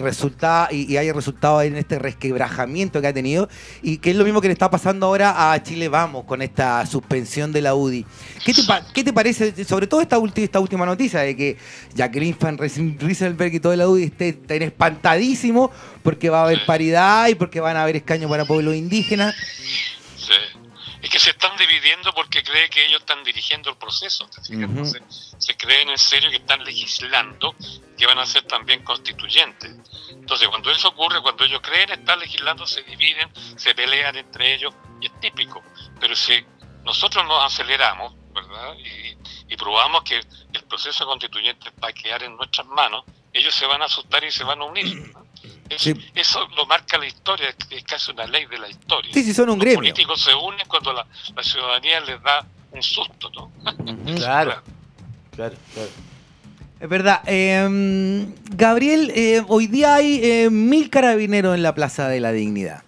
haya 0.97 1.13
resultado 1.13 1.61
en 1.61 1.77
este 1.77 1.99
resquebrajamiento 1.99 3.01
que 3.03 3.07
ha 3.09 3.13
tenido 3.13 3.49
y 3.83 3.99
que 3.99 4.11
es 4.13 4.17
lo 4.17 4.25
mismo 4.25 4.41
que 4.41 4.49
le 4.49 4.53
está 4.55 4.71
pasando 4.71 5.05
ahora 5.05 5.53
a 5.53 5.63
Chile 5.63 5.89
Vamos 5.89 6.25
con 6.25 6.41
esta 6.41 6.87
suspensión 6.87 7.53
de 7.53 7.61
la 7.61 7.75
UDI? 7.75 8.07
¿Qué 8.95 9.05
te, 9.05 9.13
parece, 9.13 9.65
sobre 9.67 9.87
todo 9.87 10.01
esta, 10.01 10.19
ulti- 10.19 10.45
última 10.61 10.87
noticia 10.87 11.21
de 11.21 11.37
que 11.37 11.59
Jacqueline 11.95 12.37
Van 12.41 12.57
Ries- 12.57 12.99
Rieselberg 12.99 13.53
y 13.55 13.61
todo 13.61 13.77
la 13.77 13.87
UDI 13.87 14.05
esté- 14.05 14.29
estén 14.31 14.63
espantadísimos 14.63 15.71
porque 16.03 16.31
va 16.31 16.41
a 16.41 16.45
haber 16.45 16.65
paridad 16.65 17.29
y 17.29 17.35
porque 17.35 17.61
van 17.61 17.77
a 17.77 17.83
haber 17.83 17.97
escaños 17.97 18.31
para 18.31 18.47
pueblos 18.47 18.75
indígenas? 18.75 19.35
Es 21.03 21.09
que 21.09 21.19
se 21.19 21.31
están 21.31 21.57
dividiendo 21.57 22.13
porque 22.13 22.43
cree 22.43 22.69
que 22.69 22.85
ellos 22.85 23.01
están 23.01 23.25
dirigiendo 23.25 23.71
el 23.71 23.77
proceso. 23.77 24.29
Entonces, 24.49 25.03
se 25.39 25.57
creen 25.57 25.89
en 25.89 25.99
serio 25.99 26.31
que 26.31 26.37
están 26.37 26.63
legislando, 26.65 27.55
que 27.97 28.07
van 28.07 28.19
a 28.19 28.27
ser 28.27 28.43
también 28.43 28.85
constituyentes. 28.85 29.71
Entonces, 30.11 30.49
cuando 30.49 30.71
eso 30.71 30.89
ocurre, 30.89 31.23
cuando 31.23 31.45
ellos 31.45 31.61
creen 31.63 31.91
estar 31.91 32.19
legislando, 32.19 32.67
se 32.67 32.83
dividen, 32.83 33.31
se 33.57 33.75
pelean 33.75 34.17
entre 34.17 34.55
ellos, 34.55 34.75
y 35.01 35.07
es 35.07 35.21
típico. 35.21 35.63
Pero 35.99 36.15
si 36.15 36.45
nosotros 36.85 37.25
nos 37.27 37.45
aceleramos, 37.45 38.15
¿verdad? 38.33 38.75
Y, 38.79 39.17
y 39.53 39.57
probamos 39.57 40.03
que 40.03 40.17
el 40.17 40.63
proceso 40.69 41.07
constituyente 41.07 41.71
va 41.83 41.89
a 41.89 41.93
quedar 41.93 42.23
en 42.23 42.37
nuestras 42.37 42.67
manos, 42.67 43.05
ellos 43.33 43.55
se 43.55 43.67
van 43.67 43.83
a 43.83 43.87
asustar 43.87 44.23
y 44.25 44.31
se 44.31 44.45
van 44.45 44.61
a 44.61 44.65
unir. 44.65 44.87
¿no? 45.15 45.30
Es- 45.71 45.81
Sí. 45.83 45.95
Eso 46.15 46.47
lo 46.57 46.67
marca 46.67 46.99
la 46.99 47.07
historia, 47.07 47.49
es 47.71 47.85
casi 47.85 48.11
una 48.11 48.27
ley 48.27 48.45
de 48.47 48.59
la 48.59 48.69
historia. 48.69 49.13
Sí, 49.15 49.23
sí, 49.23 49.33
son 49.33 49.51
un 49.51 49.57
Los 49.59 49.61
gremio. 49.65 49.79
políticos 49.79 50.21
se 50.21 50.35
unen 50.35 50.67
cuando 50.69 50.93
la, 50.93 51.07
la 51.35 51.43
ciudadanía 51.43 52.01
les 52.01 52.23
da 52.23 52.45
un 52.73 52.83
susto, 52.83 53.31
¿no? 53.31 53.53
Claro, 54.17 54.63
claro, 55.35 55.55
claro. 55.75 55.89
Es 56.81 56.89
verdad. 56.89 57.21
Eh, 57.27 58.27
Gabriel, 58.53 59.13
eh, 59.15 59.43
hoy 59.49 59.67
día 59.67 59.95
hay 59.97 60.21
eh, 60.23 60.51
mil 60.51 60.89
carabineros 60.91 61.55
en 61.55 61.63
la 61.63 61.75
Plaza 61.75 62.09
de 62.09 62.21
la 62.21 62.33
Dignidad. 62.33 62.83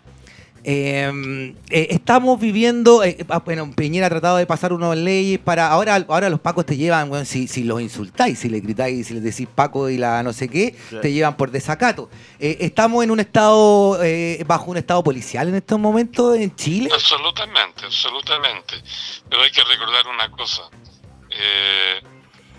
Eh, 0.65 1.55
eh, 1.71 1.89
estamos 1.91 2.39
viviendo, 2.39 3.03
eh, 3.03 3.17
ah, 3.29 3.43
bueno, 3.45 3.73
Piñera 3.75 4.07
ha 4.07 4.11
tratado 4.11 4.37
de 4.37 4.47
pasar 4.47 4.73
unas 4.73 4.97
leyes 4.97 5.41
para, 5.41 5.69
ahora, 5.69 5.97
ahora 6.09 6.31
los 6.31 6.39
pacos 6.39 6.67
te 6.67 6.77
llevan, 6.77 7.09
bueno, 7.09 7.25
si, 7.25 7.49
si 7.49 7.65
los 7.65 7.81
insultáis, 7.81 8.39
si 8.39 8.49
le 8.49 8.61
gritáis, 8.61 9.09
si 9.09 9.15
les 9.15 9.25
decís 9.25 9.49
Paco 9.53 9.91
y 9.91 9.99
la 9.99 10.23
no 10.23 10.33
sé 10.33 10.49
qué, 10.49 10.77
te 11.01 11.13
llevan 11.13 11.37
por 11.37 11.51
desacato. 11.51 12.09
Eh, 12.39 12.59
estamos 12.61 13.03
en 13.03 13.11
un 13.11 13.19
estado, 13.19 14.03
eh, 14.05 14.45
bajo 14.47 14.71
un 14.71 14.77
estado 14.77 15.03
policial 15.03 15.49
en 15.49 15.57
estos 15.57 15.79
momentos 15.81 16.37
en 16.37 16.55
Chile. 16.55 16.91
Absolutamente, 16.93 17.85
absolutamente. 17.85 18.75
Pero 19.29 19.43
hay 19.43 19.51
que 19.51 19.65
recordar 19.65 20.07
una 20.07 20.31
cosa. 20.31 20.63
Eh, 21.31 22.03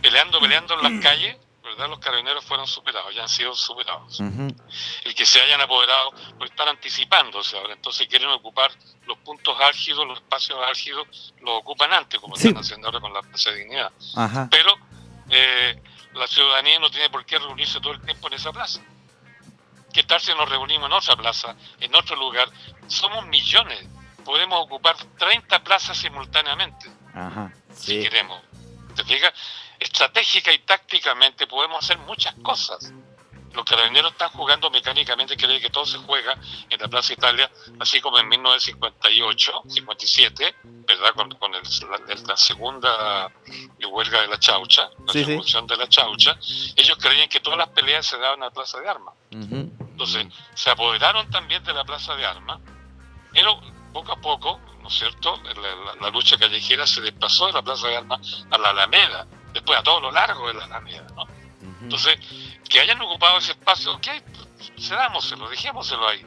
peleando, 0.02 0.40
peleando 0.42 0.74
en 0.74 0.94
las 0.94 1.04
calles, 1.04 1.38
¿verdad? 1.76 1.90
Los 1.90 2.00
carabineros 2.00 2.44
fueron 2.46 2.68
superados, 2.68 3.14
ya 3.16 3.24
han 3.24 3.30
sido 3.30 3.54
superados. 3.56 4.20
El 4.20 5.16
que 5.16 5.26
se 5.26 5.42
hayan 5.42 5.62
apoderado, 5.62 6.12
pues 6.38 6.52
están 6.52 6.68
anticipándose 6.70 7.58
ahora. 7.58 7.74
Entonces 7.74 8.08
quieren 8.08 8.30
ocupar 8.30 8.72
los 9.06 9.18
puntos 9.20 9.60
álgidos, 9.62 10.08
los 10.08 10.18
espacios 10.20 10.58
álgidos, 10.66 11.34
los 11.42 11.58
ocupan 11.58 11.92
antes, 11.94 12.20
como 12.20 12.36
Sí. 12.36 12.48
están 12.48 12.62
haciendo 12.64 12.88
ahora 12.88 13.00
con 13.02 13.14
la 13.14 13.22
Plaza 13.22 13.52
de 13.52 13.58
Dignidad. 13.60 13.92
Ajá. 14.16 14.48
Pero 14.50 14.76
eh, 15.30 15.82
la 16.14 16.28
ciudadanía 16.28 16.80
no 16.80 16.90
tiene 16.92 17.10
por 17.10 17.26
qué 17.26 17.40
reunirse 17.40 17.80
todo 17.80 17.94
el 17.94 18.02
tiempo 18.02 18.28
en 18.28 18.34
esa 18.34 18.52
plaza. 18.52 18.82
¿Qué 19.92 20.04
tal 20.04 20.20
si 20.20 20.32
nos 20.34 20.50
reunimos 20.50 20.88
en 20.88 20.94
otra 20.94 21.16
plaza, 21.16 21.56
en 21.80 21.94
otro 21.96 22.16
lugar? 22.16 22.50
Somos 22.88 23.26
millones. 23.28 23.86
Podemos 24.26 24.64
ocupar 24.64 24.96
30 25.18 25.64
plazas 25.64 25.98
simultáneamente, 25.98 26.90
Ajá. 27.14 27.54
si 27.74 28.02
queremos. 28.02 28.42
¿Te 28.96 29.04
fijas? 29.04 29.34
Estratégica 29.84 30.52
y 30.54 30.60
tácticamente 30.60 31.46
podemos 31.48 31.84
hacer 31.84 31.98
muchas 32.00 32.34
cosas. 32.42 32.92
Los 33.54 33.66
carabineros 33.66 34.14
están 34.14 34.30
jugando 34.32 34.72
mecánicamente, 34.72 35.38
creen 35.38 35.62
que 35.62 35.70
todo 35.70 35.86
se 35.86 35.98
juega 36.00 36.34
en 36.70 36.80
la 36.80 36.88
Plaza 36.88 37.14
Italia, 37.14 37.52
así 37.80 38.02
como 38.02 38.18
en 38.18 38.28
1958, 38.28 39.62
57, 39.68 40.56
¿verdad? 40.64 41.12
Con, 41.16 41.30
con 41.36 41.54
el- 41.54 41.62
la, 42.08 42.16
la 42.28 42.38
segunda 42.38 43.32
huelga 43.92 44.22
de 44.22 44.28
la 44.28 44.40
Chaucha, 44.40 44.90
la 45.06 45.14
Sí, 45.14 45.20
sí. 45.20 45.26
revolución 45.26 45.68
de 45.68 45.78
la 45.78 45.88
Chaucha. 45.88 46.36
Ellos 46.76 46.98
creían 47.00 47.30
que 47.30 47.42
todas 47.42 47.60
las 47.60 47.70
peleas 47.70 48.06
se 48.08 48.18
daban 48.18 48.40
en 48.40 48.46
la 48.46 48.52
Plaza 48.52 48.80
de 48.80 48.90
Armas. 48.90 49.14
Entonces, 49.30 50.26
se 50.56 50.70
apoderaron 50.72 51.30
también 51.30 51.64
de 51.64 51.74
la 51.74 51.84
Plaza 51.84 52.16
de 52.16 52.26
Armas, 52.26 52.60
pero 53.32 53.60
poco 53.94 54.14
a 54.14 54.16
poco, 54.22 54.60
¿no 54.82 54.88
es 54.88 54.96
cierto?, 54.96 55.40
la, 55.44 55.54
la- 55.54 55.96
la 56.02 56.10
lucha 56.10 56.38
callejera 56.40 56.88
se 56.88 57.02
desplazó 57.02 57.46
de 57.48 57.54
la 57.54 57.62
Plaza 57.62 57.88
de 57.88 57.98
Armas 57.98 58.46
a 58.50 58.58
la 58.58 58.70
Alameda, 58.70 59.28
después 59.54 59.80
a 59.80 59.84
todo 59.84 60.02
lo 60.02 60.12
largo 60.12 60.48
de 60.48 60.56
la 60.56 60.66
Alameda, 60.66 61.08
¿no? 61.16 61.28
Entonces, 61.82 62.18
que 62.68 62.80
hayan 62.80 63.02
ocupado 63.02 63.38
ese 63.38 63.52
espacio, 63.52 63.94
ok, 63.94 64.08
cedámoselo, 64.80 65.50
dejémoselo 65.50 66.08
ahí. 66.08 66.26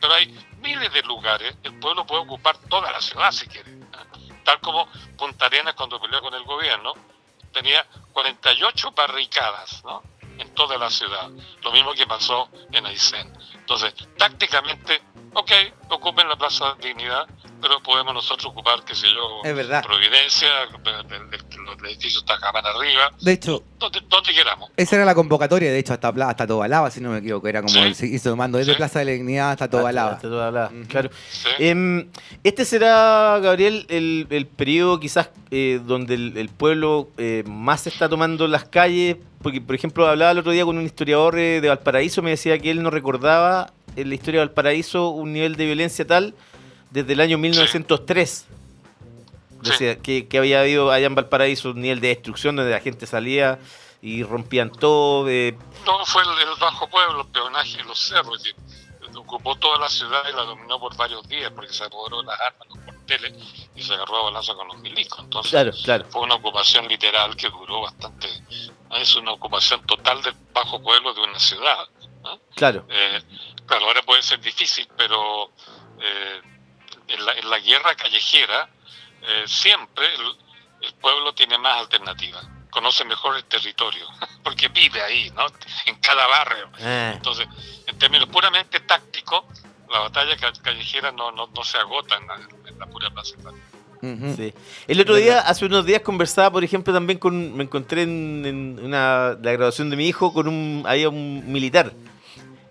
Pero 0.00 0.14
hay 0.14 0.26
miles 0.60 0.92
de 0.92 1.02
lugares, 1.02 1.56
el 1.62 1.78
pueblo 1.78 2.06
puede 2.06 2.22
ocupar 2.22 2.56
toda 2.68 2.90
la 2.90 3.00
ciudad 3.00 3.30
si 3.32 3.46
quiere. 3.46 3.74
Tal 4.44 4.60
como 4.60 4.86
Punta 5.16 5.46
Arenas 5.46 5.74
cuando 5.74 6.00
peleó 6.00 6.20
con 6.20 6.34
el 6.34 6.44
gobierno, 6.44 6.94
tenía 7.52 7.86
48 8.12 8.92
barricadas, 8.92 9.82
¿no? 9.84 10.02
En 10.38 10.52
toda 10.54 10.76
la 10.76 10.90
ciudad. 10.90 11.30
Lo 11.62 11.72
mismo 11.72 11.92
que 11.94 12.06
pasó 12.06 12.48
en 12.72 12.84
Aysén. 12.86 13.32
Entonces, 13.54 13.94
tácticamente, 14.18 15.02
ok, 15.32 15.50
ocupen 15.90 16.28
la 16.28 16.36
Plaza 16.36 16.74
de 16.74 16.88
Dignidad, 16.88 17.26
pero 17.66 17.80
podemos 17.82 18.12
nosotros 18.12 18.52
ocupar, 18.52 18.84
qué 18.84 18.94
sé 18.94 19.06
yo, 19.08 19.40
Es 19.42 19.56
verdad. 19.56 19.82
Providencia, 19.82 20.48
de- 20.84 20.92
de- 21.16 21.24
de- 21.38 21.56
los 21.64 21.76
edificios 21.90 22.22
Tajamán 22.26 22.62
arriba, 22.66 23.10
De 23.22 23.32
hecho, 23.32 23.62
donde, 23.78 24.00
donde 24.06 24.34
queramos. 24.34 24.70
Esa 24.76 24.96
era 24.96 25.06
la 25.06 25.14
convocatoria, 25.14 25.70
de 25.72 25.78
hecho, 25.78 25.94
hasta, 25.94 26.08
hasta 26.08 26.46
Tobalaba, 26.46 26.90
si 26.90 27.00
no 27.00 27.08
me 27.10 27.18
equivoco, 27.18 27.48
era 27.48 27.62
como 27.62 27.72
Sí. 27.72 27.78
el 27.80 27.94
se 27.94 28.06
hizo 28.06 28.36
mando 28.36 28.58
desde 28.58 28.72
Sí. 28.72 28.76
Plaza 28.76 28.98
de 28.98 29.06
la 29.06 29.10
Dignidad 29.12 29.50
hasta 29.52 29.70
Tobalaba. 29.70 30.12
Hasta 30.12 30.28
Tobalaba, 30.28 30.70
claro. 30.88 31.08
¿sí? 31.30 31.48
Em, 31.58 32.06
este 32.42 32.66
será, 32.66 33.38
Gabriel, 33.42 33.86
el, 33.88 34.26
el 34.28 34.46
periodo 34.46 35.00
quizás 35.00 35.30
eh, 35.50 35.80
donde 35.86 36.14
el, 36.16 36.36
el 36.36 36.50
pueblo 36.50 37.08
eh, 37.16 37.44
más 37.46 37.86
está 37.86 38.10
tomando 38.10 38.46
las 38.46 38.64
calles, 38.64 39.16
porque 39.42 39.62
por 39.62 39.74
ejemplo 39.74 40.06
hablaba 40.06 40.32
el 40.32 40.38
otro 40.38 40.52
día 40.52 40.64
con 40.66 40.76
un 40.76 40.84
historiador 40.84 41.38
eh, 41.38 41.60
de 41.62 41.68
Valparaíso, 41.68 42.20
me 42.20 42.30
decía 42.30 42.58
que 42.58 42.70
él 42.70 42.82
no 42.82 42.90
recordaba 42.90 43.72
en 43.96 44.08
la 44.10 44.14
historia 44.16 44.40
de 44.40 44.46
Valparaíso 44.48 45.08
un 45.10 45.32
nivel 45.32 45.56
de 45.56 45.64
violencia 45.66 46.04
tal 46.06 46.34
desde 46.94 47.12
el 47.12 47.20
año 47.20 47.38
1903. 47.38 48.30
Sí. 48.30 49.70
Decía 49.70 49.98
que, 49.98 50.28
que 50.28 50.38
había 50.38 50.60
habido 50.60 50.90
allá 50.92 51.06
en 51.06 51.14
Valparaíso 51.14 51.70
un 51.70 51.80
nivel 51.80 52.00
de 52.00 52.08
destrucción 52.08 52.54
donde 52.56 52.70
la 52.70 52.80
gente 52.80 53.06
salía 53.06 53.58
y 54.02 54.22
rompían 54.22 54.70
todo. 54.70 55.28
eh, 55.28 55.56
No, 55.86 56.04
fue 56.06 56.22
el, 56.22 56.48
el 56.48 56.54
Bajo 56.60 56.88
Pueblo, 56.88 57.22
el 57.22 57.26
peonaje 57.28 57.80
y 57.80 57.82
los 57.88 57.98
cerros, 57.98 58.42
que 58.42 58.52
ocupó 59.18 59.56
toda 59.56 59.78
la 59.78 59.88
ciudad 59.88 60.22
y 60.30 60.36
la 60.36 60.42
dominó 60.42 60.78
por 60.78 60.94
varios 60.96 61.26
días, 61.28 61.50
porque 61.54 61.72
se 61.72 61.84
apoderó 61.84 62.20
de 62.20 62.26
las 62.26 62.40
armas, 62.40 62.68
los 62.68 62.78
cuarteles, 62.84 63.32
y 63.74 63.82
se 63.82 63.94
agarró 63.94 64.16
a 64.18 64.22
balazo 64.24 64.54
con 64.56 64.68
los 64.68 64.78
milicos. 64.78 65.18
Entonces, 65.20 65.50
claro, 65.50 65.72
claro. 65.84 66.04
fue 66.10 66.20
una 66.22 66.34
ocupación 66.34 66.86
literal 66.86 67.34
que 67.36 67.48
duró 67.48 67.80
bastante. 67.80 68.28
Es 68.90 69.16
una 69.16 69.32
ocupación 69.32 69.84
total 69.86 70.20
del 70.22 70.34
Bajo 70.52 70.80
Pueblo 70.82 71.14
de 71.14 71.22
una 71.22 71.38
ciudad. 71.38 71.88
¿no? 72.22 72.38
Claro, 72.54 72.84
Eh, 72.90 73.22
claro, 73.66 73.86
ahora 73.86 74.02
puede 74.02 74.22
ser 74.22 74.40
difícil, 74.40 74.86
pero 74.96 75.50
eh, 76.00 76.40
en, 77.08 77.24
la, 77.24 77.32
en 77.32 77.50
la 77.50 77.58
guerra 77.58 77.94
callejera 77.94 78.68
eh, 79.22 79.44
siempre 79.46 80.06
el, 80.14 80.86
el 80.88 80.94
pueblo 80.94 81.32
tiene 81.34 81.56
más 81.58 81.78
alternativas, 81.78 82.46
conoce 82.70 83.04
mejor 83.04 83.36
el 83.36 83.44
territorio, 83.44 84.06
porque 84.42 84.68
vive 84.68 85.00
ahí, 85.02 85.30
¿no? 85.30 85.46
En 85.86 85.96
cada 85.96 86.26
barrio. 86.26 86.68
Ah, 86.80 87.12
Entonces, 87.16 87.46
en 87.86 87.98
términos 87.98 88.28
puramente 88.28 88.80
tácticos, 88.80 89.44
la 89.90 90.00
batalla 90.00 90.36
ca- 90.36 90.52
callejera 90.62 91.12
no, 91.12 91.30
no, 91.32 91.46
no 91.54 91.64
se 91.64 91.78
agota 91.78 92.16
en 92.16 92.26
la, 92.26 92.34
en 92.68 92.78
la 92.78 92.86
pura 92.86 93.10
plaza. 93.10 93.36
Sí. 94.36 94.52
El 94.86 95.00
otro 95.00 95.14
día, 95.14 95.40
hace 95.40 95.64
unos 95.64 95.86
días, 95.86 96.02
conversaba, 96.02 96.50
por 96.50 96.62
ejemplo, 96.62 96.92
también 96.92 97.18
con. 97.18 97.56
Me 97.56 97.64
encontré 97.64 98.02
en, 98.02 98.44
en 98.44 98.78
una, 98.84 99.34
la 99.40 99.52
graduación 99.52 99.88
de 99.88 99.96
mi 99.96 100.06
hijo 100.06 100.30
con 100.34 100.46
un. 100.46 100.84
Había 100.86 101.08
un 101.08 101.50
militar. 101.50 101.90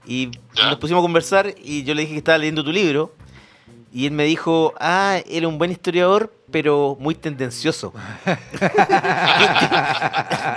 Y 0.06 0.30
Ya. 0.54 0.68
nos 0.70 0.78
pusimos 0.78 1.02
a 1.02 1.02
conversar 1.02 1.56
y 1.58 1.84
yo 1.86 1.96
le 1.96 2.02
dije 2.02 2.14
que 2.14 2.18
estaba 2.20 2.38
leyendo 2.38 2.64
tu 2.64 2.72
libro. 2.72 3.16
Y 3.96 4.08
él 4.08 4.12
me 4.12 4.24
dijo, 4.24 4.74
ah, 4.80 5.20
era 5.28 5.48
un 5.48 5.60
buen 5.60 5.70
historiador, 5.72 6.34
pero 6.52 6.98
muy 7.00 7.14
tendencioso. 7.14 7.94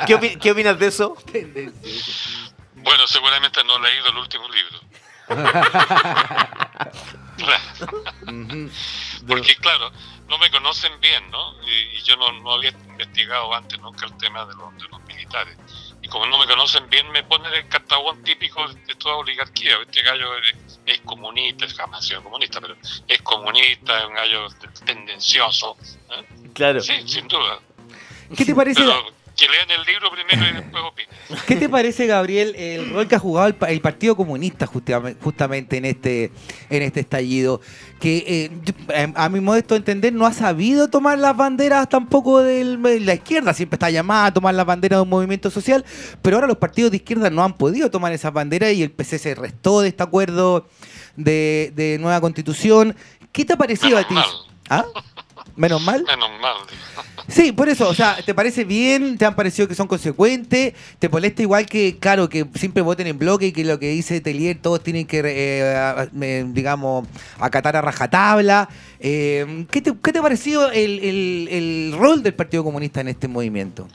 ¿Qué, 0.07 0.17
opi- 0.17 0.39
qué 0.41 0.53
opinas 0.53 0.79
de 0.79 0.87
eso? 0.87 1.15
Bueno, 2.77 3.07
seguramente 3.07 3.63
no 3.65 3.77
he 3.77 3.81
leído 3.91 4.09
el 4.09 4.17
último 4.17 4.45
libro. 4.49 4.81
Porque 9.27 9.57
claro, 9.57 9.91
no 10.29 10.39
me 10.39 10.51
conocen 10.51 10.99
bien, 11.01 11.31
¿no? 11.31 11.55
Y, 11.63 11.99
y 11.99 12.03
yo 12.05 12.17
no, 12.17 12.33
no 12.41 12.53
había 12.55 12.71
investigado 12.71 13.53
antes 13.55 13.79
nunca 13.81 14.07
el 14.07 14.17
tema 14.17 14.47
de 14.47 14.55
los, 14.55 14.75
de 14.79 14.89
los 14.89 15.01
militares. 15.05 15.59
Y 16.07 16.09
como 16.09 16.25
no 16.27 16.39
me 16.39 16.47
conocen 16.47 16.89
bien, 16.89 17.11
me 17.11 17.25
ponen 17.25 17.53
el 17.53 17.67
cartabón 17.67 18.23
típico 18.23 18.65
de 18.69 18.95
toda 18.95 19.17
oligarquía. 19.17 19.77
Este 19.83 20.03
gallo 20.03 20.39
es, 20.39 20.79
es 20.87 21.01
comunista, 21.01 21.67
jamás 21.77 21.99
ha 21.99 22.03
sido 22.07 22.23
comunista, 22.23 22.61
pero 22.61 22.77
es 23.09 23.23
comunista, 23.23 23.99
es 23.99 24.07
un 24.07 24.15
gallo 24.15 24.47
tendencioso. 24.85 25.77
¿eh? 26.11 26.25
Claro. 26.55 26.81
Sí, 26.81 26.93
sin 27.07 27.27
duda. 27.27 27.59
¿Qué 28.37 28.45
te 28.45 28.55
parece? 28.55 28.81
Pero 28.81 29.16
que 29.37 29.47
lean 29.49 29.71
el 29.71 29.85
libro 29.87 30.11
primero 30.11 30.49
y 30.51 30.55
después 30.63 30.83
opinen. 30.83 31.11
¿Qué 31.47 31.57
te 31.57 31.69
parece, 31.69 32.07
Gabriel, 32.07 32.55
el 32.57 32.91
rol 32.91 33.07
que 33.07 33.17
ha 33.17 33.19
jugado 33.19 33.47
el, 33.49 33.55
pa- 33.55 33.71
el 33.71 33.81
Partido 33.83 34.17
Comunista 34.17 34.67
justamente, 34.67 35.77
en 35.77 35.85
este 35.85 36.33
en 36.71 36.83
este 36.83 37.01
estallido? 37.01 37.61
Que 38.01 38.51
eh, 38.95 39.13
a 39.15 39.29
mi 39.29 39.41
modesto 39.41 39.77
entender 39.77 40.13
no 40.13 40.25
ha 40.27 40.33
sabido 40.33 40.89
tomar 40.89 41.19
las 41.19 41.37
banderas 41.37 41.89
tampoco 41.89 42.43
de 42.43 42.65
la 43.01 43.15
izquierda, 43.15 43.53
siempre 43.55 43.77
está 43.77 43.91
llamada 43.91 44.27
a 44.27 44.35
tomar 44.35 44.55
las 44.55 44.65
banderas 44.67 44.99
de 44.99 45.03
un 45.03 45.09
movimiento 45.11 45.51
social, 45.51 45.85
pero 46.23 46.37
ahora 46.37 46.47
los 46.47 46.57
partidos 46.59 46.91
de 46.91 46.97
izquierda 46.99 47.29
no 47.31 47.45
han 47.45 47.55
podido 47.57 47.91
tomar 47.91 48.13
esas 48.13 48.33
banderas 48.33 48.73
y 48.73 48.83
el 48.83 48.91
PC 48.91 49.19
se 49.19 49.35
restó 49.35 49.81
de 49.83 49.89
este 49.89 50.03
acuerdo 50.03 50.67
de, 51.17 51.73
de 51.75 51.99
nueva 52.01 52.21
constitución. 52.21 52.97
¿Qué 53.33 53.45
te 53.45 53.53
ha 53.53 53.57
parecido 53.57 53.99
a 53.99 54.09
ti? 54.09 54.15
¿Ah? 54.71 54.85
¿Menos 55.55 55.81
mal? 55.83 56.03
Menos 56.07 56.31
mal. 56.41 56.57
digo. 56.69 57.03
Sí, 57.29 57.53
por 57.53 57.69
eso, 57.69 57.89
o 57.89 57.95
sea, 57.95 58.17
¿te 58.25 58.35
parece 58.35 58.65
bien? 58.65 59.17
¿Te 59.19 59.25
han 59.25 59.35
parecido 59.35 59.67
que 59.67 59.75
son 59.75 59.87
consecuentes? 59.89 60.75
¿Te 60.99 61.09
molesta 61.09 61.43
igual 61.43 61.67
que, 61.67 61.99
claro, 61.99 62.29
que 62.29 62.47
siempre 62.55 62.83
voten 62.83 63.07
en 63.07 63.19
bloque 63.19 63.47
y 63.47 63.53
que 63.53 63.65
lo 63.65 63.79
que 63.79 63.89
dice 63.91 64.21
Telier 64.21 64.61
todos 64.61 64.83
tienen 64.83 65.07
que, 65.07 65.21
eh, 65.25 66.09
eh, 66.21 66.45
digamos, 66.49 67.07
acatar 67.39 67.77
a 67.77 67.81
rajatabla? 67.83 68.69
Eh, 69.01 69.67
¿qué, 69.71 69.81
te, 69.81 69.93
¿Qué 70.03 70.13
te 70.13 70.19
ha 70.19 70.23
parecido 70.23 70.71
el, 70.71 70.99
el- 71.01 71.49
el 71.51 71.95
rol 71.99 72.23
del 72.23 72.35
Partido 72.35 72.63
Comunista 72.63 73.01
en 73.01 73.09
este 73.09 73.27
movimiento? 73.29 73.89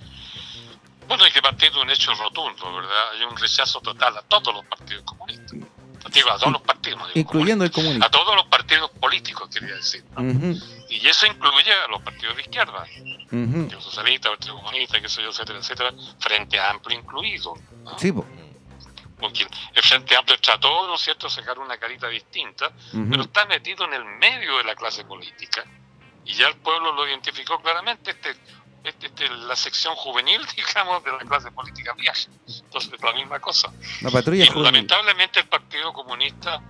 Bueno, 1.08 1.24
hay 1.26 1.32
que 1.32 1.41
partir 1.41 1.72
de 1.74 1.82
un 1.82 1.89
hecho 1.89 2.12
rotundo, 2.16 2.74
¿verdad? 2.74 3.12
Hay 3.14 3.24
un 3.30 3.36
rechazo 3.38 3.82
total 3.82 4.18
a 4.18 4.22
todos 4.24 4.54
los 4.54 4.66
partidos 4.66 5.04
comunistas. 5.04 5.52
Digo, 6.10 6.32
a 6.32 6.38
todos 6.38 6.54
los 6.54 6.62
partidos. 6.62 7.14
digo 7.14 7.30
Incluyendo 7.30 7.66
el. 7.66 8.04
A 8.04 8.10
todos 8.10 8.36
los 8.36 8.45
partidos 8.47 8.89
políticos, 8.91 9.49
quería 9.54 9.76
decir. 9.76 10.04
Y 10.89 11.08
eso 11.08 11.26
incluye 11.26 11.72
a 11.72 11.88
los 11.88 12.02
partidos 12.02 12.36
de 12.36 12.41
izquierda, 12.41 12.86
ujú. 13.32 13.62
Partido 13.62 13.82
Socialista, 13.82 14.30
Partido 14.30 14.56
Comunista, 14.56 15.02
qué 15.02 15.10
sé 15.10 15.22
yo, 15.22 15.30
etcétera, 15.30 15.60
etcétera, 15.60 15.93
Frente 16.20 16.60
Amplio 16.60 16.99
incluido. 16.99 17.54
¿no? 17.84 17.97
Sí, 17.97 18.12
po. 18.12 18.26
Porque 19.20 19.47
el 19.74 19.84
Frente 19.84 20.16
Amplio 20.18 20.38
trató, 20.39 20.88
¿no 20.88 20.95
es 20.95 21.02
cierto?, 21.02 21.30
sacar 21.30 21.60
una 21.60 21.78
carita 21.78 22.08
distinta, 22.08 22.72
pero 22.91 23.22
está 23.22 23.45
metido 23.45 23.86
en 23.86 23.93
el 23.93 24.04
medio 24.04 24.58
de 24.58 24.64
la 24.64 24.76
clase 24.76 25.06
política. 25.06 25.64
Y 26.26 26.34
ya 26.34 26.47
el 26.47 26.56
pueblo 26.58 26.91
lo 26.93 27.08
identificó 27.08 27.60
claramente, 27.62 28.12
este, 28.12 28.36
este, 28.84 29.07
este, 29.07 29.29
la 29.29 29.55
sección 29.55 29.95
juvenil, 29.95 30.41
digamos, 30.55 31.03
de 31.03 31.11
la 31.11 31.19
clase 31.19 31.51
política 31.51 31.93
vieja. 31.93 32.27
Entonces, 32.47 32.91
es 32.93 33.01
la 33.01 33.13
misma 33.13 33.39
cosa. 33.39 33.71
La 34.01 34.09
patrulla 34.11 34.43
Y 34.43 34.47
juvenil. 34.47 34.65
lamentablemente 34.73 35.39
el 35.39 35.47
Partido 35.47 35.93
Comunista 35.93 36.61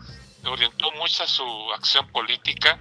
orientó 0.46 0.92
mucha 0.94 1.28
su 1.28 1.44
acción 1.74 2.08
política 2.10 2.80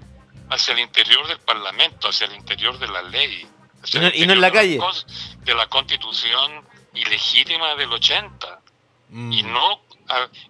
hacia 0.50 0.72
el 0.74 0.80
interior 0.80 1.26
del 1.28 1.38
Parlamento, 1.40 2.08
hacia 2.08 2.26
el 2.26 2.34
interior 2.34 2.78
de 2.78 2.88
la 2.88 3.02
ley. 3.02 3.46
hacia 3.82 3.98
Y 3.98 4.02
no- 4.02 4.08
el 4.08 4.16
y 4.16 4.26
no 4.26 4.32
en 4.34 4.40
la 4.40 4.50
calle. 4.50 4.78
de 5.38 5.54
la 5.54 5.66
constitución 5.68 6.66
ilegítima 6.94 7.74
del 7.76 7.92
80 7.92 8.60
Mm. 9.10 9.32
y 9.32 9.42
no 9.42 9.80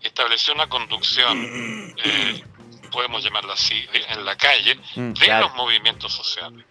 estableció 0.03 0.53
una 0.55 0.69
conducción, 0.69 1.95
eh, 2.05 2.45
podemos 2.91 3.23
llamarla 3.23 3.53
así, 3.55 3.87
en 3.93 4.25
la 4.25 4.37
calle, 4.37 4.77
Mm, 4.97 5.13
de 5.13 5.25
claro. 5.27 5.47
los 5.49 5.55
movimientos 5.57 6.13
sociales. 6.13 6.65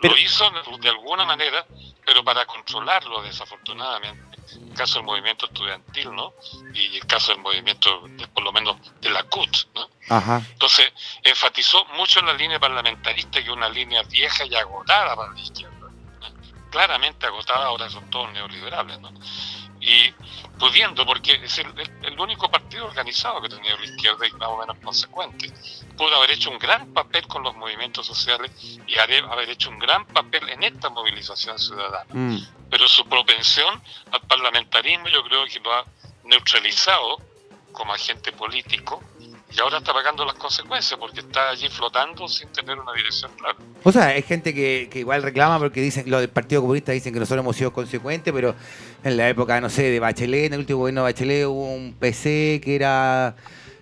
Pero- 0.00 0.14
Lo 0.14 0.20
hizo 0.20 0.50
de 0.80 0.88
alguna 0.88 1.24
manera, 1.24 1.66
pero 2.04 2.24
para 2.24 2.46
controlarlo, 2.46 3.22
desafortunadamente. 3.22 4.38
El 4.52 4.74
caso 4.74 4.94
del 4.96 5.04
movimiento 5.04 5.46
estudiantil, 5.46 6.12
¿no? 6.14 6.32
Y 6.74 6.96
el 6.96 7.06
caso 7.06 7.32
del 7.32 7.40
movimiento, 7.40 8.02
de- 8.08 8.26
por 8.28 8.42
lo 8.42 8.52
menos, 8.52 8.76
de 9.00 9.10
la 9.10 9.22
CUT, 9.24 9.48
¿no? 9.74 9.88
Ajá. 10.08 10.42
Entonces, 10.52 10.92
enfatizó 11.22 11.84
mucho 11.96 12.20
la 12.22 12.32
línea 12.32 12.58
parlamentarista, 12.58 13.32
que 13.38 13.44
es 13.44 13.48
una 13.48 13.68
línea 13.68 14.02
vieja 14.04 14.44
y 14.44 14.54
agotada 14.56 15.14
para 15.14 15.32
la 15.32 15.40
izquierda. 15.40 15.76
¿no? 15.78 16.70
Claramente 16.70 17.26
agotada, 17.26 17.66
ahora 17.66 17.88
son 17.90 18.08
todos 18.10 18.32
neoliberales, 18.32 18.98
¿no? 19.00 19.12
Y 19.80 20.12
pudiendo, 20.58 21.06
porque 21.06 21.40
es 21.42 21.56
el, 21.58 21.66
el- 21.78 21.90
el 22.12 22.20
único 22.20 22.50
partido 22.50 22.84
organizado 22.86 23.40
que 23.40 23.48
tenido 23.48 23.78
la 23.78 23.84
izquierda 23.84 24.26
y 24.26 24.32
más 24.32 24.48
o 24.48 24.58
menos 24.58 24.76
consecuente, 24.84 25.50
pudo 25.96 26.14
haber 26.16 26.32
hecho 26.32 26.50
un 26.50 26.58
gran 26.58 26.92
papel 26.92 27.26
con 27.26 27.42
los 27.42 27.56
movimientos 27.56 28.06
sociales 28.06 28.50
y 28.86 28.98
haber, 28.98 29.24
haber 29.24 29.48
hecho 29.50 29.70
un 29.70 29.78
gran 29.78 30.04
papel 30.06 30.48
en 30.50 30.62
esta 30.64 30.90
movilización 30.90 31.58
ciudadana 31.58 32.04
Mm. 32.12 32.38
pero 32.70 32.86
su 32.88 33.04
propensión 33.06 33.80
al 34.12 34.20
parlamentarismo 34.22 35.08
yo 35.08 35.22
creo 35.24 35.44
que 35.46 35.60
lo 35.60 35.72
ha 35.72 35.84
neutralizado 36.24 37.18
como 37.72 37.92
agente 37.94 38.32
político 38.32 39.02
y 39.52 39.60
ahora 39.60 39.78
está 39.78 39.92
pagando 39.92 40.24
las 40.24 40.34
consecuencias 40.34 40.98
porque 40.98 41.20
está 41.20 41.50
allí 41.50 41.68
flotando 41.68 42.28
sin 42.28 42.48
tener 42.52 42.78
una 42.78 42.92
dirección 42.92 43.32
clara. 43.36 43.56
O 43.82 43.90
sea, 43.90 44.06
hay 44.06 44.22
gente 44.22 44.54
que, 44.54 44.88
que 44.92 45.00
igual 45.00 45.22
reclama 45.24 45.58
porque 45.58 45.80
dicen, 45.80 46.08
los 46.08 46.20
del 46.20 46.30
Partido 46.30 46.60
Comunista 46.60 46.92
dicen 46.92 47.12
que 47.12 47.18
nosotros 47.18 47.42
hemos 47.42 47.56
sido 47.56 47.72
consecuentes, 47.72 48.32
pero 48.32 48.54
en 49.04 49.16
la 49.16 49.28
época, 49.28 49.60
no 49.60 49.70
sé, 49.70 49.82
de 49.90 50.00
Bachelet, 50.00 50.46
en 50.46 50.52
el 50.54 50.58
último 50.60 50.80
gobierno 50.80 51.04
de 51.04 51.12
Bachelet 51.12 51.46
hubo 51.46 51.72
un 51.74 51.94
PC 51.98 52.60
que 52.62 52.74
era 52.76 53.34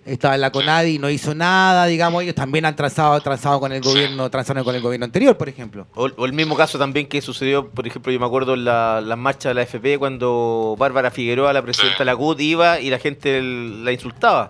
estaba 0.07 0.37
en 0.37 0.41
la 0.41 0.51
CONADI 0.51 0.95
y 0.95 0.99
no 0.99 1.11
hizo 1.11 1.35
nada, 1.35 1.85
digamos, 1.85 2.23
ellos 2.23 2.35
también 2.35 2.65
han 2.65 2.75
transado, 2.75 3.21
transado 3.21 3.61
con 3.61 3.73
el 3.73 3.83
Sí. 3.83 3.91
gobierno, 3.91 4.31
transaron 4.31 4.65
con 4.65 4.75
el 4.75 4.81
gobierno 4.81 5.05
anterior, 5.05 5.37
por 5.37 5.51
ejemplo. 5.51 5.87
O, 5.95 6.05
o 6.17 6.25
el 6.25 6.33
mismo 6.33 6.57
caso 6.57 6.79
también 6.79 7.07
que 7.09 7.21
sucedió, 7.21 7.69
por 7.69 7.87
ejemplo, 7.87 8.11
yo 8.11 8.19
me 8.19 8.25
acuerdo 8.25 8.55
en 8.55 8.65
la, 8.65 9.03
las 9.03 9.19
marchas 9.19 9.51
de 9.51 9.55
la 9.55 9.63
FP 9.63 9.99
cuando 9.99 10.77
Bárbara 10.79 11.11
Figueroa, 11.11 11.53
la 11.53 11.61
presidenta 11.61 11.97
Sí. 11.97 11.99
de 11.99 12.05
la 12.07 12.17
CUT, 12.17 12.41
iba 12.41 12.81
y 12.81 12.89
la 12.89 12.99
gente 12.99 13.43
la 13.43 13.93
insultaba. 13.93 14.49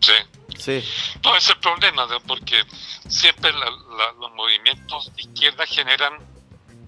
Sí. 0.00 0.12
Sí. 0.56 0.82
No, 1.22 1.36
ese 1.36 1.50
es 1.50 1.56
el 1.56 1.60
problema, 1.60 2.06
¿no? 2.06 2.20
porque 2.26 2.56
siempre 3.06 3.50
la- 3.52 3.58
la- 3.68 4.12
los 4.18 4.32
movimientos 4.34 5.12
de 5.14 5.22
izquierda 5.22 5.66
generan 5.66 6.14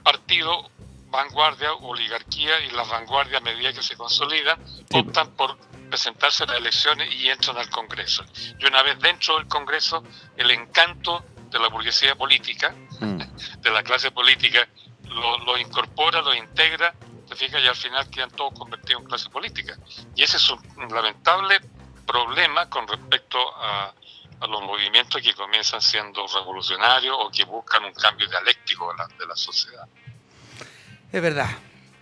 partido, 0.02 0.70
vanguardia, 1.10 1.72
oligarquía 1.72 2.60
y 2.60 2.70
las 2.70 2.88
vanguardias 2.88 3.40
a 3.40 3.44
medida 3.44 3.72
que 3.72 3.82
se 3.82 3.96
consolidan 3.96 4.58
optan 4.92 5.30
por 5.32 5.56
presentarse 5.88 6.44
a 6.44 6.46
las 6.46 6.56
elecciones 6.56 7.12
y 7.14 7.28
entran 7.28 7.56
al 7.58 7.70
Congreso. 7.70 8.24
Y 8.58 8.66
una 8.66 8.82
vez 8.82 8.98
dentro 8.98 9.36
del 9.38 9.46
Congreso, 9.46 10.02
el 10.36 10.50
encanto 10.50 11.24
de 11.50 11.58
la 11.58 11.68
burguesía 11.68 12.14
política, 12.16 12.74
Mm. 13.00 13.18
de 13.60 13.70
la 13.70 13.82
clase 13.82 14.10
política, 14.10 14.66
lo, 15.04 15.38
lo 15.38 15.58
incorpora, 15.58 16.22
lo 16.22 16.34
integra, 16.34 16.94
te 17.28 17.36
fijas, 17.36 17.62
y 17.62 17.66
al 17.66 17.76
final 17.76 18.08
quedan 18.08 18.30
todos 18.30 18.54
convertidos 18.58 19.02
en 19.02 19.08
clase 19.08 19.28
política. 19.30 19.76
Y 20.14 20.22
ese 20.22 20.38
es 20.38 20.50
un, 20.50 20.58
un 20.78 20.88
lamentable 20.94 21.60
problema 22.06 22.70
con 22.70 22.86
respecto 22.88 23.38
a, 23.56 23.92
a 24.40 24.46
los 24.46 24.62
movimientos 24.62 25.20
que 25.22 25.34
comienzan 25.34 25.80
siendo 25.82 26.26
revolucionarios 26.26 27.16
o 27.18 27.30
que 27.30 27.44
buscan 27.44 27.84
un 27.84 27.92
cambio 27.92 28.28
dialéctico 28.28 28.90
de 28.92 28.98
la, 28.98 29.06
de 29.18 29.26
la 29.26 29.36
sociedad. 29.36 29.86
Es 31.12 31.22
verdad, 31.22 31.48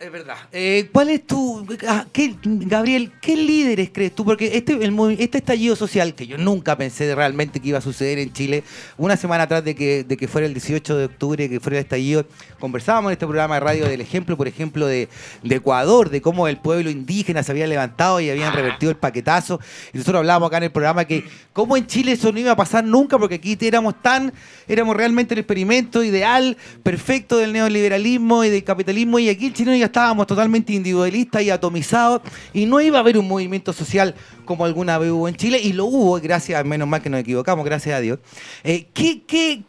es 0.04 0.12
verdad. 0.12 0.36
Eh, 0.52 0.88
¿Cuál 0.92 1.10
es 1.10 1.26
tu, 1.26 1.66
ah, 1.88 2.04
qué, 2.12 2.34
Gabriel, 2.44 3.12
qué 3.20 3.36
líderes 3.36 3.90
crees 3.92 4.14
tú? 4.14 4.24
Porque 4.24 4.56
este, 4.56 4.72
el, 4.72 5.16
este 5.18 5.38
estallido 5.38 5.76
social, 5.76 6.14
que 6.14 6.26
yo 6.26 6.36
nunca 6.36 6.76
pensé 6.76 7.14
realmente 7.14 7.60
que 7.60 7.68
iba 7.68 7.78
a 7.78 7.82
suceder 7.82 8.18
en 8.18 8.32
Chile, 8.32 8.64
una 8.98 9.16
semana 9.16 9.44
atrás 9.44 9.64
de 9.64 9.74
que, 9.74 10.04
de 10.04 10.16
que 10.16 10.28
fuera 10.28 10.46
el 10.46 10.52
18 10.52 10.96
de 10.96 11.04
octubre, 11.06 11.48
que 11.48 11.58
fuera 11.58 11.78
el 11.78 11.84
estallido, 11.84 12.26
conversábamos 12.60 13.10
en 13.10 13.12
este 13.14 13.26
programa 13.26 13.54
de 13.54 13.60
radio 13.60 13.88
del 13.88 14.00
ejemplo, 14.00 14.36
por 14.36 14.46
ejemplo, 14.46 14.86
de, 14.86 15.08
de 15.42 15.54
Ecuador, 15.54 16.10
de 16.10 16.20
cómo 16.20 16.48
el 16.48 16.58
pueblo 16.58 16.90
indígena 16.90 17.42
se 17.42 17.52
había 17.52 17.66
levantado 17.66 18.20
y 18.20 18.28
habían 18.28 18.52
revertido 18.52 18.90
el 18.90 18.96
paquetazo. 18.96 19.58
Y 19.92 19.98
nosotros 19.98 20.20
hablábamos 20.20 20.48
acá 20.48 20.58
en 20.58 20.64
el 20.64 20.72
programa 20.72 21.06
que 21.06 21.24
cómo 21.52 21.76
en 21.76 21.86
Chile 21.86 22.12
eso 22.12 22.30
no 22.30 22.38
iba 22.38 22.52
a 22.52 22.56
pasar 22.56 22.84
nunca, 22.84 23.18
porque 23.18 23.36
aquí 23.36 23.56
éramos 23.62 24.00
tan, 24.02 24.32
éramos 24.68 24.96
realmente 24.96 25.32
el 25.32 25.40
experimento 25.40 26.04
ideal, 26.04 26.58
perfecto 26.82 27.38
del 27.38 27.52
neoliberalismo 27.54 28.44
y 28.44 28.50
del 28.50 28.64
capitalismo, 28.64 29.18
y 29.18 29.30
aquí 29.30 29.46
en 29.46 29.54
Chile 29.54 29.78
ya 29.78 29.86
estábamos 29.94 30.26
totalmente 30.26 30.72
individualistas 30.72 31.40
y 31.42 31.50
atomizados, 31.50 32.20
y 32.52 32.66
no 32.66 32.80
iba 32.80 32.98
a 32.98 33.00
haber 33.00 33.16
un 33.16 33.28
movimiento 33.28 33.72
social 33.72 34.16
como 34.44 34.64
alguna 34.64 34.98
vez 34.98 35.12
hubo 35.12 35.28
en 35.28 35.36
Chile, 35.36 35.60
y 35.62 35.72
lo 35.72 35.84
hubo, 35.84 36.20
gracias, 36.20 36.64
menos 36.64 36.88
mal 36.88 37.00
que 37.00 37.08
nos 37.08 37.20
equivocamos, 37.20 37.64
gracias 37.64 37.96
a 37.96 38.00
Dios. 38.00 38.18
Eh, 38.64 38.88
¿qué, 38.92 39.22
qué, 39.22 39.62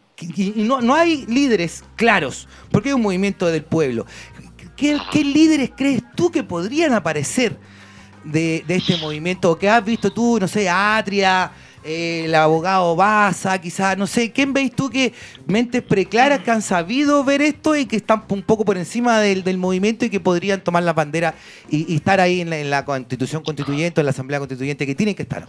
no, 0.56 0.82
no 0.82 0.96
hay 0.96 1.28
líderes 1.28 1.84
claros, 1.96 2.48
porque 2.72 2.90
hay 2.90 2.96
un 2.96 3.04
movimiento 3.04 3.46
del 3.46 3.64
pueblo. 3.64 4.08
¿Qué, 4.76 5.00
líderes 5.24 5.70
crees 5.78 6.02
tú 6.16 6.32
que 6.32 6.44
podrían 6.44 6.94
aparecer 6.94 7.60
de, 8.24 8.64
de 8.68 8.76
este 8.78 8.98
movimiento? 8.98 9.52
¿O 9.52 9.60
que 9.60 9.70
has 9.70 9.86
visto 9.86 10.12
tú, 10.12 10.40
no 10.40 10.48
sé, 10.48 10.68
Atria, 10.68 11.52
el 11.86 12.34
abogado 12.34 12.96
Baza, 12.96 13.62
quizás, 13.62 13.96
no 13.96 14.08
sé, 14.08 14.32
¿quién 14.32 14.54
veis 14.54 14.76
tú 14.76 14.90
que 14.90 15.14
mentes 15.46 15.84
preclaras 15.84 16.40
que 16.40 16.50
han 16.50 16.64
sabido 16.64 17.24
ver 17.24 17.44
esto 17.44 17.76
y 17.76 17.86
que 17.86 17.96
están 17.96 18.26
un 18.30 18.42
poco 18.42 18.66
por 18.66 18.76
encima 18.78 19.20
del, 19.20 19.44
del 19.44 19.60
movimiento 19.60 20.04
y 20.04 20.10
que 20.10 20.20
podrían 20.20 20.64
tomar 20.64 20.82
la 20.82 20.94
bandera 20.94 21.36
y, 21.70 21.96
estar 21.96 22.20
ahí 22.20 22.42
en 22.42 22.50
la, 22.50 22.58
en 22.58 22.72
la 22.72 22.86
constitución 22.86 23.44
constituyente, 23.44 24.02
en 24.02 24.06
la 24.06 24.12
asamblea 24.12 24.40
constituyente, 24.40 24.88
que 24.88 24.96
tienen 24.96 25.14
que 25.14 25.24
estar? 25.24 25.48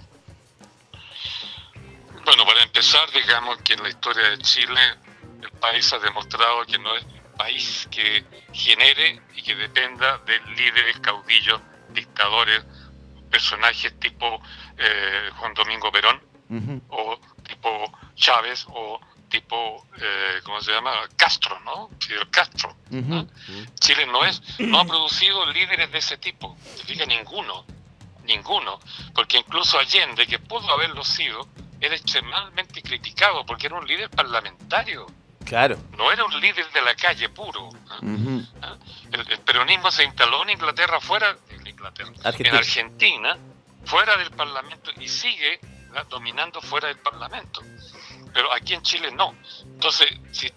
Bueno, 2.26 2.44
para 2.44 2.62
empezar, 2.62 3.08
digamos 3.14 3.56
que 3.62 3.72
en 3.72 3.82
la 3.82 3.88
historia 3.88 4.28
de 4.28 4.38
Chile 4.38 4.80
el 5.42 5.50
país 5.58 5.90
ha 5.94 5.98
demostrado 6.00 6.66
que 6.66 6.78
no 6.78 6.94
es 6.96 7.04
un 7.04 7.38
país 7.38 7.88
que 7.90 8.24
genere 8.52 9.22
y 9.34 9.42
que 9.42 9.54
dependa 9.54 10.18
de 10.26 10.38
líderes, 10.54 11.00
caudillos, 11.00 11.62
dictadores, 11.94 12.62
personajes 13.30 13.98
tipo 13.98 14.40
eh, 14.78 15.30
Juan 15.36 15.54
Domingo 15.54 15.90
Perón 15.92 16.20
o 16.90 17.18
tipo 17.42 17.92
Chávez 18.14 18.66
o 18.68 19.00
tipo, 19.28 19.84
eh, 20.00 20.40
¿cómo 20.44 20.60
se 20.60 20.70
llama? 20.72 20.92
Castro, 21.16 21.58
¿no? 21.60 21.90
Fidel 21.98 22.30
Castro. 22.30 22.76
Chile 23.80 24.06
no 24.06 24.24
es, 24.24 24.40
no 24.60 24.78
ha 24.80 24.84
producido 24.84 25.44
líderes 25.52 25.90
de 25.90 25.98
ese 25.98 26.16
tipo, 26.18 26.56
se 26.76 26.84
fija 26.84 27.04
ninguno, 27.06 27.64
ninguno, 28.24 28.78
porque 29.14 29.38
incluso 29.38 29.78
Allende, 29.78 30.26
que 30.26 30.38
pudo 30.38 30.70
haberlo 30.70 31.02
sido, 31.04 31.48
era 31.80 31.94
extremadamente 31.96 32.80
criticado 32.82 33.44
porque 33.44 33.66
era 33.66 33.76
un 33.76 33.86
líder 33.86 34.08
parlamentario, 34.10 35.06
Claro. 35.44 35.76
no 35.96 36.10
era 36.10 36.24
un 36.24 36.40
líder 36.40 36.70
de 36.72 36.80
la 36.82 36.94
calle 36.96 37.28
puro. 37.28 37.68
¿ah? 37.90 37.98
El, 39.12 39.20
el 39.30 39.38
peronismo 39.40 39.90
se 39.92 40.02
instaló 40.04 40.42
en 40.44 40.50
Inglaterra 40.50 41.00
fuera, 41.00 41.36
en 41.50 41.66
Inglaterra, 41.66 42.10
Argentina. 42.24 42.48
en 42.50 42.56
Argentina, 42.56 43.38
fuera 43.86 44.16
del 44.16 44.30
Parlamento 44.30 44.90
y 45.00 45.08
sigue 45.08 45.58
¿verdad? 45.88 46.06
dominando 46.08 46.60
fuera 46.60 46.88
del 46.88 46.98
Parlamento. 46.98 47.62
Pero 48.32 48.52
aquí 48.52 48.74
en 48.74 48.82
Chile 48.82 49.10
no. 49.12 49.34
Entonces, 49.64 50.08
si 50.32 50.52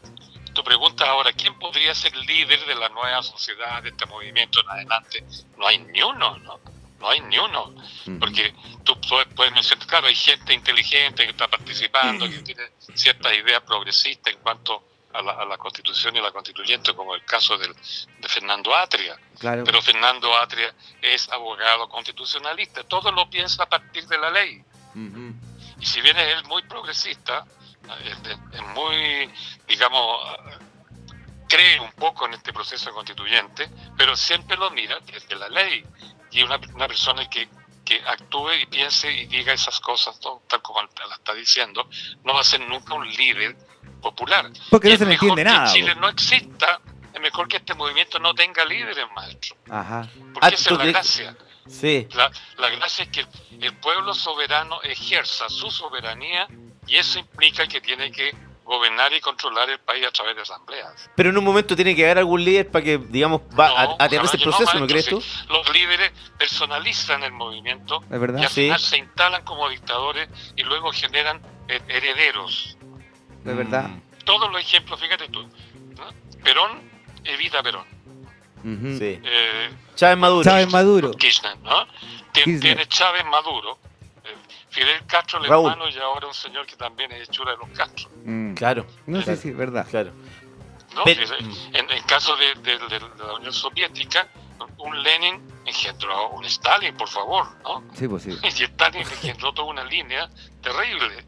tú 0.54 0.64
preguntas 0.64 1.08
ahora 1.08 1.32
quién 1.32 1.58
podría 1.58 1.96
ser 1.96 2.16
líder 2.16 2.66
de 2.66 2.76
la 2.76 2.90
nueva 2.90 3.24
sociedad, 3.24 3.82
de 3.82 3.90
este 3.90 4.06
movimiento 4.06 4.60
en 4.62 4.70
adelante, 4.70 5.24
no 5.58 5.68
hay 5.68 5.78
ni 5.78 6.02
uno, 6.02 6.38
¿no? 6.40 6.60
No 7.00 7.10
hay 7.10 7.22
ni 7.22 7.38
uno. 7.38 7.74
Porque 8.20 8.54
tú 8.84 9.00
puedes 9.08 9.34
puedes 9.34 9.54
mencionar, 9.54 9.88
claro, 9.88 10.08
hay 10.08 10.16
gente 10.16 10.54
inteligente 10.54 11.24
que 11.24 11.32
está 11.32 11.48
participando, 11.48 12.30
que 12.30 12.40
tiene 12.40 12.64
ciertas 12.94 13.32
ideas 13.34 13.62
progresistas 13.62 14.34
en 14.34 14.40
cuanto 14.42 14.89
a 15.14 15.22
la, 15.22 15.32
a 15.34 15.45
la 15.45 15.57
constitución 15.57 16.16
y 16.16 16.22
la 16.22 16.32
constituyente, 16.32 16.93
como 16.93 17.16
el 17.16 17.24
caso 17.26 17.57
del, 17.57 17.74
de 17.74 18.28
Fernando 18.28 18.76
Atria. 18.76 19.18
Claro. 19.39 19.64
Pero 19.64 19.82
Fernando 19.82 20.36
Atria 20.38 20.74
es 21.01 21.30
abogado 21.30 21.89
constitucionalista, 21.89 22.84
todo 22.84 23.12
lo 23.12 23.30
piensa 23.30 23.64
a 23.64 23.70
partir 23.70 24.05
de 24.07 24.18
la 24.18 24.30
ley. 24.30 24.64
Ujú. 24.95 25.34
Y 25.80 25.86
si 25.86 26.01
bien 26.01 26.18
es 26.18 26.36
él 26.36 26.43
muy 26.45 26.64
progresista, 26.64 27.45
eh, 28.01 28.38
es, 28.53 28.62
muy, 28.76 29.30
digamos, 29.68 30.38
cree 31.47 31.80
un 31.80 31.91
poco 31.93 32.26
en 32.26 32.36
este 32.36 32.53
proceso 32.53 32.91
constituyente, 32.91 33.70
pero 33.97 34.16
siempre 34.16 34.57
lo 34.57 34.70
mira 34.72 34.99
desde 34.99 35.36
la 35.36 35.49
ley. 35.49 35.84
Y 36.32 36.43
una, 36.43 36.60
una 36.76 36.88
persona 36.88 37.28
que, 37.28 37.49
que 37.84 37.99
actúe 38.05 38.53
y 38.62 38.66
piense 38.68 39.12
y 39.12 39.26
diga 39.26 39.53
esas 39.53 39.80
cosas, 39.80 40.20
todo 40.20 40.43
tal 40.47 40.62
como 40.62 40.82
la 40.82 41.16
está 41.16 41.34
diciendo, 41.34 41.89
no 42.24 42.34
va 42.34 42.41
a 42.41 42.43
ser 42.43 42.60
nunca 42.62 42.93
un 42.93 43.07
líder 43.07 43.57
popular. 44.02 44.50
Porque 44.70 44.89
Y 44.89 44.91
no 44.93 44.97
se 44.97 45.06
le 45.06 45.14
entiende 45.14 45.43
que 45.43 45.50
nada, 45.50 45.74
Chile 45.74 45.93
po. 45.95 46.02
no 46.02 46.10
exista, 46.10 46.80
es 47.14 47.22
mejor 47.22 47.47
que 47.47 47.58
este 47.58 47.74
movimiento 47.74 48.20
no 48.20 48.34
tenga 48.34 48.64
líderes, 48.66 49.06
maestro. 49.16 49.56
Ajá. 49.70 50.08
Porque 50.34 50.47
Ah, 50.47 50.50
esa 50.50 50.70
¿tú 50.70 50.76
es 50.76 50.78
la 50.80 50.84
crees- 50.86 50.93
gracia. 50.93 51.38
Sí. 51.68 52.08
La, 52.14 52.32
la 52.58 52.70
gracia 52.72 53.04
es 53.06 53.10
que 53.12 53.26
el 53.62 53.76
pueblo 53.78 54.14
soberano 54.16 54.82
ejerza 54.82 55.47
su 55.50 55.70
soberanía 55.70 56.47
y 56.88 56.95
eso 56.95 57.20
implica 57.20 57.68
que 57.68 57.80
tiene 57.80 58.12
que 58.12 58.36
gobernar 58.64 59.12
y 59.14 59.20
controlar 59.22 59.70
el 59.70 59.80
país 59.80 60.06
a 60.06 60.12
través 60.12 60.36
de 60.36 60.41
asambleas. 60.43 61.10
Pero 61.16 61.30
en 61.30 61.38
un 61.38 61.43
momento 61.43 61.76
tiene 61.76 61.95
que 61.95 62.06
haber 62.06 62.20
algún 62.20 62.43
líder 62.43 62.70
para 62.70 62.86
que, 62.86 62.97
digamos, 63.00 63.41
va 63.60 63.68
No, 63.70 63.78
a, 64.00 64.06
a 64.06 64.10
tener 64.10 64.26
ese 64.26 64.38
que 64.38 64.43
proceso, 64.43 64.74
¿no, 64.74 64.80
maestro, 64.82 64.88
crees 64.88 65.06
sí. 65.06 65.10
tú? 65.12 65.24
Los 65.54 65.72
líderes 65.74 66.12
personalizan 66.38 67.24
el 67.24 67.32
movimiento 67.32 68.04
Es 68.12 68.20
verdad. 68.20 68.39
y 68.41 68.43
al 68.45 68.50
Sí. 68.50 68.62
final 68.64 68.80
se 68.80 68.97
instalan 68.97 69.43
como 69.43 69.70
dictadores 69.70 70.30
y 70.56 70.64
luego 70.64 70.91
generan 70.91 71.41
eh, 71.68 71.82
Es 73.46 73.56
verdad. 73.56 73.90
Mm, 73.90 74.02
Todos 74.26 74.52
los 74.52 74.62
ejemplos, 74.62 75.00
fíjate 75.00 75.28
tú. 75.30 75.42
¿no? 75.44 76.40
Perón 76.44 76.82
evita 77.24 77.62
Perón. 77.64 77.86
Sí. 78.64 79.20
Eh, 79.24 79.70
Chávez 79.96 80.18
Maduro. 80.18 80.44
Chávez 80.44 80.72
Maduro. 80.72 81.12
Kirchner, 81.12 81.58
¿no? 81.60 81.86
Tien- 82.34 82.44
Kirchner. 82.44 82.60
Tiene 82.60 82.86
Chávez 82.88 83.24
Maduro, 83.26 83.80
eh, 84.26 84.36
Fidel 84.70 85.06
Castro, 85.08 85.42
el 85.42 85.50
Raúl. 85.50 85.72
hermano, 85.72 85.90
y 85.90 85.98
ahora 85.98 86.28
un 86.28 86.34
señor 86.34 86.66
que 86.66 86.76
también 86.76 87.12
es 87.14 87.30
hechura 87.30 87.52
de 87.54 87.58
los 87.58 87.70
Castro. 87.70 88.10
Mm. 88.26 88.54
Claro, 88.56 88.86
No 89.08 89.22
sé 89.22 89.38
si 89.38 89.50
es 89.50 89.58
verdad. 89.58 89.88
claro. 89.90 90.12
¿no? 90.94 91.04
Pero- 91.06 91.22
en 91.74 91.90
el 91.90 92.06
caso 92.06 92.36
de, 92.36 92.54
de- 92.56 92.78
de 92.88 93.00
la 93.00 93.34
Unión 93.36 93.54
Soviética, 93.54 94.28
un 94.78 95.04
Lenin 95.04 95.42
engendró 95.66 96.14
a 96.14 96.28
un 96.30 96.44
Stalin, 96.46 96.96
por 96.98 97.08
favor, 97.08 97.46
¿no? 97.64 97.84
Sí, 97.94 98.08
pues 98.08 98.24
sí. 98.24 98.32
Y 98.44 98.48
Stalin 98.64 99.02
engendró 99.02 99.54
toda 99.54 99.68
una 99.70 99.84
línea 99.86 100.30
terrible. 100.62 101.26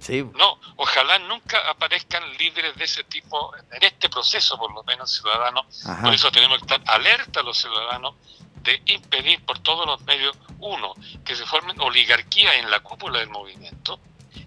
Sí. 0.00 0.24
No, 0.34 0.60
ojalá 0.76 1.18
nunca 1.20 1.58
aparezcan 1.68 2.22
líderes 2.36 2.74
de 2.76 2.84
ese 2.84 3.04
tipo 3.04 3.54
en 3.72 3.82
este 3.82 4.08
proceso, 4.08 4.58
por 4.58 4.72
lo 4.72 4.82
menos 4.84 5.12
ciudadano. 5.12 5.64
Ajá. 5.86 6.02
Por 6.02 6.14
eso 6.14 6.30
tenemos 6.30 6.58
que 6.58 6.64
estar 6.64 6.82
alerta 6.86 7.40
a 7.40 7.42
los 7.42 7.58
ciudadanos 7.58 8.14
de 8.62 8.80
impedir 8.86 9.44
por 9.44 9.58
todos 9.60 9.86
los 9.86 10.02
medios, 10.02 10.36
uno, 10.58 10.94
que 11.24 11.34
se 11.34 11.46
formen 11.46 11.80
oligarquías 11.80 12.56
en 12.56 12.70
la 12.70 12.80
cúpula 12.80 13.20
del 13.20 13.30
movimiento, 13.30 13.98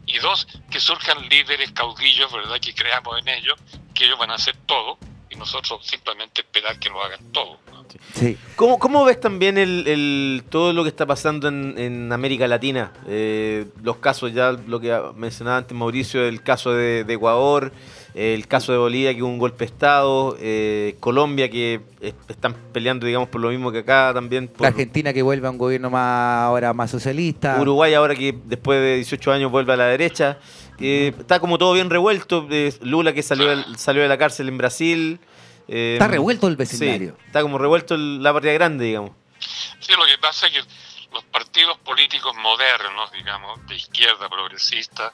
y 0.05 0.19
dos, 0.19 0.47
que 0.69 0.79
surjan 0.79 1.27
líderes 1.29 1.71
caudillos, 1.71 2.31
¿verdad?, 2.31 2.59
que 2.59 2.75
creamos 2.75 3.17
en 3.19 3.29
ellos, 3.29 3.59
que 3.95 4.05
ellos 4.05 4.19
van 4.19 4.31
a 4.31 4.35
hacer 4.35 4.55
todo, 4.65 4.97
y 5.29 5.35
nosotros 5.35 5.85
simplemente 5.85 6.41
esperar 6.41 6.77
que 6.77 6.89
lo 6.89 7.03
hagan 7.03 7.31
todo. 7.31 7.59
¿No? 7.99 8.03
Sí. 8.13 8.37
¿Cómo, 8.55 8.79
cómo 8.79 9.03
ves 9.05 9.19
también 9.19 9.57
el, 9.57 9.87
el- 9.87 10.43
todo 10.49 10.73
lo 10.73 10.83
que 10.83 10.89
está 10.89 11.05
pasando 11.05 11.47
en, 11.47 11.75
en 11.77 12.11
América 12.11 12.47
Latina? 12.47 12.91
Eh, 13.07 13.65
los 13.83 13.97
casos, 13.97 14.33
ya 14.33 14.51
lo 14.67 14.79
que 14.79 14.97
mencionaba 15.15 15.57
antes 15.57 15.77
Mauricio, 15.77 16.25
el 16.25 16.41
caso 16.43 16.71
de, 16.73 17.03
de 17.03 17.13
Ecuador, 17.13 17.71
el 18.13 18.47
caso 18.47 18.71
de 18.71 18.77
Bolivia, 18.77 19.15
que 19.15 19.23
hubo 19.23 19.29
un 19.31 19.39
golpe 19.39 19.59
de 19.59 19.71
Estado, 19.71 20.37
eh, 20.39 20.95
Colombia, 20.99 21.49
que 21.49 21.81
están 22.27 22.55
peleando, 22.71 23.07
digamos, 23.07 23.27
por 23.29 23.41
lo 23.41 23.49
mismo 23.49 23.71
que 23.71 23.79
acá 23.79 24.11
también. 24.13 24.47
por- 24.47 24.61
La 24.61 24.67
Argentina 24.67 25.11
que 25.13 25.21
vuelve 25.23 25.47
a 25.47 25.49
un 25.49 25.57
gobierno 25.57 25.89
más 25.89 26.43
ahora 26.43 26.73
más 26.73 26.91
socialista. 26.91 27.59
Uruguay 27.59 27.93
ahora 27.95 28.13
que 28.15 28.35
después 28.45 28.79
de 28.79 28.95
18 28.97 29.31
años 29.31 29.51
vuelve 29.51 29.73
a 29.73 29.77
la 29.77 29.85
derecha. 29.87 30.37
Eh, 30.79 31.13
está 31.17 31.39
como 31.39 31.57
todo 31.57 31.73
bien 31.73 31.89
revuelto. 31.89 32.47
Lula 32.81 33.13
que 33.13 33.23
salió, 33.23 33.47
salió 33.77 34.01
de 34.03 34.07
la 34.09 34.17
cárcel 34.17 34.47
en 34.49 34.57
Brasil. 34.57 35.19
Eh, 35.67 35.93
Está 35.93 36.07
revuelto 36.07 36.47
el 36.47 36.53
sí, 36.53 36.57
vecindario. 36.57 37.17
está 37.25 37.41
como 37.41 37.57
revuelto 37.57 37.95
el- 37.95 38.21
la 38.21 38.33
partida 38.33 38.53
grande, 38.53 38.85
digamos. 38.85 39.11
Sí, 39.79 39.93
lo 39.97 40.05
que 40.05 40.17
pasa 40.17 40.47
es 40.47 40.53
que 40.53 40.63
los 41.13 41.23
partidos 41.25 41.77
políticos 41.79 42.35
modernos, 42.35 43.11
digamos, 43.11 43.65
de 43.67 43.75
izquierda 43.75 44.29
progresista, 44.29 45.13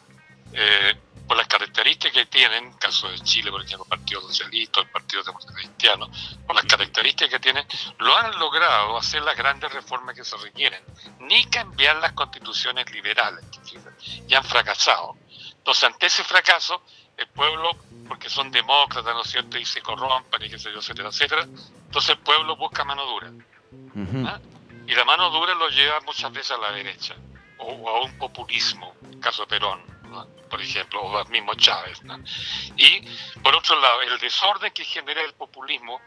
eh, 0.54 0.96
por 1.28 1.38
las 1.38 1.48
características 1.48 2.12
que 2.12 2.26
tienen, 2.26 2.64
en 2.66 2.74
el 2.74 2.80
caso 2.80 3.08
de 3.10 3.20
Chile, 3.20 3.52
por 3.52 3.62
ejemplo, 3.64 3.84
el 3.84 3.90
Partido 4.00 4.22
Socialista, 4.22 4.80
el 4.80 4.88
Partido 4.90 5.22
Demócrata 5.24 5.54
Cristiano, 5.54 6.10
por 6.48 6.56
las 6.56 6.66
características 6.66 7.30
que 7.30 7.40
tienen, 7.40 7.64
lo 8.00 8.18
han 8.18 8.32
logrado 8.40 8.98
hacer 8.98 9.22
las 9.22 9.38
grandes 9.38 9.72
reformas 9.72 10.16
que 10.16 10.24
se 10.24 10.36
requieren, 10.38 10.82
ni 11.20 11.46
cambiar 11.46 11.98
las 11.98 12.14
constituciones 12.14 12.90
liberales, 12.92 13.46
y 14.28 14.34
han 14.34 14.44
fracasado. 14.44 15.18
Entonces, 15.58 15.84
ante 15.84 16.08
ese 16.08 16.24
fracaso, 16.24 16.82
el 17.20 17.28
pueblo, 17.28 17.72
porque 18.08 18.30
son 18.30 18.50
demócratas, 18.52 19.14
¿no 19.14 19.22
es 19.22 19.30
cierto?, 19.30 19.58
y 19.58 19.66
se 19.66 19.82
corrompen 19.82 20.44
y 20.44 20.50
qué 20.50 20.58
sé 20.58 20.72
yo, 20.72 20.80
etcétera, 20.80 21.10
etcétera, 21.10 21.44
entonces 21.44 22.12
el 22.12 22.18
pueblo 22.20 22.56
busca 22.56 22.84
mano 22.84 23.06
dura. 23.06 23.32
¿ah? 24.26 24.40
Y 24.88 24.96
la 24.96 25.06
mano 25.06 25.30
dura 25.30 25.54
lo 25.54 25.70
lleva 25.70 26.00
muchas 26.02 26.32
veces 26.32 26.52
a 26.52 26.58
la 26.58 26.72
derecha, 26.72 27.16
o, 27.60 27.66
o 27.66 27.90
a 27.90 28.06
un 28.06 28.18
populismo, 28.18 28.96
el 29.12 29.20
caso 29.20 29.44
de 29.44 29.48
Perón, 29.48 29.82
¿no? 30.10 30.26
por 30.50 30.62
ejemplo, 30.62 31.02
o 31.02 31.18
al 31.18 31.30
mismo 31.30 31.54
Chávez. 31.56 32.02
¿no? 32.04 32.18
Y 32.78 33.02
por 33.44 33.56
otro 33.56 33.80
lado, 33.80 34.02
el 34.02 34.18
desorden 34.20 34.72
que 34.72 34.86
genera 34.86 35.22
el 35.22 35.34
populismo, 35.34 36.00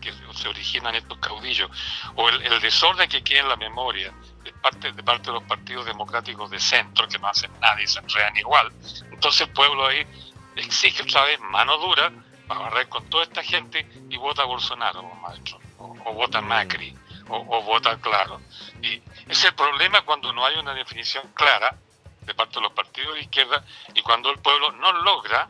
que 0.00 0.12
se 0.34 0.48
origina 0.48 0.90
en 0.90 0.96
estos 0.96 1.18
caudillos, 1.18 1.70
o 2.14 2.28
el, 2.28 2.42
el 2.42 2.60
desorden 2.60 3.08
que 3.08 3.24
queda 3.24 3.40
en 3.40 3.48
la 3.48 3.56
memoria 3.56 4.12
de 4.44 4.52
parte, 4.52 4.92
de 4.92 5.02
parte 5.02 5.26
de 5.28 5.32
los 5.32 5.42
partidos 5.44 5.86
democráticos 5.86 6.50
de 6.50 6.60
centro, 6.60 7.08
que 7.08 7.18
no 7.18 7.26
hacen 7.26 7.50
nada 7.58 7.82
y 7.82 7.86
se 7.86 7.98
enredan 7.98 8.36
igual, 8.36 8.70
entonces 9.10 9.48
el 9.48 9.52
pueblo 9.52 9.86
ahí 9.86 10.06
exige 10.56 11.02
otra 11.02 11.24
vez 11.24 11.38
mano 11.40 11.78
dura 11.78 12.12
para 12.48 12.60
barrer 12.60 12.88
con 12.88 13.08
toda 13.10 13.24
esta 13.24 13.42
gente 13.42 13.86
y 14.08 14.16
vota 14.16 14.44
Bolsonaro, 14.44 15.02
maestro, 15.02 15.58
o, 15.78 15.96
o 16.04 16.12
vota 16.14 16.38
a 16.38 16.42
Macri, 16.42 16.94
o, 17.28 17.36
o 17.36 17.62
vota 17.62 17.98
claro. 18.00 18.40
Y 18.82 19.02
es 19.28 19.44
el 19.44 19.54
problema 19.54 20.02
cuando 20.02 20.32
no 20.32 20.44
hay 20.44 20.56
una 20.56 20.74
definición 20.74 21.32
clara 21.34 21.76
de 22.22 22.34
parte 22.34 22.56
de 22.56 22.62
los 22.62 22.72
partidos 22.72 23.14
de 23.14 23.22
izquierda 23.22 23.64
y 23.94 24.02
cuando 24.02 24.30
el 24.30 24.38
pueblo 24.38 24.72
no 24.72 24.92
logra, 24.92 25.48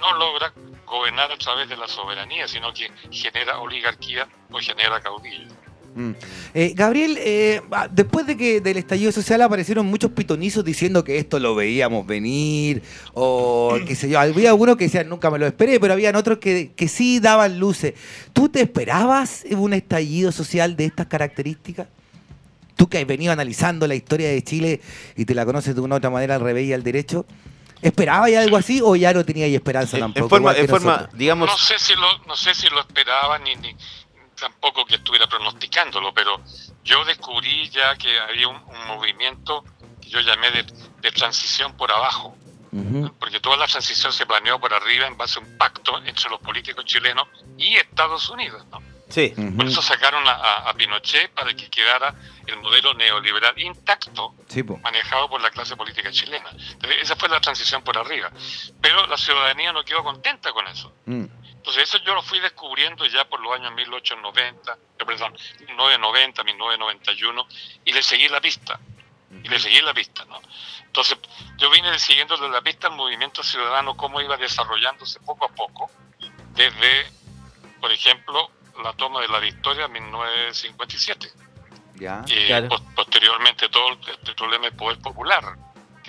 no 0.00 0.12
logra 0.14 0.52
gobernar 0.84 1.30
a 1.30 1.36
través 1.36 1.68
de 1.68 1.76
la 1.76 1.86
soberanía, 1.86 2.48
sino 2.48 2.72
que 2.72 2.90
genera 3.10 3.60
oligarquía 3.60 4.28
o 4.50 4.58
genera 4.58 5.00
caudillos. 5.00 5.52
Mm. 5.94 6.10
Eh, 6.54 6.72
Gabriel, 6.76 7.18
eh, 7.20 7.60
ah, 7.72 7.88
después 7.90 8.26
de 8.26 8.36
que 8.36 8.60
del 8.60 8.76
estallido 8.76 9.10
social 9.10 9.42
aparecieron 9.42 9.86
muchos 9.86 10.12
pitonizos 10.12 10.64
diciendo 10.64 11.02
que 11.02 11.18
esto 11.18 11.40
lo 11.40 11.54
veíamos 11.54 12.06
venir, 12.06 12.82
o 13.12 13.76
qué 13.86 13.94
sé 13.96 14.08
yo, 14.08 14.20
había 14.20 14.50
algunos 14.50 14.76
que 14.76 14.84
decían 14.84 15.08
nunca 15.08 15.30
me 15.30 15.38
lo 15.38 15.46
esperé, 15.46 15.80
pero 15.80 15.92
habían 15.92 16.14
otros 16.16 16.38
que, 16.38 16.72
que 16.76 16.86
sí 16.88 17.18
daban 17.18 17.58
luces. 17.58 17.94
¿Tú 18.32 18.48
te 18.48 18.60
esperabas 18.60 19.44
un 19.50 19.72
estallido 19.72 20.30
social 20.32 20.76
de 20.76 20.84
estas 20.84 21.06
características? 21.06 21.88
Tú 22.76 22.88
que 22.88 22.98
has 22.98 23.06
venido 23.06 23.32
analizando 23.32 23.86
la 23.86 23.94
historia 23.94 24.28
de 24.30 24.42
Chile 24.42 24.80
y 25.16 25.24
te 25.24 25.34
la 25.34 25.44
conoces 25.44 25.74
de 25.74 25.80
una 25.80 25.96
u 25.96 25.98
otra 25.98 26.08
manera 26.08 26.36
al 26.36 26.40
revés 26.40 26.66
y 26.66 26.72
al 26.72 26.82
derecho, 26.82 27.26
¿esperabas 27.82 28.30
ya 28.30 28.40
algo 28.40 28.56
así 28.56 28.80
o 28.82 28.96
ya 28.96 29.12
no 29.12 29.24
tenías 29.24 29.50
esperanza 29.50 29.96
En- 29.98 30.02
tampoco? 30.04 30.24
en 30.24 30.30
forma, 30.30 30.56
en 30.56 30.68
forma 30.68 31.10
digamos, 31.12 31.48
No 31.50 31.58
sé 31.58 31.74
si 31.78 31.94
lo, 31.94 32.26
no 32.26 32.36
sé 32.36 32.54
si 32.54 32.68
lo 32.68 32.80
esperaba 32.80 33.38
ni, 33.40 33.54
ni 33.56 33.74
tampoco 34.40 34.84
que 34.86 34.96
estuviera 34.96 35.26
pronosticándolo, 35.26 36.12
pero 36.14 36.40
yo 36.82 37.04
descubrí 37.04 37.68
ya 37.70 37.94
que 37.96 38.18
había 38.18 38.48
un, 38.48 38.56
un 38.56 38.86
movimiento 38.88 39.64
que 40.00 40.08
yo 40.10 40.20
llamé 40.20 40.50
de, 40.50 40.62
de 40.64 41.12
transición 41.12 41.76
por 41.76 41.92
abajo. 41.92 42.36
Ujú. 42.72 43.12
porque 43.18 43.40
toda 43.40 43.56
la 43.56 43.66
transición 43.66 44.12
se 44.12 44.24
planeó 44.26 44.60
por 44.60 44.72
arriba 44.72 45.04
en 45.08 45.16
base 45.16 45.40
a 45.40 45.42
un 45.42 45.58
pacto 45.58 45.98
entre 46.04 46.30
los 46.30 46.38
políticos 46.38 46.84
chilenos 46.84 47.26
y 47.58 47.74
Estados 47.74 48.28
Unidos. 48.30 48.64
¿no? 48.70 48.80
Sí. 49.08 49.34
Ujú. 49.36 49.56
Por 49.56 49.66
eso 49.66 49.82
sacaron 49.82 50.24
a, 50.28 50.30
a- 50.30 50.70
a 50.70 50.74
Pinochet 50.74 51.32
para 51.32 51.52
que 51.52 51.68
quedara 51.68 52.14
el 52.46 52.56
modelo 52.58 52.94
neoliberal 52.94 53.58
intacto, 53.58 54.36
Sí, 54.46 54.62
po. 54.62 54.78
manejado 54.78 55.28
por 55.28 55.40
la 55.40 55.50
clase 55.50 55.74
política 55.74 56.12
chilena. 56.12 56.48
Entonces, 56.50 56.98
esa 57.02 57.16
fue 57.16 57.28
la 57.28 57.40
transición 57.40 57.82
por 57.82 57.98
arriba. 57.98 58.30
Pero 58.80 59.04
la 59.08 59.16
ciudadanía 59.16 59.72
no 59.72 59.82
quedó 59.84 60.04
contenta 60.04 60.52
con 60.52 60.68
eso. 60.68 60.92
Mm. 61.06 61.24
Entonces 61.70 61.94
eso 61.94 62.04
yo 62.04 62.14
lo 62.14 62.22
fui 62.22 62.40
descubriendo 62.40 63.06
ya 63.06 63.24
por 63.28 63.38
los 63.38 63.54
años 63.54 63.72
1890, 63.72 64.72
eh, 64.72 65.04
perdón, 65.06 65.32
1990, 65.68 66.42
1991, 66.42 67.46
y 67.84 67.92
le 67.92 68.02
seguí 68.02 68.28
la 68.28 68.40
pista. 68.40 68.80
Y 69.44 69.48
le 69.48 69.60
seguí 69.60 69.80
la 69.80 69.94
pista, 69.94 70.24
¿no? 70.24 70.40
Entonces 70.82 71.16
yo 71.58 71.70
vine 71.70 71.96
siguiéndole 72.00 72.48
la 72.48 72.60
pista 72.60 72.88
al 72.88 72.94
movimiento 72.96 73.44
ciudadano, 73.44 73.96
cómo 73.96 74.20
iba 74.20 74.36
desarrollándose 74.36 75.20
poco 75.20 75.44
a 75.44 75.48
poco, 75.54 75.88
desde, 76.54 77.06
por 77.80 77.92
ejemplo, 77.92 78.50
la 78.82 78.92
toma 78.94 79.20
de 79.20 79.28
la 79.28 79.38
victoria 79.38 79.84
en 79.84 79.92
1957. 79.92 81.30
Ya. 81.94 82.24
Y 82.26 82.46
Claro. 82.48 82.68
pos- 82.68 82.82
posteriormente 82.96 83.68
todo 83.68 83.90
el, 83.90 83.98
el 84.26 84.34
problema 84.34 84.64
del 84.64 84.74
poder 84.76 84.98
popular, 84.98 85.44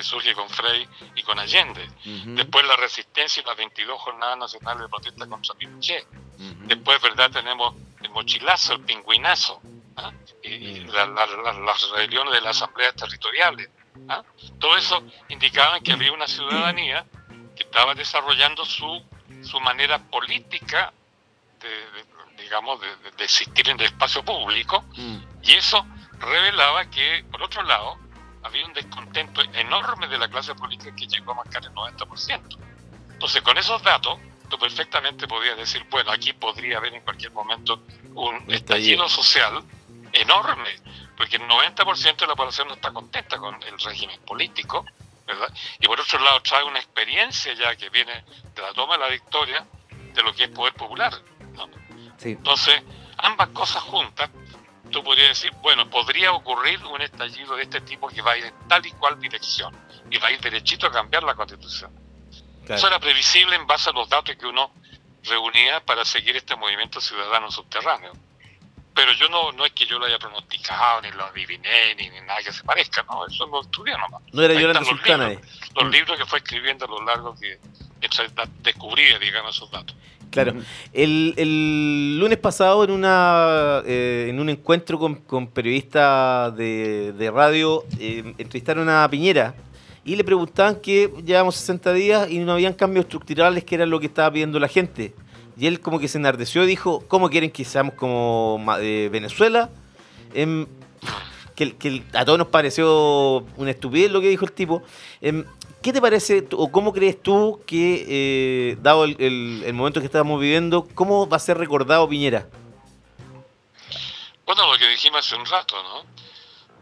que 0.01 0.07
surge 0.07 0.33
con 0.33 0.49
Frei 0.49 0.87
y 1.15 1.21
con 1.21 1.37
Allende. 1.37 1.85
Ujú. 2.05 2.35
Después 2.35 2.65
la 2.65 2.75
resistencia 2.75 3.41
y 3.41 3.45
las 3.45 3.55
22 3.55 3.99
jornadas 4.01 4.37
nacionales 4.37 4.81
de 4.83 4.89
protesta 4.89 5.27
contra 5.27 5.53
Pinochet. 5.55 6.05
Ujú. 6.05 6.55
Después, 6.65 6.99
¿verdad? 7.01 7.29
Tenemos 7.31 7.75
el 8.01 8.09
mochilazo, 8.09 8.73
el 8.73 8.81
pingüinazo, 8.81 9.61
¿ah? 9.97 10.11
y, 10.43 10.49
y 10.49 10.79
la- 10.85 11.05
la- 11.05 11.25
la- 11.27 11.53
las 11.53 11.89
rebeliones 11.91 12.33
de 12.33 12.41
las 12.41 12.57
asambleas 12.57 12.95
territoriales. 12.95 13.69
¿ah? 14.09 14.23
Todo 14.59 14.75
eso 14.75 15.03
indicaba 15.29 15.79
que 15.81 15.93
había 15.93 16.11
una 16.11 16.27
ciudadanía 16.27 17.05
que 17.55 17.63
estaba 17.63 17.93
desarrollando 17.93 18.65
su, 18.65 19.03
su 19.43 19.59
manera 19.59 19.99
política 19.99 20.91
de, 21.59 21.69
de- 21.69 22.41
digamos, 22.43 22.81
de, 22.81 22.87
de- 23.11 23.23
existir 23.23 23.69
en 23.69 23.79
el 23.79 23.85
espacio 23.85 24.23
público, 24.25 24.83
Mm. 24.97 25.17
y 25.43 25.53
eso 25.53 25.85
revelaba 26.19 26.89
que, 26.89 27.23
por 27.31 27.43
otro 27.43 27.61
lado, 27.63 27.99
había 28.43 28.65
un 28.65 28.73
descontento 28.73 29.41
enorme 29.53 30.07
de 30.07 30.17
la 30.17 30.29
clase 30.29 30.55
política 30.55 30.95
que 30.95 31.07
llegó 31.07 31.31
a 31.31 31.35
marcar 31.35 31.63
el 31.63 31.71
90%. 31.71 32.57
Entonces, 33.13 33.41
con 33.41 33.57
esos 33.57 33.81
datos, 33.83 34.17
tú 34.49 34.57
perfectamente 34.57 35.27
podías 35.27 35.57
decir, 35.57 35.85
bueno, 35.89 36.11
aquí 36.11 36.33
podría 36.33 36.77
haber 36.77 36.93
en 36.93 37.01
cualquier 37.01 37.31
momento 37.31 37.83
un 38.13 38.35
estallido. 38.51 38.53
estallido 38.53 39.09
social 39.09 39.63
enorme, 40.13 40.75
porque 41.15 41.37
el 41.37 41.43
90% 41.43 42.17
de 42.17 42.27
la 42.27 42.35
población 42.35 42.67
no 42.67 42.73
está 42.73 42.91
contenta 42.91 43.37
con 43.37 43.61
el 43.63 43.79
régimen 43.79 44.19
político, 44.21 44.85
¿verdad? 45.25 45.53
Y 45.79 45.87
por 45.87 45.99
otro 45.99 46.19
lado, 46.19 46.41
trae 46.41 46.63
una 46.63 46.79
experiencia 46.79 47.53
ya 47.53 47.75
que 47.75 47.89
viene 47.89 48.23
de 48.55 48.61
la 48.61 48.73
toma 48.73 48.93
de 48.95 48.99
la 48.99 49.09
victoria 49.09 49.65
de 50.13 50.23
lo 50.23 50.33
que 50.33 50.45
es 50.45 50.49
poder 50.49 50.73
popular. 50.73 51.13
¿no? 51.53 51.69
Sí. 52.17 52.31
Entonces, 52.31 52.81
ambas 53.17 53.49
cosas 53.49 53.83
juntas, 53.83 54.29
tú 54.91 55.03
podrías 55.03 55.29
decir, 55.29 55.51
bueno, 55.61 55.89
podría 55.89 56.31
ocurrir 56.33 56.83
un 56.85 57.01
estallido 57.01 57.55
de 57.55 57.63
este 57.63 57.81
tipo 57.81 58.07
que 58.07 58.21
va 58.21 58.33
a 58.33 58.37
ir 58.37 58.45
en 58.45 58.53
tal 58.67 58.85
y 58.85 58.91
cual 58.91 59.19
dirección 59.19 59.75
y 60.09 60.17
va 60.17 60.27
a 60.27 60.31
ir 60.31 60.41
derechito 60.41 60.87
a 60.87 60.91
cambiar 60.91 61.23
la 61.23 61.35
constitución. 61.35 61.91
Eso 62.67 62.87
era 62.87 62.99
previsible 62.99 63.55
en 63.55 63.65
base 63.65 63.89
a 63.89 63.93
los 63.93 64.07
datos 64.07 64.35
que 64.35 64.45
uno 64.45 64.71
reunía 65.23 65.81
para 65.81 66.05
seguir 66.05 66.35
este 66.35 66.55
movimiento 66.55 67.01
ciudadano 67.01 67.51
subterráneo. 67.51 68.11
Pero 68.93 69.13
yo 69.13 69.29
no, 69.29 69.51
no 69.53 69.65
es 69.65 69.71
que 69.71 69.85
yo 69.85 69.97
lo 69.97 70.05
haya 70.05 70.19
pronosticado, 70.19 71.01
ni 71.01 71.11
lo 71.11 71.25
adiviné, 71.25 71.95
ni, 71.95 72.09
ni 72.09 72.21
nada 72.21 72.41
que 72.43 72.51
se 72.51 72.63
parezca, 72.63 73.03
no, 73.03 73.25
eso 73.25 73.45
lo 73.47 73.61
estudié 73.61 73.97
nomás. 73.97 74.21
No 74.33 74.43
era 74.43 74.53
Ahí 74.53 74.61
Yolanda 74.61 74.81
los 74.81 75.01
libros, 75.01 75.31
eh. 75.31 75.39
Los 75.75 75.91
libros 75.91 76.17
que 76.17 76.25
fue 76.25 76.39
escribiendo 76.39 76.85
a 76.85 76.89
lo 76.89 77.01
largo 77.03 77.35
que, 77.39 77.59
que 78.01 78.09
descubría, 78.59 79.17
digamos, 79.17 79.55
esos 79.55 79.71
datos. 79.71 79.95
Claro. 80.31 80.53
El, 80.93 81.33
el 81.37 82.17
lunes 82.17 82.37
pasado 82.37 82.83
en 82.85 82.91
una 82.91 83.81
eh, 83.85 84.27
en 84.29 84.39
un 84.39 84.49
encuentro 84.49 84.97
con, 84.97 85.15
con 85.15 85.47
periodistas 85.47 86.55
de, 86.55 87.13
de 87.17 87.31
radio 87.31 87.83
eh, 87.99 88.33
entrevistaron 88.37 88.87
a 88.87 89.07
Piñera 89.09 89.53
y 90.05 90.15
le 90.15 90.23
preguntaban 90.23 90.77
que 90.77 91.11
llevamos 91.25 91.55
60 91.57 91.93
días 91.93 92.31
y 92.31 92.39
no 92.39 92.53
habían 92.53 92.73
cambios 92.73 93.05
estructurales 93.05 93.63
que 93.65 93.75
era 93.75 93.85
lo 93.85 93.99
que 93.99 94.07
estaba 94.07 94.31
pidiendo 94.31 94.59
la 94.59 94.67
gente. 94.67 95.13
Y 95.57 95.67
él 95.67 95.79
como 95.79 95.99
que 95.99 96.07
se 96.07 96.17
enardeció 96.17 96.63
y 96.63 96.67
dijo, 96.67 97.03
¿cómo 97.07 97.29
quieren 97.29 97.51
que 97.51 97.63
seamos 97.65 97.93
como 97.95 98.63
eh, 98.79 99.09
Venezuela? 99.11 99.69
Em, 100.33 100.65
que, 101.55 101.75
que 101.75 102.01
a 102.13 102.25
todos 102.25 102.39
nos 102.39 102.47
pareció 102.47 103.45
una 103.57 103.71
estupidez 103.71 104.09
lo 104.11 104.21
que 104.21 104.29
dijo 104.29 104.45
el 104.45 104.53
tipo. 104.53 104.81
¿Qué 105.81 105.91
te 105.91 106.01
parece 106.01 106.47
o 106.53 106.71
cómo 106.71 106.93
crees 106.93 107.21
tú 107.21 107.61
que, 107.65 108.05
eh, 108.07 108.77
dado 108.81 109.03
el, 109.05 109.15
el- 109.19 109.63
el 109.65 109.73
momento 109.73 109.99
que 109.99 110.05
estamos 110.05 110.39
viviendo, 110.39 110.87
cómo 110.93 111.27
va 111.27 111.37
a 111.37 111.39
ser 111.39 111.57
recordado 111.57 112.07
Piñera? 112.07 112.47
Bueno, 114.45 114.71
lo 114.71 114.77
que 114.77 114.87
dijimos 114.89 115.25
hace 115.25 115.35
un 115.35 115.45
rato, 115.45 115.81
¿no? 115.81 116.01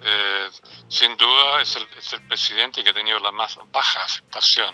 Eh, 0.02 0.50
sin 0.88 1.16
duda 1.18 1.62
es 1.62 1.76
el, 1.76 1.84
es 1.98 2.14
el 2.14 2.22
presidente 2.28 2.84
que 2.84 2.90
ha 2.90 2.94
tenido 2.94 3.20
la 3.20 3.32
más 3.32 3.58
baja 3.72 4.04
aceptación 4.04 4.74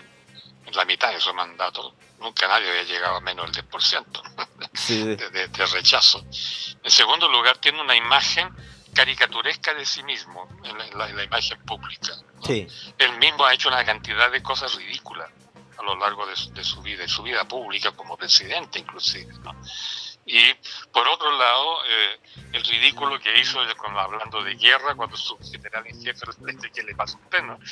en 0.66 0.74
la 0.74 0.84
mitad 0.84 1.12
de 1.12 1.20
su 1.20 1.32
mandato. 1.34 1.94
Nunca 2.20 2.48
nadie 2.48 2.68
había 2.70 2.84
llegado 2.84 3.16
a 3.16 3.20
menos 3.20 3.46
del 3.52 3.64
10% 3.68 4.22
Sí, 4.74 5.02
de, 5.04 5.16
de- 5.16 5.48
de 5.48 5.66
rechazo. 5.66 6.24
En 6.82 6.90
segundo 6.90 7.28
lugar, 7.28 7.58
tiene 7.58 7.80
una 7.80 7.94
imagen 7.94 8.48
caricaturesca 8.94 9.74
de 9.74 9.84
sí 9.84 10.02
mismo 10.02 10.48
en 10.64 10.78
la, 10.78 10.86
en 10.86 10.98
la- 10.98 11.10
en 11.10 11.16
la 11.16 11.24
imagen 11.24 11.60
pública. 11.64 12.12
Sí, 12.46 12.66
Él 12.98 13.18
mismo 13.18 13.44
ha 13.44 13.54
hecho 13.54 13.68
una 13.68 13.84
cantidad 13.84 14.30
de 14.30 14.42
cosas 14.42 14.74
ridículas 14.76 15.30
a 15.78 15.82
lo 15.82 15.96
largo 15.96 16.26
de, 16.26 16.34
su- 16.36 16.52
de 16.54 16.64
su 16.64 16.80
vida, 16.82 17.02
de 17.02 17.08
su 17.08 17.22
vida 17.22 17.44
pública 17.46 17.92
como 17.92 18.16
presidente 18.16 18.78
inclusive. 18.78 19.32
¿no? 19.42 19.52
Y 20.28 20.54
por 20.92 21.06
otro 21.06 21.30
lado, 21.38 21.84
eh, 21.86 22.20
el 22.52 22.64
ridículo 22.64 23.18
que 23.20 23.38
hizo 23.38 23.60
cuando, 23.78 24.00
hablando 24.00 24.42
de 24.42 24.54
guerra, 24.56 24.94
cuando 24.96 25.16
su 25.16 25.38
general 25.38 25.86
en 25.86 26.02
jefe 26.02 26.26
le 26.44 26.52
dice 26.52 26.70
que 26.72 26.82
le 26.82 26.94
pasa 26.96 27.16
a 27.16 27.20
usted, 27.20 27.42
¿no? 27.42 27.58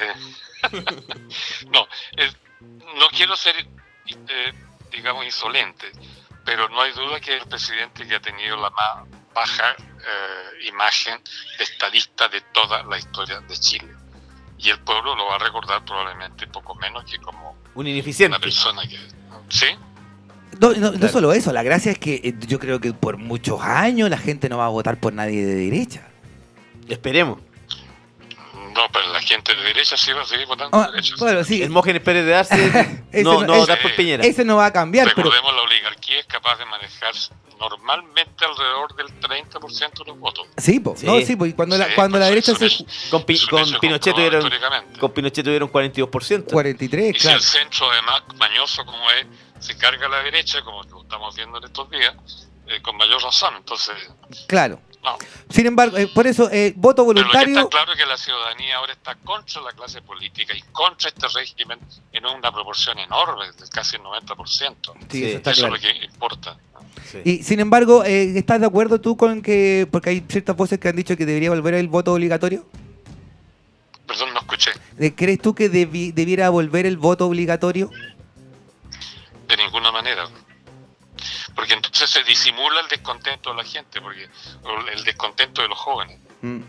Eh, 0.00 0.14
no, 1.72 1.88
eh, 2.16 2.30
no 2.60 3.08
quiero 3.10 3.36
ser, 3.36 3.56
eh, 4.06 4.52
digamos, 4.92 5.24
insolente, 5.24 5.90
pero 6.44 6.68
no 6.68 6.80
hay 6.82 6.92
duda 6.92 7.20
que 7.20 7.34
el 7.36 7.46
presidente 7.48 8.06
que 8.06 8.14
ha 8.14 8.20
tenido 8.20 8.56
la 8.58 8.70
más 8.70 9.06
baja 9.40 9.76
eh, 9.78 10.66
imagen 10.68 11.20
de 11.58 11.64
estadista 11.64 12.28
de 12.28 12.40
toda 12.52 12.82
la 12.84 12.98
historia 12.98 13.40
de 13.40 13.56
Chile. 13.56 13.88
Y 14.58 14.70
el 14.70 14.80
pueblo 14.80 15.14
lo 15.14 15.26
va 15.26 15.36
a 15.36 15.38
recordar 15.38 15.84
probablemente 15.84 16.46
poco 16.48 16.74
menos 16.74 17.04
que 17.04 17.18
como 17.18 17.52
un 17.52 17.58
una 17.82 17.90
ineficiente. 17.90 18.38
persona 18.40 18.82
que... 18.82 18.98
¿Sí? 19.48 19.66
No, 20.60 20.72
no, 20.72 20.90
no 20.92 21.08
solo 21.08 21.32
eso, 21.32 21.52
la 21.52 21.62
gracia 21.62 21.92
es 21.92 21.98
que 21.98 22.14
eh, 22.24 22.34
yo 22.46 22.58
creo 22.58 22.80
que 22.80 22.92
por 22.92 23.16
muchos 23.18 23.60
años 23.62 24.10
la 24.10 24.18
gente 24.18 24.48
no 24.48 24.58
va 24.58 24.66
a 24.66 24.70
votar 24.70 24.98
por 24.98 25.12
nadie 25.12 25.44
de 25.46 25.54
derecha. 25.54 26.02
Esperemos. 26.88 27.38
No, 28.74 28.82
pero 28.92 29.12
la 29.12 29.20
gente 29.20 29.54
de 29.54 29.62
derecha 29.62 29.96
sí 29.96 30.12
va 30.12 30.22
a 30.22 30.24
seguir 30.26 30.46
votando 30.46 30.76
Ah, 30.76 30.86
de 30.86 30.92
derecha. 30.96 31.14
bueno, 31.18 31.44
sí, 31.44 31.62
Hermógenes 31.62 32.02
Pérez 32.02 32.24
de 32.26 32.34
Arce 32.34 33.02
no, 33.22 33.40
no- 33.40 33.46
no 33.46 33.52
ese- 33.54 33.60
votar 33.60 33.80
por 33.82 33.94
Piñera. 33.94 34.24
ese 34.24 34.44
no 34.44 34.56
va 34.56 34.66
a 34.66 34.72
cambiar, 34.72 35.06
pero 35.14 35.30
Recordemos, 35.30 35.54
la 35.54 35.62
oligarquía 35.62 36.18
es 36.20 36.26
capaz 36.26 36.56
de 36.58 36.64
manejar 36.66 37.14
normalmente 37.58 38.44
alrededor 38.44 38.94
del 38.96 39.06
30% 39.20 40.04
de 40.04 40.10
los 40.10 40.18
votos. 40.18 40.46
sí, 40.56 40.80
po, 40.80 40.94
Sí. 40.96 41.06
no, 41.06 41.20
sí, 41.20 41.36
po, 41.36 41.46
y 41.46 41.52
cuando 41.52 41.76
la, 41.76 41.94
cuando 41.94 42.18
la 42.18 42.26
derecha 42.26 42.54
se 42.54 42.68
Con, 43.10 43.24
Pi- 43.24 43.38
con 43.46 43.66
se 43.66 43.78
Pinochet 43.78 44.14
tuvieron, 44.14 44.50
con 44.98 45.12
Pinochet 45.12 45.44
tuvieron 45.44 45.68
42%. 45.70 46.44
43, 46.52 47.10
Y 47.16 47.18
claro. 47.18 47.40
si 47.40 47.56
el 47.56 47.62
centro, 47.62 47.90
además, 47.90 48.22
mañoso 48.36 48.84
como 48.84 49.10
es, 49.12 49.26
se 49.60 49.76
carga 49.76 50.06
a 50.06 50.08
la 50.08 50.22
derecha, 50.22 50.62
como 50.62 50.82
lo 50.84 51.02
estamos 51.02 51.34
viendo 51.34 51.58
en 51.58 51.64
estos 51.64 51.90
días, 51.90 52.14
eh, 52.68 52.80
con 52.82 52.96
mayor 52.96 53.22
razón. 53.22 53.54
Entonces, 53.56 53.94
Claro. 54.46 54.80
No. 55.02 55.16
Sin 55.50 55.66
embargo, 55.66 55.96
eh, 55.96 56.08
por 56.14 56.26
eso, 56.26 56.50
eh, 56.50 56.72
voto 56.76 57.06
Pero 57.06 57.20
lo 57.20 57.30
que 57.30 57.36
voluntario. 57.38 57.58
está 57.58 57.68
claro 57.70 57.92
es 57.92 57.98
que 57.98 58.06
la 58.06 58.16
ciudadanía 58.16 58.76
ahora 58.76 58.92
está 58.92 59.14
contra 59.16 59.62
la 59.62 59.72
clase 59.72 60.02
política 60.02 60.54
y 60.56 60.62
contra 60.72 61.08
este 61.08 61.26
régimen 61.28 61.78
en 62.12 62.26
una 62.26 62.52
proporción 62.52 62.98
enorme, 62.98 63.46
de 63.46 63.68
casi 63.70 63.96
el 63.96 64.02
90%. 64.02 64.92
Sí, 64.92 65.06
Sí, 65.10 65.24
eso 65.24 65.36
está 65.38 65.50
Eso 65.52 65.60
claro. 65.62 65.76
es 65.76 65.82
lo 65.84 65.88
que 65.88 66.04
importa. 66.04 66.56
Sí. 67.10 67.18
Y 67.24 67.42
sin 67.42 67.60
embargo, 67.60 68.04
eh, 68.04 68.36
¿estás 68.38 68.60
de 68.60 68.66
acuerdo 68.66 69.00
tú 69.00 69.16
con 69.16 69.40
que, 69.40 69.86
porque 69.90 70.10
hay 70.10 70.24
ciertas 70.28 70.56
voces 70.56 70.78
que 70.78 70.88
han 70.88 70.96
dicho 70.96 71.16
que 71.16 71.24
debería 71.26 71.50
volver 71.50 71.74
el 71.74 71.88
voto 71.88 72.12
obligatorio? 72.12 72.66
Perdón, 74.06 74.32
no 74.34 74.40
escuché. 74.40 74.72
¿Crees 75.16 75.40
tú 75.40 75.54
que 75.54 75.70
debi- 75.70 76.12
debiera 76.12 76.48
volver 76.50 76.86
el 76.86 76.96
voto 76.96 77.26
obligatorio? 77.26 77.90
De 79.46 79.56
ninguna 79.56 79.90
manera. 79.92 80.26
Porque 81.58 81.72
entonces 81.74 82.08
se 82.08 82.22
disimula 82.22 82.82
el 82.82 82.86
descontento 82.86 83.50
de 83.50 83.56
la 83.56 83.64
gente, 83.64 84.00
porque 84.00 84.30
el 84.92 85.02
descontento 85.02 85.60
de 85.60 85.66
los 85.66 85.76
jóvenes. 85.76 86.20
Mm, 86.40 86.60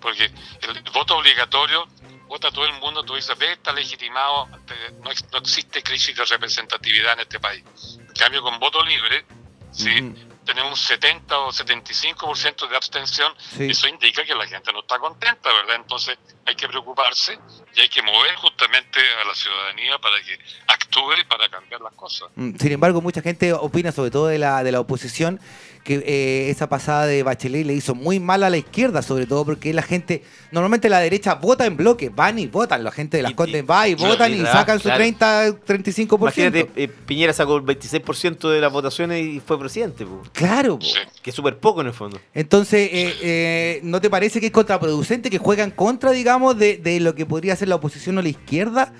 Porque 0.00 0.24
el 0.24 0.82
voto 0.92 1.18
obligatorio, 1.18 1.86
vota 2.26 2.50
todo 2.50 2.66
el 2.66 2.72
mundo, 2.80 3.04
tú 3.04 3.14
dices, 3.14 3.38
ve, 3.38 3.52
está 3.52 3.72
legitimado, 3.72 4.48
no, 4.48 5.10
no 5.30 5.38
existe 5.38 5.84
crisis 5.84 6.16
de 6.16 6.24
representatividad 6.24 7.12
en 7.12 7.20
este 7.20 7.38
país. 7.38 7.62
En 8.00 8.12
cambio, 8.18 8.42
con 8.42 8.58
voto 8.58 8.82
libre, 8.82 9.24
sí, 9.70 10.00
Ujú. 10.02 10.33
Tenemos 10.44 10.70
un 10.72 10.76
70 10.76 11.38
o 11.38 11.52
75% 11.52 12.68
de 12.68 12.76
abstención, 12.76 13.32
Sí. 13.56 13.64
eso 13.70 13.88
indica 13.88 14.24
que 14.24 14.34
la 14.34 14.46
gente 14.46 14.72
no 14.72 14.80
está 14.80 14.98
contenta, 14.98 15.52
¿verdad? 15.52 15.76
Entonces 15.76 16.18
hay 16.46 16.54
que 16.54 16.68
preocuparse 16.68 17.38
y 17.74 17.80
hay 17.80 17.88
que 17.88 18.02
mover 18.02 18.34
justamente 18.36 19.00
a 19.22 19.26
la 19.26 19.34
ciudadanía 19.34 19.98
para 19.98 20.16
que 20.22 20.38
actúe 20.66 21.14
y 21.20 21.24
para 21.24 21.48
cambiar 21.48 21.80
las 21.80 21.94
cosas. 21.94 22.28
Mm, 22.36 22.56
Sin 22.56 22.72
embargo, 22.72 23.00
mucha 23.00 23.22
gente 23.22 23.52
opina, 23.52 23.92
sobre 23.92 24.10
todo 24.10 24.26
de 24.26 24.38
la, 24.38 24.62
de 24.62 24.72
la 24.72 24.80
oposición, 24.80 25.40
que 25.84 26.02
eh, 26.06 26.48
esa 26.50 26.66
pasada 26.68 27.04
de 27.06 27.22
Bachelet 27.22 27.66
le 27.66 27.74
hizo 27.74 27.94
muy 27.94 28.18
mal 28.18 28.42
a 28.42 28.48
la 28.48 28.56
izquierda, 28.56 29.02
sobre 29.02 29.26
todo 29.26 29.44
porque 29.44 29.72
la 29.74 29.82
gente, 29.82 30.22
normalmente 30.50 30.88
la 30.88 30.98
derecha 30.98 31.34
vota 31.34 31.66
en 31.66 31.76
bloque, 31.76 32.08
van 32.08 32.38
y 32.38 32.46
votan, 32.46 32.82
la 32.82 32.90
gente 32.90 33.18
de 33.18 33.22
las 33.22 33.32
Y- 33.32 33.34
Condes 33.34 33.62
y- 33.62 33.66
va 33.66 33.86
y 33.86 33.94
votan 33.94 34.32
y 34.32 34.36
y 34.36 34.38
trabaja, 34.38 34.58
sacan 34.60 34.78
su 34.78 34.84
claro. 34.84 34.96
30, 34.98 35.50
35%. 35.66 36.18
Imagínate, 36.22 36.70
eh, 36.82 36.88
Piñera 36.88 37.34
sacó 37.34 37.56
el 37.58 37.62
26% 37.64 38.48
de 38.50 38.60
las 38.62 38.72
votaciones 38.72 39.22
y 39.26 39.40
fue 39.40 39.58
presidente, 39.60 40.06
po. 40.06 40.22
Claro, 40.32 40.78
po. 40.78 40.86
Que 41.22 41.28
es 41.30 41.36
súper 41.36 41.58
poco 41.58 41.82
en 41.82 41.88
el 41.88 41.92
fondo. 41.92 42.18
Entonces, 42.32 42.88
eh, 42.90 43.14
eh, 43.20 43.80
¿no 43.82 44.00
te 44.00 44.08
parece 44.08 44.40
que 44.40 44.46
es 44.46 44.52
contraproducente 44.52 45.28
que 45.28 45.36
juegan 45.38 45.70
contra, 45.70 46.12
digamos, 46.12 46.56
de, 46.58 46.78
de 46.78 46.98
lo 47.00 47.14
que 47.14 47.26
podría 47.26 47.54
ser 47.56 47.68
la 47.68 47.74
oposición 47.74 48.16
o 48.16 48.22
la 48.22 48.30
izquierda? 48.30 48.94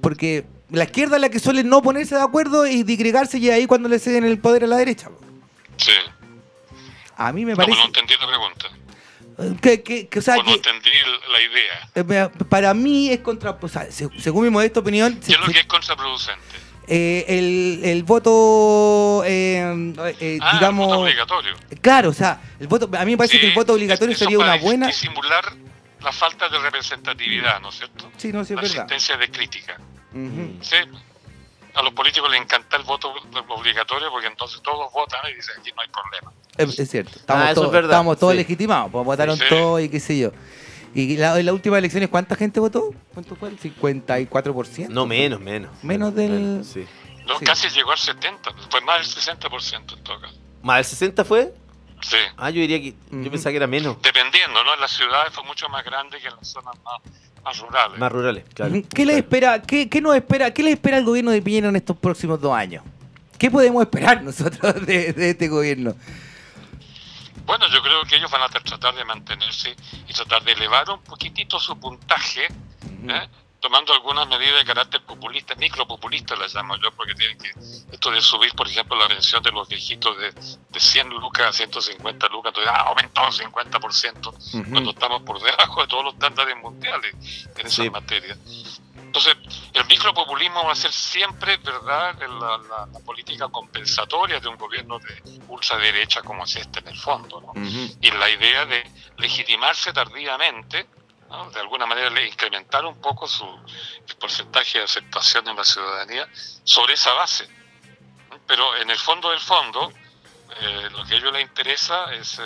Porque 0.00 0.44
la 0.70 0.84
izquierda 0.84 1.16
es 1.16 1.20
la 1.20 1.28
que 1.28 1.38
suele 1.38 1.64
no 1.64 1.82
ponerse 1.82 2.14
de 2.14 2.22
acuerdo 2.22 2.66
y 2.66 2.82
digregarse 2.82 3.36
y 3.36 3.50
ahí 3.50 3.66
cuando 3.66 3.90
le 3.90 3.98
ceden 3.98 4.24
el 4.24 4.38
poder 4.38 4.64
a 4.64 4.68
la 4.68 4.78
derecha. 4.78 5.10
po. 5.10 5.18
Sí. 5.76 5.92
A 7.20 7.32
mí 7.34 7.44
me 7.44 7.52
No, 7.52 7.56
parece 7.58 7.78
no 7.78 7.84
entendí 7.84 8.14
la 8.18 8.26
pregunta. 8.26 8.66
eh, 9.38 9.54
que, 9.60 9.82
que- 9.82 10.08
que, 10.08 10.18
o 10.20 10.22
sea, 10.22 10.36
o 10.38 10.42
no 10.42 10.54
entendí 10.54 10.88
la 11.30 11.40
idea. 11.42 11.88
eh, 11.94 12.28
para 12.48 12.72
mí 12.72 13.10
es 13.10 13.20
contra, 13.20 13.58
o 13.60 13.68
sea, 13.68 13.90
se- 13.92 14.08
según 14.18 14.44
mi 14.44 14.50
modesta 14.50 14.80
opinión, 14.80 15.20
¿Qué 15.20 15.32
es 15.32 15.38
lo 15.40 15.46
que 15.46 15.60
es 15.60 15.66
contraproducente? 15.66 16.40
eh, 16.88 17.26
el, 17.28 17.80
el 17.84 18.02
voto, 18.04 19.22
eh, 19.26 19.92
eh, 20.18 20.38
Ah, 20.40 20.50
el 20.52 20.58
digamos, 20.58 20.86
voto 20.86 21.00
obligatorio. 21.00 21.54
claro, 21.82 22.08
o 22.08 22.14
sea, 22.14 22.40
el 22.58 22.68
voto, 22.68 22.88
a 22.98 23.04
mí 23.04 23.10
me 23.12 23.16
parece 23.18 23.34
Sí, 23.34 23.40
que 23.42 23.48
el 23.48 23.54
voto 23.54 23.74
obligatorio 23.74 24.16
sería 24.16 24.38
una 24.38 24.56
buena, 24.56 24.86
disimular 24.86 25.44
la 26.00 26.12
falta 26.12 26.48
de 26.48 26.58
representatividad, 26.58 27.60
¿no 27.60 27.68
es 27.68 27.76
cierto? 27.76 28.10
sí, 28.16 28.32
no, 28.32 28.44
sí, 28.46 28.54
es 28.54 28.56
la 28.56 28.62
verdad. 28.62 28.76
existencia 28.90 29.16
de 29.18 29.30
crítica. 29.30 29.76
Ujú. 30.14 30.56
Sí. 30.62 30.76
A 31.74 31.82
los 31.82 31.92
políticos 31.92 32.30
les 32.30 32.40
encanta 32.40 32.76
el 32.76 32.82
voto 32.84 33.12
obligatorio 33.48 34.10
porque 34.10 34.26
entonces 34.26 34.60
todos 34.62 34.92
votan 34.92 35.20
y 35.30 35.34
dicen 35.34 35.54
aquí 35.60 35.70
no 35.74 35.82
hay 35.82 35.88
problema. 35.88 36.32
Es, 36.56 36.78
es 36.78 36.90
cierto, 36.90 37.12
estamos 37.16 37.44
Ah, 37.48 37.54
todos, 37.54 37.74
es 37.74 37.84
estamos 37.84 38.18
todos 38.18 38.32
sí. 38.32 38.38
legitimados, 38.38 38.90
pues 38.90 39.04
votaron 39.04 39.36
Sí. 39.38 39.44
todos 39.48 39.80
y 39.80 39.88
qué 39.88 40.00
sé 40.00 40.18
yo. 40.18 40.32
Y 40.94 41.16
la, 41.16 41.38
en 41.38 41.46
las 41.46 41.54
últimas 41.54 41.78
elecciones, 41.78 42.08
¿cuánta 42.08 42.34
gente 42.34 42.58
votó? 42.58 42.90
¿Cuánto 43.14 43.36
fue? 43.36 43.50
¿El 43.50 43.58
54%? 43.60 44.88
No, 44.88 45.06
menos, 45.06 45.40
menos. 45.40 45.70
Menos 45.82 46.14
del- 46.14 46.30
menos, 46.32 46.66
sí. 46.66 46.86
No, 47.26 47.38
Sí. 47.38 47.44
Casi 47.44 47.68
llegó 47.68 47.92
al 47.92 47.98
70, 47.98 48.50
fue 48.70 48.80
más 48.80 48.98
del 48.98 49.06
60% 49.06 49.94
en 49.96 50.02
todo 50.02 50.20
caso. 50.20 50.34
¿Más 50.62 50.76
del 50.78 50.84
60 50.86 51.24
fue? 51.24 51.54
Sí. 52.02 52.16
Ah, 52.36 52.50
yo 52.50 52.60
diría 52.60 52.80
que. 52.80 52.94
Yo 53.10 53.30
pensaba 53.30 53.50
que 53.50 53.56
era 53.58 53.66
menos. 53.66 54.00
Dependiendo, 54.02 54.62
¿no? 54.64 54.74
En 54.74 54.80
las 54.80 54.90
ciudades 54.90 55.32
fue 55.32 55.44
mucho 55.44 55.68
más 55.68 55.84
grande 55.84 56.18
que 56.20 56.28
en 56.28 56.36
las 56.36 56.48
zonas 56.48 56.74
más, 56.84 57.00
más 57.44 57.58
rurales. 57.58 57.98
Más 57.98 58.12
rurales, 58.12 58.44
claro. 58.54 58.74
¿Qué 58.94 59.06
le 59.06 59.18
espera, 59.18 59.62
qué, 59.62 59.88
qué 59.88 60.00
nos 60.00 60.14
espera, 60.16 60.52
qué 60.52 60.62
le 60.62 60.72
espera 60.72 60.96
al 60.96 61.04
gobierno 61.04 61.30
de 61.30 61.42
Piñera 61.42 61.68
en 61.68 61.76
estos 61.76 61.96
próximos 61.96 62.40
dos 62.40 62.54
años? 62.54 62.82
¿Qué 63.38 63.50
podemos 63.50 63.82
esperar 63.82 64.22
nosotros 64.22 64.86
de, 64.86 65.12
de 65.12 65.30
este 65.30 65.48
gobierno? 65.48 65.94
Bueno, 67.46 67.66
yo 67.68 67.82
creo 67.82 68.02
que 68.04 68.16
ellos 68.16 68.30
van 68.30 68.42
a 68.42 68.48
tratar 68.48 68.94
de 68.94 69.04
mantenerse 69.04 69.74
y 70.06 70.12
tratar 70.12 70.44
de 70.44 70.52
elevar 70.52 70.88
un 70.90 71.02
poquitito 71.02 71.58
su 71.58 71.76
puntaje, 71.78 72.44
¿eh? 72.44 73.28
Tomando 73.60 73.92
algunas 73.92 74.26
medidas 74.26 74.58
de 74.60 74.64
carácter 74.64 75.02
populista, 75.04 75.54
micropopulista 75.56 76.34
las 76.36 76.54
llamo 76.54 76.76
yo, 76.76 76.90
porque 76.92 77.14
tienen 77.14 77.38
que, 77.38 77.50
esto 77.92 78.10
de 78.10 78.20
subir, 78.20 78.52
por 78.54 78.66
ejemplo, 78.68 78.96
la 78.96 79.06
pensión 79.08 79.42
de 79.42 79.52
los 79.52 79.68
viejitos 79.68 80.16
de, 80.18 80.32
de 80.68 80.80
100 80.80 81.08
lucas 81.10 81.46
a 81.48 81.52
150 81.52 82.28
lucas, 82.28 82.50
entonces 82.50 82.72
ah, 82.74 82.84
aumentó 82.88 83.22
un 83.24 83.32
50%, 83.32 84.70
cuando 84.70 84.90
estamos 84.90 85.22
por 85.22 85.40
debajo 85.42 85.82
de 85.82 85.86
todos 85.88 86.04
los 86.04 86.14
estándares 86.14 86.56
mundiales 86.56 87.14
en 87.56 87.66
esas 87.66 87.72
Sí. 87.84 87.90
materias. 87.90 88.38
Entonces, 88.96 89.34
el 89.74 89.84
micropopulismo 89.86 90.64
va 90.64 90.72
a 90.72 90.76
ser 90.76 90.92
siempre, 90.92 91.56
¿verdad?, 91.58 92.16
la, 92.20 92.28
la- 92.58 92.86
la 92.92 93.00
política 93.04 93.48
compensatoria 93.48 94.38
de 94.38 94.48
un 94.48 94.56
gobierno 94.56 94.98
de 95.00 95.40
ultraderecha 95.48 96.22
como 96.22 96.44
es 96.44 96.54
este 96.56 96.78
en 96.80 96.88
el 96.88 96.96
fondo, 96.96 97.40
¿no? 97.40 97.52
Y 98.00 98.10
la 98.12 98.30
idea 98.30 98.66
de 98.66 98.84
legitimarse 99.16 99.92
tardíamente, 99.92 100.86
¿no? 101.30 101.50
de 101.50 101.60
alguna 101.60 101.86
manera 101.86 102.10
le- 102.10 102.26
incrementar 102.28 102.84
un 102.84 103.00
poco 103.00 103.26
su 103.26 103.44
el 104.08 104.16
porcentaje 104.16 104.78
de 104.78 104.84
aceptación 104.84 105.46
en 105.48 105.56
la 105.56 105.64
ciudadanía 105.64 106.28
sobre 106.64 106.94
esa 106.94 107.12
base. 107.14 107.48
Pero 108.46 108.76
en 108.76 108.90
el 108.90 108.98
fondo 108.98 109.30
del 109.30 109.40
fondo, 109.40 109.92
eh, 110.60 110.88
lo 110.92 111.04
que 111.04 111.14
a 111.14 111.18
ellos 111.18 111.32
les 111.32 111.42
interesa 111.42 112.12
es, 112.14 112.38
eh, 112.38 112.42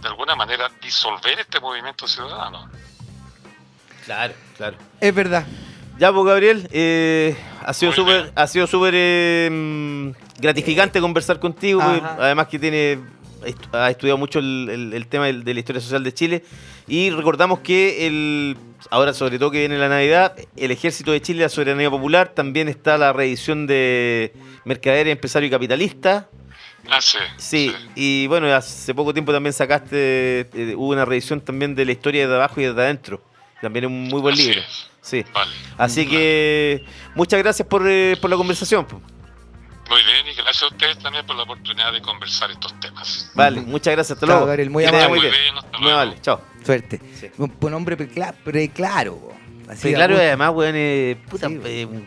de 0.00 0.08
alguna 0.08 0.34
manera, 0.36 0.70
disolver 0.80 1.38
este 1.40 1.58
movimiento 1.60 2.06
ciudadano. 2.06 2.70
Claro, 4.04 4.34
claro. 4.56 4.76
Es 5.00 5.14
verdad. 5.14 5.44
Ya, 5.98 6.12
pues 6.12 6.24
Gabriel, 6.26 6.68
eh, 6.72 7.36
ha 7.66 7.74
sido 7.74 7.92
súper 7.92 8.32
ha 8.34 8.46
sido 8.46 8.66
súper 8.66 8.94
eh, 8.96 9.48
mm, 9.52 10.10
gratificante 10.38 11.00
conversar 11.00 11.38
contigo, 11.38 11.82
Ajá. 11.82 12.16
además 12.18 12.46
que 12.46 12.58
tiene 12.58 12.98
est- 13.44 13.74
ha 13.74 13.90
estudiado 13.90 14.18
mucho 14.18 14.38
el, 14.38 14.68
el- 14.70 14.92
el 14.94 15.06
tema 15.06 15.26
de 15.26 15.54
la 15.54 15.60
historia 15.60 15.80
social 15.80 16.02
de 16.04 16.12
Chile 16.14 16.44
y 16.88 17.10
recordamos 17.10 17.60
que 17.60 18.06
el 18.06 18.56
ahora 18.90 19.12
sobre 19.12 19.38
todo 19.38 19.50
que 19.50 19.58
viene 19.60 19.76
la 19.78 19.88
Navidad, 19.88 20.34
el 20.56 20.70
Ejército 20.70 21.12
de 21.12 21.20
Chile, 21.20 21.42
la 21.42 21.48
soberanía 21.48 21.90
popular, 21.90 22.30
también 22.34 22.68
está 22.68 22.96
la 22.98 23.12
reedición 23.12 23.66
de 23.66 24.32
Mercader, 24.64 25.06
Empresario 25.08 25.46
y 25.48 25.50
Capitalista. 25.50 26.28
Ah, 26.88 27.00
sí. 27.00 27.18
Sí, 27.36 27.72
y 27.94 28.26
bueno, 28.26 28.52
hace 28.54 28.94
poco 28.94 29.12
tiempo 29.12 29.32
también 29.32 29.52
sacaste, 29.52 30.40
eh, 30.54 30.74
hubo 30.76 30.88
una 30.88 31.04
reedición 31.04 31.40
también 31.42 31.74
de 31.74 31.84
la 31.84 31.92
historia 31.92 32.26
de 32.26 32.34
abajo 32.34 32.58
y 32.60 32.64
de 32.64 32.70
adentro. 32.70 33.22
También 33.60 33.84
es 33.84 33.90
un 33.90 34.04
muy 34.04 34.20
buen 34.22 34.32
Así 34.32 34.44
libro. 34.46 34.60
es. 34.62 34.88
Sí. 35.02 35.22
Vale. 35.34 35.50
Así 35.76 36.06
que 36.06 36.82
muchas 37.14 37.38
gracias 37.42 37.68
por, 37.68 37.86
eh, 37.86 38.16
por 38.20 38.30
la 38.30 38.36
conversación. 38.36 38.86
Muy 39.90 40.02
bien, 40.04 40.26
y 40.32 40.36
gracias 40.36 40.62
a 40.62 40.66
ustedes 40.68 40.98
también 41.00 41.26
por 41.26 41.34
la 41.36 41.42
oportunidad 41.42 41.92
de 41.92 42.00
conversar 42.00 42.50
estos 42.50 42.78
temas. 42.78 43.30
Vale, 43.34 43.60
muchas 43.60 43.92
gracias. 43.94 44.16
Hasta 44.16 44.26
Chao, 44.26 44.36
luego. 44.36 44.46
Gabriel, 44.46 44.70
muy 44.70 44.84
Que 44.84 44.88
amable. 44.88 45.08
muy 45.08 45.20
bien. 45.20 45.32
bien, 45.32 45.56
hasta 45.58 45.78
Muy 45.78 45.80
luego. 45.82 46.00
amable, 46.00 46.20
chao. 46.22 46.40
Suerte. 46.64 47.00
Sí. 47.18 47.26
Un, 47.38 47.52
un 47.60 47.74
hombre 47.74 47.98
precla- 47.98 48.32
preclaro. 48.44 49.16
po. 49.16 49.32
Así 49.68 49.82
Sí, 49.88 49.90
da 49.92 49.98
claro, 49.98 50.14
y 50.14 50.18
además, 50.18 50.52
weón, 50.54 50.74
eh, 50.76 51.16
puta, 51.28 51.48
Sí. 51.48 51.60
eh, 51.64 51.86
un 51.86 52.06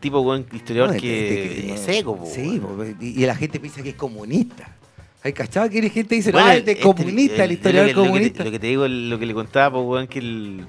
tipo, 0.00 0.20
weón, 0.20 0.46
historiador 0.52 0.94
No, 0.94 1.00
que 1.00 1.74
es 1.74 1.80
seco, 1.80 2.16
po, 2.16 2.26
Sí, 2.26 2.58
weón. 2.60 2.96
y, 3.00 3.22
y 3.22 3.26
la 3.26 3.34
gente 3.34 3.58
piensa 3.58 3.82
que 3.82 3.90
es 3.90 3.94
comunista. 3.96 4.76
¿Hay 5.24 5.32
cachado 5.32 5.68
que 5.68 5.78
hay 5.78 5.90
gente 5.90 6.08
que 6.10 6.14
dice, 6.16 6.30
Bueno, 6.30 6.46
no, 6.46 6.52
este 6.52 6.70
es 6.72 6.76
este- 6.78 6.82
comunista, 6.88 7.34
el, 7.44 7.50
el- 7.50 7.52
historiador 7.52 7.88
lo 7.88 7.94
que- 7.94 7.94
lo 7.96 8.02
que 8.02 8.06
te- 8.06 8.08
comunista? 8.12 8.44
Lo 8.44 8.50
que 8.52 8.58
te 8.60 8.66
digo, 8.68 8.84
el- 8.84 9.10
lo 9.10 9.18
que 9.18 9.26
le 9.26 9.34
contaba, 9.34 9.72
po, 9.72 9.80
weón, 9.82 10.06
que 10.06 10.20
el. 10.20 10.66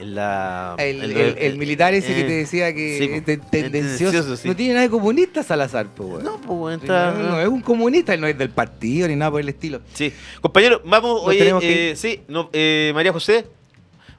El 0.00 0.14
la, 0.14 0.74
El, 0.78 1.02
el- 1.02 1.16
el- 1.16 1.38
el 1.38 1.58
militar 1.58 1.92
ese 1.94 2.14
que 2.14 2.20
eh, 2.20 2.24
te 2.24 2.32
decía 2.32 2.74
que 2.74 2.98
sí, 2.98 3.04
es 3.04 3.24
ten- 3.24 3.40
tendencioso. 3.40 4.12
tendencioso, 4.12 4.36
sí. 4.36 4.48
No 4.48 4.56
tiene 4.56 4.74
nada 4.74 4.84
de 4.86 4.90
comunista 4.90 5.42
Salazar, 5.42 5.86
pues. 5.94 6.22
No, 6.24 6.40
pues, 6.40 6.80
está- 6.80 7.12
no, 7.12 7.30
no 7.30 7.40
es 7.40 7.48
un 7.48 7.60
comunista, 7.60 8.14
él 8.14 8.20
no 8.20 8.26
es 8.26 8.36
del 8.38 8.50
partido 8.50 9.06
ni 9.08 9.16
nada 9.16 9.30
por 9.30 9.40
el 9.40 9.48
estilo. 9.48 9.80
Sí. 9.94 10.12
Compañero, 10.40 10.80
vamos, 10.84 11.20
oye, 11.24 11.38
tenemos 11.38 11.60
que 11.62 11.90
eh, 11.90 11.96
sí, 11.96 12.22
no, 12.28 12.48
eh, 12.52 12.92
María 12.94 13.12
José, 13.12 13.46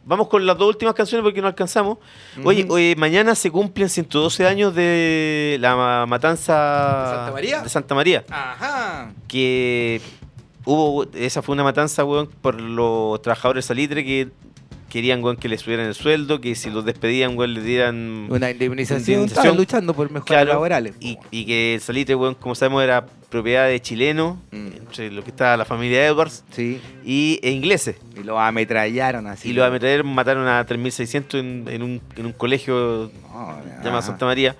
vamos 0.06 0.28
con 0.28 0.46
las 0.46 0.58
dos 0.58 0.68
últimas 0.70 0.94
canciones 0.96 1.24
porque 1.24 1.42
no 1.42 1.48
alcanzamos. 1.48 1.98
Oye, 2.44 2.66
oye, 2.70 2.96
mañana 2.98 3.36
se 3.36 3.50
cumplen 3.52 3.90
112 3.90 4.46
años 4.48 4.74
de 4.76 5.58
la 5.60 5.76
ma- 5.76 6.06
matanza 6.06 6.54
¿De 7.10 7.16
Santa 7.16 7.32
María? 7.32 7.62
de 7.62 7.70
Santa 7.70 7.96
María, 7.96 8.24
Ajá. 8.30 9.12
que 9.28 10.02
hubo, 10.66 11.06
esa 11.16 11.42
fue 11.42 11.54
una 11.54 11.64
matanza, 11.64 12.04
weón, 12.04 12.28
por 12.42 12.60
los 12.62 13.22
trabajadores 13.22 13.66
salitre 13.66 14.04
que 14.04 14.30
querían, 14.92 15.24
weón, 15.24 15.38
que 15.38 15.48
les 15.48 15.62
subieran 15.62 15.86
el 15.88 15.96
sueldo, 15.96 16.42
que 16.42 16.54
si 16.54 16.70
los 16.70 16.84
despedían, 16.86 17.38
weón, 17.38 17.54
les 17.54 17.64
dieran... 17.64 18.28
Una 18.30 18.52
indemnización. 18.52 19.24
Estaban 19.24 19.56
luchando 19.58 19.94
por 19.94 20.08
mejoras 20.12 20.26
Claro, 20.28 20.50
laborales. 20.50 20.96
Y, 21.00 21.18
que 21.46 21.76
el 21.76 21.82
salitre, 21.82 22.14
weón, 22.16 22.36
como 22.36 22.54
sabemos, 22.56 22.84
era 22.84 23.06
propiedad 23.30 23.68
de 23.68 23.82
chilenos, 23.82 24.36
Mm. 24.52 24.68
entre 24.78 25.10
lo 25.12 25.24
que 25.24 25.30
está 25.30 25.56
la 25.56 25.64
familia 25.64 26.06
Edwards, 26.06 26.44
Sí. 26.52 26.82
y, 27.06 27.40
e 27.42 27.52
ingleses. 27.52 27.96
Y 28.20 28.24
los 28.24 28.38
ametrallaron 28.38 29.26
así. 29.28 29.50
y 29.50 29.54
los 29.54 29.66
ametrallaron, 29.66 30.08
mataron 30.14 30.48
a 30.48 30.66
3.600 30.66 31.40
en, 31.40 31.66
en, 31.70 31.82
un, 31.84 32.02
en 32.18 32.26
un 32.26 32.34
colegio 32.34 33.10
No, 33.32 33.58
llamado. 33.84 34.02
Santa 34.02 34.26
María, 34.26 34.56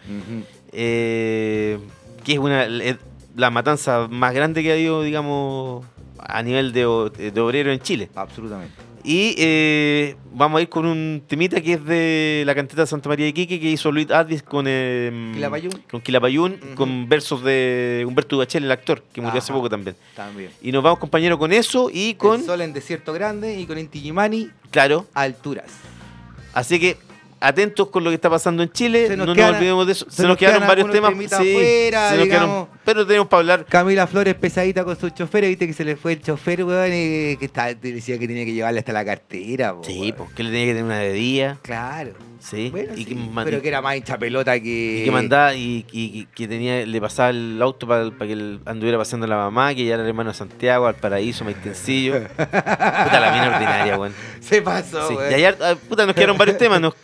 eh, 0.72 1.78
que 2.24 2.34
es 2.34 2.40
una 2.40 2.64
es 2.66 2.96
la 3.36 3.50
matanza 3.50 4.08
más 4.10 4.34
grande 4.34 4.64
que 4.64 4.72
ha 4.72 4.74
habido, 4.76 5.04
digamos, 5.04 5.86
a 6.18 6.42
nivel 6.44 6.72
de 6.74 6.86
obrero 6.86 7.72
en 7.72 7.80
Chile. 7.80 8.10
Absolutamente. 8.16 8.74
Y 9.04 9.36
eh, 9.38 10.16
vamos 10.34 10.60
a 10.60 10.62
ir 10.62 10.70
con 10.70 10.86
un 10.86 11.24
temita 11.28 11.62
que 11.62 11.74
es 11.74 11.86
de 11.86 12.44
la 12.46 12.54
cantata 12.56 12.82
de 12.82 12.88
Santa 12.88 13.10
María 13.10 13.26
de 13.26 13.30
Iquique 13.30 13.60
que 13.60 13.70
hizo 13.70 13.92
Luis 13.92 14.10
Advis 14.12 14.44
con, 14.44 14.66
eh, 14.68 15.32
Quilapayún. 15.34 15.84
con 15.90 16.02
Quilapayún, 16.02 16.60
con 16.76 17.10
versos 17.10 17.44
de 17.44 18.04
Humberto 18.08 18.38
Bachel, 18.38 18.64
el 18.64 18.72
actor, 18.72 19.04
que 19.14 19.22
murió 19.22 19.40
hace 19.40 19.54
poco 19.54 19.70
también. 19.70 19.96
También. 20.16 20.52
Y 20.62 20.72
nos 20.72 20.84
vamos, 20.84 21.00
compañero, 21.00 21.38
con 21.40 21.52
eso 21.52 21.90
y 21.92 22.14
con, 22.16 22.42
El 22.42 22.46
sol 22.46 22.62
en 22.62 22.74
desierto 22.74 23.14
grande 23.14 23.60
y 23.60 23.66
con 23.66 23.78
Inti 23.78 24.00
Illimani, 24.00 24.50
claro, 24.70 25.08
alturas. 25.14 25.72
Así 26.54 26.80
que 26.80 26.98
atentos 27.42 27.90
con 27.90 28.04
lo 28.04 28.10
que 28.12 28.16
está 28.16 28.30
pasando 28.30 28.64
en 28.64 28.72
Chile. 28.72 29.08
Se 29.08 29.18
nos 29.18 29.28
no 29.28 29.34
quedan- 29.36 29.48
nos 29.52 29.56
olvidemos 29.58 29.86
de 29.88 29.92
eso. 29.92 30.06
Se, 30.10 30.16
se 30.18 30.22
nos 30.22 30.30
nos 30.30 30.38
quedaron 30.38 30.68
varios 30.68 30.90
temas. 30.92 31.12
temitas 31.12 31.40
afuera, 31.40 32.10
se 32.12 32.18
nos 32.18 32.26
quedaron 32.28 32.50
digamos. 32.50 32.68
Pero 32.86 33.06
tenemos 33.08 33.28
para 33.28 33.40
hablar. 33.40 33.66
Camila 33.66 34.08
Flores 34.08 34.36
pesadita 34.36 34.84
con 34.86 34.98
su 34.98 35.10
chofer, 35.10 35.46
viste 35.46 35.68
que 35.68 35.74
se 35.74 35.84
le 35.84 35.96
fue 35.98 36.14
el 36.14 36.22
chofer, 36.22 36.64
weón, 36.64 36.88
y 36.94 37.36
que 37.38 37.46
está, 37.46 37.74
decía 37.74 38.18
que 38.18 38.28
tenía 38.28 38.46
que 38.46 38.54
llevarle 38.54 38.80
hasta 38.80 38.94
la 38.94 39.04
cartera, 39.04 39.74
po, 39.76 39.84
Sí, 39.84 40.00
weón. 40.00 40.14
pues 40.18 40.30
que 40.32 40.44
le 40.44 40.50
tenía 40.52 40.66
que 40.66 40.72
tener 40.72 40.84
una 40.86 41.00
bebida. 41.00 41.58
Claro. 41.62 42.14
Sí. 42.42 42.70
Bueno, 42.72 42.94
y, 42.96 43.04
sí, 43.04 43.06
que 43.06 43.18
pero 43.46 43.62
que 43.62 43.68
era 43.68 43.82
más 43.82 43.96
hincha 43.96 44.18
pelota 44.18 44.60
que... 44.60 45.02
y 45.02 45.06
que 45.06 45.12
mandaba 45.12 45.54
y, 45.54 45.86
y- 45.92 46.20
y 46.22 46.26
que 46.34 46.48
tenía, 46.48 46.86
le 46.86 47.00
pasaba 47.00 47.30
el 47.30 47.62
auto 47.62 47.88
para, 47.88 48.10
que 48.10 48.34
él 48.34 48.60
anduviera 48.66 48.98
paseando 48.98 49.26
a 49.28 49.30
la 49.30 49.36
mamá, 49.38 49.76
que 49.76 49.86
ya 49.86 49.94
era 49.94 50.02
el 50.04 50.10
hermano 50.10 50.32
de 50.32 50.36
Santiago, 50.36 50.88
al 50.88 50.96
paraíso, 50.96 51.46
Maitencillo. 51.46 52.20
Puta 52.28 53.20
la 53.20 53.32
mina 53.32 53.48
ordinaria, 53.54 53.98
weón. 53.98 54.14
Se 54.42 54.62
pasó, 54.62 55.08
Sí, 55.08 55.16
y 55.30 55.34
ayer, 55.36 55.56
ah, 55.62 55.76
puta, 55.88 56.06
nos 56.08 56.16
quedaron 56.16 56.36
varios 56.38 56.58
temas. 56.58 56.82
Nos, 56.82 56.96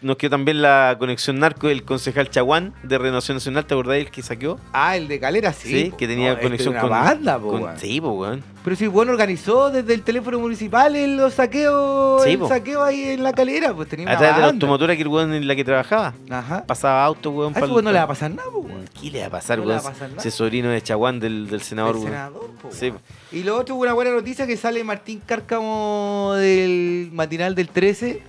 nos 0.00 0.16
quedó 0.16 0.30
también 0.30 0.62
la 0.62 0.96
conexión 0.98 1.38
narco 1.38 1.68
del 1.68 1.84
concejal 1.84 2.30
Chaguán 2.30 2.72
de 2.82 2.96
Renovación 2.96 3.36
Nacional. 3.36 3.66
¿Te 3.66 3.74
acordáis 3.74 4.06
el 4.06 4.10
que 4.10 4.22
saqueó? 4.22 4.58
Ah, 4.72 4.96
el 4.96 5.06
de 5.08 5.20
Calera, 5.20 5.52
sí. 5.52 5.68
Sí, 5.68 5.90
po. 5.90 5.96
que 5.98 6.06
tenía 6.08 6.28
No, 6.28 6.32
este 6.32 6.42
conexión 6.44 6.74
es 6.74 6.80
con. 6.80 6.90
banda, 6.90 7.38
po, 7.38 7.48
con-. 7.50 7.78
Sí, 7.78 8.00
pues, 8.00 8.12
weón. 8.14 8.55
Pero 8.66 8.74
si 8.74 8.88
bueno 8.88 9.12
organizó 9.12 9.70
desde 9.70 9.94
el 9.94 10.02
teléfono 10.02 10.40
municipal 10.40 10.96
el 10.96 11.16
los 11.16 11.34
saqueos, 11.34 12.24
Sí, 12.24 12.30
el 12.30 12.38
po. 12.40 12.48
saqueo 12.48 12.82
ahí 12.82 13.10
en 13.10 13.22
la 13.22 13.32
calera, 13.32 13.72
pues 13.72 13.88
tenía 13.88 14.06
una 14.06 14.14
A 14.14 14.18
través 14.18 14.34
de 14.34 14.42
la 14.42 14.48
automotora 14.48 14.96
que 14.96 15.02
el 15.02 15.06
weón 15.08 15.32
en 15.34 15.46
la 15.46 15.54
que 15.54 15.62
trabajaba. 15.64 16.14
Ajá. 16.28 16.64
Pasaba 16.66 17.04
auto, 17.04 17.30
weón. 17.30 17.56
A 17.56 17.60
no 17.60 17.80
le 17.80 17.92
va 17.92 18.02
a 18.02 18.06
pasar 18.08 18.32
nada, 18.32 18.48
weón. 18.48 18.84
¿Qué 19.00 19.08
le 19.12 19.20
va 19.20 19.26
a 19.26 19.30
pasar, 19.30 19.58
No 19.58 19.66
le 19.66 19.74
va 19.74 19.76
weón? 19.76 19.86
a 19.86 19.92
pasar 19.92 20.08
nada. 20.08 20.20
Ese 20.20 20.32
sobrino 20.32 20.68
de 20.70 20.82
Chaguán 20.82 21.20
del, 21.20 21.48
del 21.48 21.62
senador, 21.62 21.94
weón. 21.94 22.06
senador, 22.08 22.50
po, 22.60 22.70
Sí, 22.72 22.86
weón. 22.90 23.00
Y 23.30 23.44
lo 23.44 23.56
otro, 23.56 23.76
una 23.76 23.92
buena 23.92 24.10
noticia 24.10 24.48
que 24.48 24.56
sale 24.56 24.82
Martín 24.82 25.22
Cárcamo 25.24 26.32
del 26.36 27.10
matinal 27.12 27.54
del 27.54 27.68
13, 27.68 28.20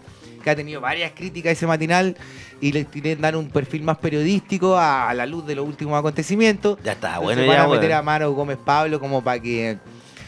que 0.44 0.50
ha 0.52 0.56
tenido 0.56 0.82
varias 0.82 1.14
críticas 1.14 1.50
a 1.50 1.54
ese 1.54 1.66
matinal 1.66 2.16
y 2.62 2.74
le 2.74 2.86
quieren 2.86 3.22
dar 3.22 3.36
un 3.36 3.50
perfil 3.50 3.82
más 3.82 3.98
periodístico 3.98 4.78
a, 4.78 5.10
a 5.10 5.16
la 5.16 5.26
luz 5.26 5.48
de 5.48 5.56
los 5.56 5.66
últimos 5.68 5.98
acontecimientos. 5.98 6.78
Ya 6.84 6.92
está, 6.92 7.18
bueno, 7.18 7.42
van 7.48 7.56
ya, 7.58 7.64
a 7.64 7.68
meter 7.68 7.94
a 7.94 8.04
Maro 8.04 8.32
Gómez 8.34 8.60
Pablo 8.64 9.00
como 9.00 9.24
para 9.24 9.40
que, 9.42 9.80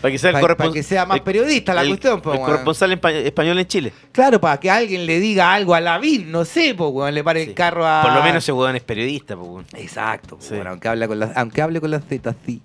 Para 0.01 0.11
que 0.11 0.17
sea 0.17 0.29
el 0.29 0.33
pa- 0.35 0.39
corresponsal. 0.41 0.69
pa' 0.71 0.73
que 0.73 0.83
sea 0.83 1.05
más 1.05 1.19
periodista 1.21 1.73
la 1.73 1.85
cuestión, 1.85 2.21
po, 2.21 2.33
el 2.33 2.39
corresponsal 2.39 2.91
en 2.93 2.99
pa- 2.99 3.11
español 3.11 3.59
en 3.59 3.67
Chile. 3.67 3.93
Claro, 4.11 4.39
para 4.39 4.59
que 4.59 4.69
alguien 4.71 5.05
le 5.05 5.19
diga 5.19 5.53
algo 5.53 5.73
a 5.75 5.81
la 5.81 5.97
VIR, 5.97 6.25
no 6.27 6.45
sé, 6.45 6.73
pues, 6.75 6.89
weón, 6.91 7.13
le 7.13 7.23
pare 7.23 7.43
Sí. 7.43 7.49
el 7.49 7.55
carro 7.55 7.85
a... 7.85 8.01
Por 8.01 8.13
lo 8.13 8.23
menos 8.23 8.43
ese 8.43 8.51
weón 8.51 8.75
es 8.75 8.83
periodista, 8.83 9.35
weón. 9.35 9.65
Exacto, 9.75 10.37
po, 10.37 10.41
Sí. 10.43 10.53
weón, 10.53 10.67
aunque, 10.67 10.87
habla 10.87 11.07
con 11.07 11.19
las, 11.19 11.35
aunque 11.35 11.61
hable 11.61 11.81
con 11.81 11.91
las 11.91 12.03
Z, 12.05 12.35
sí. 12.45 12.61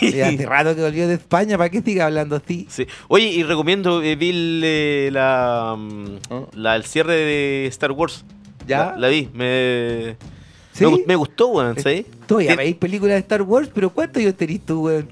Y 0.00 0.20
hace 0.20 0.46
rato 0.46 0.74
que 0.76 0.80
volvió 0.82 1.08
de 1.08 1.14
España, 1.14 1.58
¿para 1.58 1.68
qué 1.70 1.82
siga 1.82 2.06
hablando 2.06 2.36
así? 2.36 2.66
Sí. 2.70 2.86
Oye, 3.08 3.26
y 3.26 3.42
recomiendo, 3.42 4.00
eh, 4.02 4.14
vi 4.16 4.30
el, 4.30 4.62
eh, 4.64 5.10
la, 5.12 5.74
mm, 5.76 6.04
¿Oh? 6.30 6.48
la- 6.54 6.76
el 6.76 6.84
cierre 6.84 7.14
de 7.14 7.66
Star 7.66 7.90
Wars. 7.92 8.24
¿Ya? 8.66 8.92
La, 8.92 8.96
la 8.98 9.08
vi, 9.08 9.28
me, 9.34 10.16
¿Sí? 10.72 10.84
me, 10.84 10.90
gust- 10.90 11.06
me 11.06 11.16
gustó, 11.16 11.48
weón, 11.48 11.74
Eh, 11.78 11.82
¿sí? 12.06 12.06
Todavía 12.26 12.52
Tien- 12.52 12.56
veis 12.58 12.76
películas 12.76 13.14
de 13.14 13.20
Star 13.20 13.42
Wars, 13.42 13.68
pero 13.74 13.90
¿cuántos 13.90 14.22
años 14.22 14.34
tenés 14.36 14.60
tú, 14.64 14.84
weón? 14.84 15.08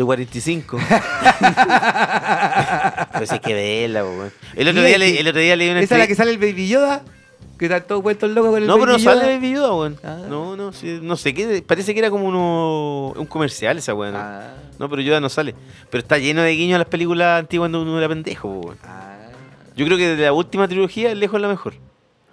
De 0.00 0.04
45. 0.06 0.78
Pero 3.12 3.26
sí 3.26 3.34
hay 3.34 3.40
que 3.40 3.52
verla, 3.52 4.02
weón. 4.02 4.32
El 4.56 4.68
otro, 4.68 4.82
día 4.82 4.96
le, 4.96 5.20
el 5.20 5.28
otro 5.28 5.40
día 5.42 5.56
leí 5.56 5.68
una 5.68 5.80
¿Esa 5.80 5.96
es 5.96 5.98
la 6.00 6.06
que 6.06 6.14
sale 6.14 6.30
el 6.30 6.38
Baby 6.38 6.68
Yoda? 6.68 7.02
Que 7.58 7.66
están 7.66 7.82
todos 7.86 8.02
vueltos 8.02 8.30
locos 8.30 8.52
con 8.52 8.62
el 8.62 8.66
No, 8.66 8.78
pero 8.78 8.92
no 8.92 8.96
Yoda. 8.98 9.14
sale 9.16 9.34
Baby 9.34 9.52
Yoda, 9.52 9.74
weón. 9.74 9.98
Ah. 10.02 10.22
No, 10.26 10.56
no, 10.56 10.72
sí, 10.72 11.00
no 11.02 11.16
sé 11.18 11.34
qué. 11.34 11.62
Parece 11.66 11.92
que 11.92 12.00
era 12.00 12.08
como 12.08 12.24
uno, 12.24 13.12
un 13.14 13.26
comercial 13.26 13.76
esa 13.76 13.92
weón. 13.92 14.14
Ah, 14.16 14.54
No, 14.78 14.88
pero 14.88 15.02
Yoda 15.02 15.20
no 15.20 15.28
sale. 15.28 15.54
Pero 15.90 16.00
está 16.00 16.16
lleno 16.16 16.40
de 16.40 16.52
guiños 16.52 16.76
a 16.76 16.78
las 16.78 16.88
películas 16.88 17.38
antiguas 17.40 17.64
cuando 17.68 17.82
uno 17.82 17.98
era 17.98 18.08
pendejo, 18.08 18.48
weón. 18.48 18.78
ah, 18.84 19.18
Yo 19.76 19.84
creo 19.84 19.98
que 19.98 20.16
de 20.16 20.22
la 20.24 20.32
última 20.32 20.66
trilogía, 20.66 21.14
lejos 21.14 21.36
es 21.36 21.42
la 21.42 21.48
mejor. 21.48 21.74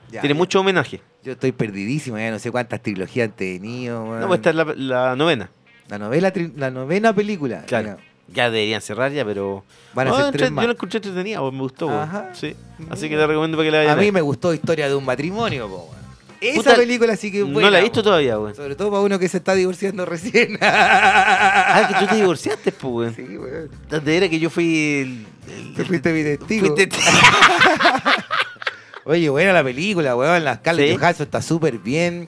ya, 0.10 0.22
Tiene 0.22 0.36
ya. 0.36 0.38
mucho 0.38 0.62
homenaje. 0.62 1.02
Yo 1.22 1.34
estoy 1.34 1.52
perdidísimo, 1.52 2.18
ya 2.18 2.32
no 2.32 2.40
sé 2.40 2.50
cuántas 2.50 2.82
trilogías 2.82 3.28
han 3.28 3.36
tenido, 3.36 4.06
weón. 4.06 4.22
No, 4.22 4.28
pues 4.28 4.38
esta 4.38 4.52
es 4.52 4.56
la, 4.56 4.64
la 4.78 5.16
novena. 5.18 5.50
La 5.90 5.98
novela, 6.00 6.34
tri- 6.34 6.52
la 6.56 6.70
novena 6.72 7.14
película. 7.14 7.64
Claro. 7.66 7.92
Mira, 7.92 8.04
Ya 8.34 8.50
deberían 8.50 8.82
cerrar 8.82 9.12
ya, 9.14 9.24
pero. 9.24 9.64
Van 9.94 10.08
a 10.08 10.12
No, 10.12 10.18
ser 10.18 10.32
tres 10.34 10.52
más. 10.52 10.64
Yo 10.64 10.68
la 10.68 10.74
encontré 10.74 10.98
entretenida, 10.98 11.40
me 11.50 11.60
gustó. 11.60 11.90
Ajá. 11.90 12.32
Sí. 12.34 12.56
Así 12.90 13.08
que 13.10 13.16
te 13.16 13.26
recomiendo 13.26 13.56
para 13.58 13.68
que 13.68 13.72
la 13.72 13.80
veas. 13.80 13.94
A 13.94 13.96
mí 14.02 14.12
me 14.12 14.20
gustó 14.22 14.54
Historia 14.54 14.90
de 14.90 14.96
un 14.96 15.06
matrimonio, 15.06 15.68
po. 15.70 15.90
Esa 16.40 16.56
Puta, 16.58 16.76
película 16.76 17.16
sí 17.16 17.32
que 17.32 17.40
es 17.40 17.44
buena. 17.46 17.62
No 17.62 17.70
la 17.72 17.80
he 17.80 17.84
visto 17.84 18.04
todavía, 18.04 18.38
weón. 18.38 18.54
Sobre 18.54 18.76
todo 18.76 18.92
para 18.92 19.02
uno 19.02 19.18
que 19.18 19.28
se 19.28 19.38
está 19.38 19.56
divorciando 19.56 20.06
recién. 20.06 20.58
Ah, 20.62 21.88
que 21.88 22.00
tú 22.00 22.06
te 22.08 22.16
divorciaste, 22.18 22.72
pues, 22.74 22.94
weón. 22.94 23.16
sí, 23.16 23.38
weón. 23.38 23.70
De 24.04 24.18
era 24.18 24.30
que 24.30 24.40
yo 24.40 24.50
fui 24.50 25.26
el. 25.76 25.86
fuiste 25.86 26.12
mi 26.14 26.24
testigo. 26.24 26.76
fuiste- 26.76 26.90
Oye, 29.06 29.30
buena 29.30 29.54
la 29.54 29.64
película, 29.64 30.16
weón. 30.16 30.44
La 30.44 30.56
Scarlett 30.56 30.90
Sí. 30.92 30.98
Johansson 30.98 31.24
está 31.26 31.42
súper 31.42 31.78
bien. 31.80 32.28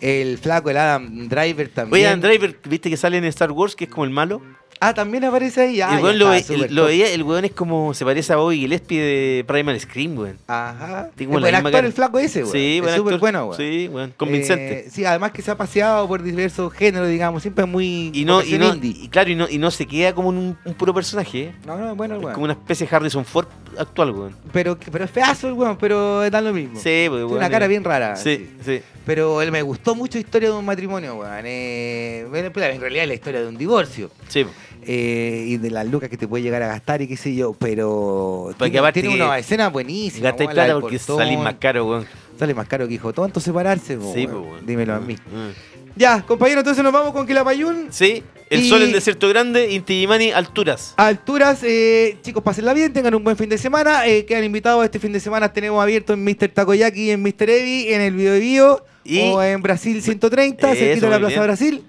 El 0.00 0.38
flaco, 0.38 0.70
el 0.70 0.76
Adam 0.76 1.28
Driver 1.28 1.68
también. 1.68 1.94
Oye, 1.94 2.06
Adam 2.08 2.20
Driver, 2.20 2.58
¿viste 2.64 2.88
que 2.90 2.96
sale 2.96 3.18
en 3.18 3.24
Star 3.24 3.52
Wars, 3.52 3.76
que 3.76 3.84
es 3.84 3.90
como 3.90 4.04
el 4.04 4.10
malo? 4.10 4.40
Ah, 4.82 4.94
también 4.94 5.22
aparece 5.24 5.60
ahí. 5.60 5.80
Ah, 5.82 5.98
el 5.98 6.02
weón 6.02 6.18
lo, 6.18 6.32
lo 6.70 6.84
veía, 6.86 7.12
el 7.12 7.22
weón 7.22 7.44
es 7.44 7.50
como, 7.50 7.92
se 7.92 8.02
parece 8.02 8.32
a 8.32 8.36
Bobby 8.36 8.60
Gillespie 8.60 8.98
de 8.98 9.44
Primal 9.46 9.78
Scream, 9.78 10.16
weón. 10.16 10.38
Ajá. 10.46 11.10
Tiene 11.16 11.32
buen 11.34 11.54
actor 11.54 11.70
cara. 11.70 11.86
el 11.86 11.92
flaco 11.92 12.18
ese, 12.18 12.44
weón. 12.44 12.52
Sí, 12.52 12.80
es 12.82 12.94
súper 12.94 13.18
bueno, 13.18 13.44
weón. 13.44 13.56
Sí, 13.58 13.90
weón, 13.92 14.14
convincente. 14.16 14.86
Eh, 14.86 14.90
sí, 14.90 15.04
además 15.04 15.32
que 15.32 15.42
se 15.42 15.50
ha 15.50 15.56
paseado 15.58 16.08
por 16.08 16.22
diversos 16.22 16.72
géneros, 16.72 17.08
digamos. 17.10 17.42
Siempre 17.42 17.64
es 17.66 17.70
muy. 17.70 18.10
y 18.14 18.24
no, 18.24 18.42
y 18.42 18.56
no, 18.56 18.72
indie. 18.72 18.94
y 19.02 19.08
claro, 19.08 19.28
y 19.28 19.34
no, 19.34 19.46
y 19.50 19.58
no 19.58 19.70
se 19.70 19.84
queda 19.84 20.14
como 20.14 20.30
un, 20.30 20.56
un 20.64 20.74
puro 20.74 20.94
personaje, 20.94 21.42
¿eh? 21.42 21.54
No, 21.66 21.76
no, 21.76 21.94
bueno, 21.94 22.14
Es 22.16 22.22
weón. 22.22 22.32
como 22.32 22.44
una 22.44 22.54
especie 22.54 22.86
de 22.86 22.96
Harrison 22.96 23.26
Ford 23.26 23.48
actual, 23.78 24.10
weón. 24.12 24.36
Pero, 24.52 24.76
pero 24.90 25.04
es 25.04 25.10
feazo 25.10 25.48
el 25.48 25.54
weón, 25.54 25.76
pero 25.78 26.28
da 26.30 26.40
lo 26.40 26.52
mismo. 26.52 26.74
Sí, 26.76 27.06
pues, 27.08 27.10
Tiene 27.10 27.24
weón. 27.24 27.36
una 27.38 27.50
cara 27.50 27.66
bien 27.66 27.84
rara. 27.84 28.16
Sí, 28.16 28.50
sí. 28.64 28.80
Pero 29.06 29.40
él 29.42 29.50
me 29.50 29.62
gustó 29.62 29.94
mucho 29.94 30.18
Historia 30.18 30.50
de 30.50 30.54
un 30.56 30.64
matrimonio, 30.64 31.16
weón. 31.16 31.42
Eh, 31.44 32.20
en 32.32 32.52
realidad 32.80 33.02
es 33.04 33.08
la 33.08 33.14
historia 33.14 33.40
de 33.40 33.48
un 33.48 33.56
divorcio. 33.56 34.10
Sí, 34.28 34.46
eh, 34.82 35.44
y 35.46 35.56
de 35.58 35.70
las 35.70 35.86
lucas 35.86 36.08
que 36.08 36.16
te 36.16 36.26
puede 36.26 36.42
llegar 36.42 36.62
a 36.62 36.68
gastar 36.68 37.02
y 37.02 37.08
qué 37.08 37.16
sé 37.16 37.34
yo. 37.34 37.52
Pero 37.54 38.50
Porque 38.58 38.70
tiene, 38.70 38.92
tiene 38.92 39.08
que 39.16 39.22
una 39.22 39.38
escena 39.38 39.68
buenísima. 39.68 40.24
gastáis 40.24 40.48
weón, 40.48 40.56
la 40.56 40.64
plata 40.64 40.80
porque 40.80 40.98
salís 40.98 41.38
más 41.38 41.54
caro, 41.54 41.86
weón. 41.86 42.06
Sale 42.38 42.54
más 42.54 42.66
caro 42.66 42.88
que 42.88 42.94
hijo 42.94 43.12
tonto 43.12 43.38
separarse, 43.38 43.96
po, 43.98 44.12
Sí, 44.14 44.26
weón. 44.26 44.42
weón. 44.44 44.66
Dímelo 44.66 44.94
a 44.94 45.00
mí. 45.00 45.14
Mm. 45.14 45.79
Ya, 45.96 46.22
compañero, 46.22 46.60
entonces 46.60 46.82
nos 46.82 46.92
vamos 46.92 47.12
con 47.12 47.26
Quilapayún. 47.26 47.88
Sí, 47.90 48.22
el 48.48 48.60
Y- 48.62 48.68
sol 48.68 48.82
en 48.82 48.92
desierto 48.92 49.28
grande, 49.28 49.70
Inti 49.72 49.94
Illimani, 49.94 50.30
alturas. 50.32 50.94
A 50.96 51.06
alturas, 51.08 51.60
eh, 51.62 52.16
chicos, 52.22 52.42
pásenla 52.42 52.72
bien, 52.74 52.92
tengan 52.92 53.14
un 53.14 53.22
buen 53.24 53.36
fin 53.36 53.48
de 53.48 53.58
semana. 53.58 54.06
Eh, 54.06 54.24
quedan 54.24 54.44
invitados 54.44 54.84
este 54.84 54.98
fin 54.98 55.12
de 55.12 55.20
semana. 55.20 55.52
Tenemos 55.52 55.82
abierto 55.82 56.12
en 56.14 56.24
Mr. 56.24 56.48
Takoyaki 56.48 57.06
y 57.06 57.10
en 57.10 57.22
Mr. 57.22 57.50
Evi, 57.50 57.92
en 57.92 58.00
el 58.00 58.14
Bio 58.14 58.32
de 58.32 58.40
Bio 58.40 58.84
Y- 59.04 59.20
o 59.20 59.42
en 59.42 59.60
Brasil 59.62 60.00
130, 60.02 60.70
Eso, 60.72 60.78
cerquita 60.80 61.06
de 61.06 61.10
la 61.12 61.18
Plaza 61.18 61.34
bien. 61.34 61.42
Brasil. 61.44 61.84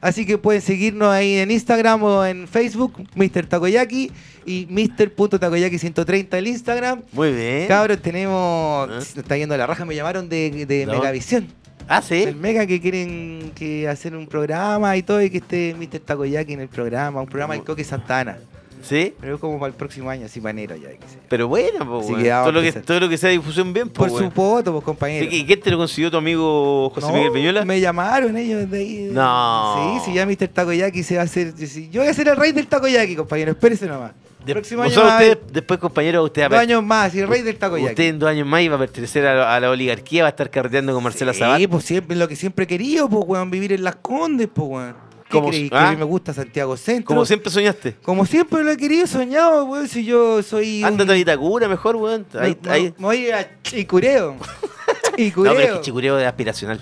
Así 0.00 0.26
que 0.26 0.36
pueden 0.36 0.60
seguirnos 0.60 1.08
ahí 1.08 1.36
en 1.36 1.50
Instagram 1.50 2.02
o 2.02 2.24
en 2.26 2.46
Facebook, 2.46 2.92
Mr. 3.14 3.46
Takoyaki 3.46 4.10
y 4.44 4.66
Mr.takoyaki130 4.68 6.34
el 6.36 6.48
Instagram. 6.48 7.02
Muy 7.12 7.32
bien. 7.32 7.66
Cabros, 7.68 8.02
tenemos. 8.02 9.04
Se 9.04 9.20
está 9.20 9.36
yendo 9.38 9.56
la 9.56 9.66
raja, 9.66 9.84
me 9.86 9.94
llamaron 9.94 10.28
de, 10.28 10.66
de 10.66 10.84
No. 10.86 10.92
Megavisión. 10.92 11.48
Ah, 11.88 12.02
sí. 12.02 12.24
Del 12.24 12.36
Mega 12.36 12.66
que 12.66 12.80
quieren 12.80 13.52
que 13.54 13.88
hacer 13.88 14.14
un 14.16 14.26
programa 14.26 14.96
y 14.96 15.02
todo, 15.02 15.22
y 15.22 15.30
que 15.30 15.38
esté 15.38 15.74
Mr. 15.78 16.00
Takoyaki 16.00 16.54
en 16.54 16.60
el 16.60 16.68
programa, 16.68 17.20
un 17.20 17.26
programa 17.26 17.54
de 17.54 17.62
Coque 17.62 17.84
Santana. 17.84 18.38
Sí. 18.82 19.14
Pero 19.18 19.36
es 19.36 19.40
como 19.40 19.58
para 19.58 19.68
el 19.70 19.74
próximo 19.74 20.10
año, 20.10 20.26
así 20.26 20.40
para 20.40 20.50
enero 20.50 20.76
ya 20.76 20.90
que. 20.90 20.98
Pero 21.28 21.48
bueno, 21.48 21.86
pues, 21.88 22.06
todo, 22.06 22.52
lo 22.52 22.60
que, 22.60 22.68
empezar. 22.68 22.82
todo 22.82 23.00
lo 23.00 23.08
que 23.08 23.16
sea 23.16 23.30
difusión 23.30 23.72
bien, 23.72 23.88
Por 23.88 24.08
pues, 24.08 24.12
su 24.12 24.18
weón. 24.18 24.32
voto, 24.34 24.72
pues 24.72 24.84
compañero. 24.84 25.26
¿Y 25.30 25.44
qué 25.46 25.56
te 25.56 25.70
lo 25.70 25.78
consiguió 25.78 26.10
tu 26.10 26.18
amigo 26.18 26.90
José 26.90 27.06
No, 27.06 27.14
Miguel 27.14 27.32
Peñola? 27.32 27.64
Me 27.64 27.80
llamaron 27.80 28.36
ellos 28.36 28.70
de 28.70 28.78
ahí. 28.78 29.08
No. 29.10 30.00
Sí, 30.00 30.10
sí, 30.10 30.14
ya 30.14 30.26
Mr. 30.26 30.48
Takoyaki 30.48 31.02
se 31.02 31.16
va 31.16 31.22
a 31.22 31.24
hacer. 31.24 31.54
Yo 31.90 32.02
voy 32.02 32.10
a 32.10 32.14
ser 32.14 32.28
el 32.28 32.36
rey 32.36 32.52
del 32.52 32.66
Takoyaki, 32.66 33.16
compañero. 33.16 33.52
Espérese 33.52 33.86
nomás. 33.86 34.12
De- 34.44 34.52
próximo 34.52 34.82
año 34.82 35.00
a 35.00 35.16
usted, 35.18 35.38
después, 35.52 35.80
compañero, 35.80 36.22
usted 36.24 36.42
va 36.42 36.46
a 36.46 36.48
dos 36.50 36.58
años 36.60 36.82
más 36.84 37.14
y 37.14 37.20
el 37.20 37.28
rey 37.28 37.42
del 37.42 37.56
Takoyaki. 37.56 37.90
Usted 37.90 38.04
en 38.04 38.18
dos 38.18 38.28
años 38.28 38.46
más 38.46 38.62
iba 38.62 38.76
a 38.76 38.78
pertenecer 38.78 39.26
a 39.26 39.34
la, 39.34 39.54
a 39.56 39.60
la 39.60 39.70
oligarquía, 39.70 40.22
va 40.24 40.28
a 40.28 40.30
estar 40.30 40.50
carreteando 40.50 40.92
con 40.94 41.02
Marcela 41.02 41.32
sí, 41.32 41.38
Sabat. 41.40 41.62
pues 41.68 41.84
siempre 41.84 42.16
lo 42.16 42.28
que 42.28 42.36
siempre 42.36 42.64
he 42.64 42.66
querido, 42.68 43.08
pues, 43.08 43.24
weón, 43.26 43.50
vivir 43.50 43.72
en 43.72 43.84
Las 43.84 43.96
Condes, 43.96 44.48
pues, 44.52 44.68
weón. 44.68 44.94
¿Qué 45.24 45.30
Como- 45.30 45.48
creí? 45.48 45.70
Ah. 45.72 45.88
a 45.88 45.90
mí 45.90 45.96
me 45.96 46.04
gusta 46.04 46.34
Santiago 46.34 46.76
Centro. 46.76 47.06
Como 47.06 47.24
siempre 47.24 47.50
soñaste. 47.50 47.96
Como 48.02 48.26
siempre 48.26 48.62
lo 48.62 48.70
he 48.70 48.76
querido, 48.76 49.06
soñado, 49.06 49.64
weón, 49.64 49.88
si 49.88 50.04
yo 50.04 50.42
soy. 50.42 50.80
un- 50.80 50.84
Ándate 50.88 51.12
a 51.12 51.14
Vitacura 51.14 51.66
mejor, 51.68 51.96
weón. 51.96 52.26
Ahí, 52.38 52.56
me, 52.62 52.70
ahí. 52.70 52.82
me- 52.84 52.94
voy 52.98 53.30
a 53.30 53.38
a 53.40 53.46
Chicureo. 53.62 54.36
No, 54.36 55.16
Chicureo. 55.16 55.54
pero 55.54 55.66
es 55.66 55.72
que 55.78 55.80
chicureo 55.80 56.18
es 56.18 56.26
aspiracional. 56.26 56.80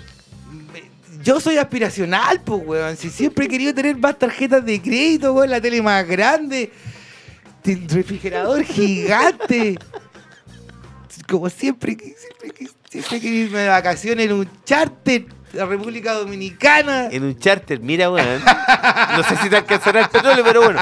Yo 1.23 1.39
soy 1.39 1.57
aspiracional, 1.57 2.41
pues, 2.43 2.61
weón. 2.65 2.97
Si 2.97 3.09
siempre 3.09 3.45
he 3.45 3.47
querido 3.47 3.73
tener 3.73 3.95
más 3.97 4.19
tarjetas 4.19 4.65
de 4.65 4.81
crédito, 4.81 5.33
weón, 5.33 5.49
la 5.49 5.61
tele 5.61 5.81
más 5.81 6.05
grande, 6.05 6.69
el 7.71 7.87
refrigerador 7.89 8.63
gigante. 8.63 9.77
Como 11.29 11.49
siempre, 11.49 11.95
que- 11.95 12.15
siempre, 12.17 12.49
que- 12.51 12.67
siempre 12.89 13.21
querido 13.21 13.45
irme 13.47 13.59
de 13.59 13.69
vacaciones 13.69 14.25
en 14.25 14.33
un 14.33 14.49
charter 14.65 15.25
la 15.53 15.65
República 15.65 16.13
Dominicana. 16.13 17.07
En 17.11 17.23
un 17.23 17.37
charter, 17.37 17.79
mira, 17.79 18.09
weón. 18.11 18.41
No 19.15 19.23
sé 19.23 19.37
si 19.37 19.49
te 19.49 19.57
alcanzará 19.57 20.01
el 20.01 20.09
petróleo, 20.09 20.43
pero 20.43 20.63
bueno. 20.63 20.79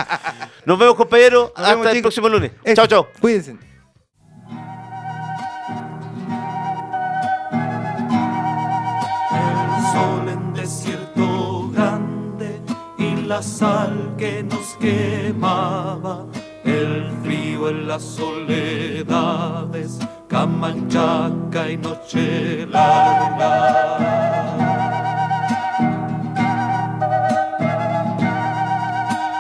Nos 0.66 0.80
vemos, 0.80 0.96
compañeros. 0.96 1.52
Nos 1.56 1.58
Hasta 1.58 1.70
vemos, 1.72 1.86
el 1.88 1.92
chicos. 1.94 2.02
próximo 2.04 2.30
lunes. 2.30 2.52
Chao, 2.74 2.88
chao. 2.88 3.08
Cuídense. 3.20 3.58
El 9.32 9.92
sol 9.94 10.30
en 10.30 10.54
desierto 10.54 11.70
grande 11.74 12.60
la 13.28 13.42
sal 13.42 14.14
que 14.18 14.44
nos 14.44 14.76
quemaba, 14.80 16.26
el 16.72 17.12
frío 17.24 17.70
en 17.70 17.88
las 17.88 18.02
soledades, 18.04 20.00
camanchaca 20.28 21.70
y 21.70 21.78
noche 21.78 22.66
larga. 22.68 24.02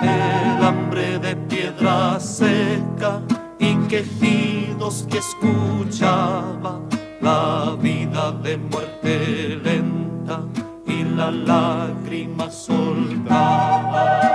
el 0.01 0.63
hambre 0.63 1.19
de 1.19 1.35
piedra 1.35 2.19
seca 2.19 3.21
y 3.59 3.75
quejidos 3.87 5.07
que 5.09 5.19
escuchaba, 5.19 6.79
la 7.21 7.77
vida 7.79 8.31
de 8.43 8.57
muerte 8.57 9.59
lenta 9.63 10.41
y 10.85 11.03
la 11.03 11.31
lágrima 11.31 12.49
soltaba. 12.49 14.30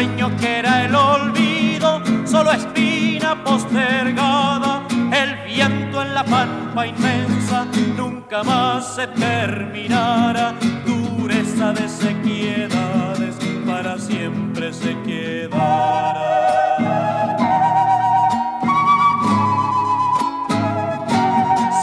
Sueño 0.00 0.34
que 0.38 0.60
era 0.60 0.86
el 0.86 0.94
olvido, 0.94 2.00
solo 2.24 2.52
espina 2.52 3.44
postergada, 3.44 4.82
el 5.12 5.36
viento 5.44 6.00
en 6.00 6.14
la 6.14 6.24
pampa 6.24 6.86
inmensa 6.86 7.66
nunca 7.98 8.42
más 8.42 8.94
se 8.94 9.06
terminará, 9.08 10.54
dureza 10.86 11.74
de 11.74 11.86
sequedades 11.86 13.36
para 13.66 13.98
siempre 13.98 14.72
se 14.72 14.96
quedará. 15.02 16.40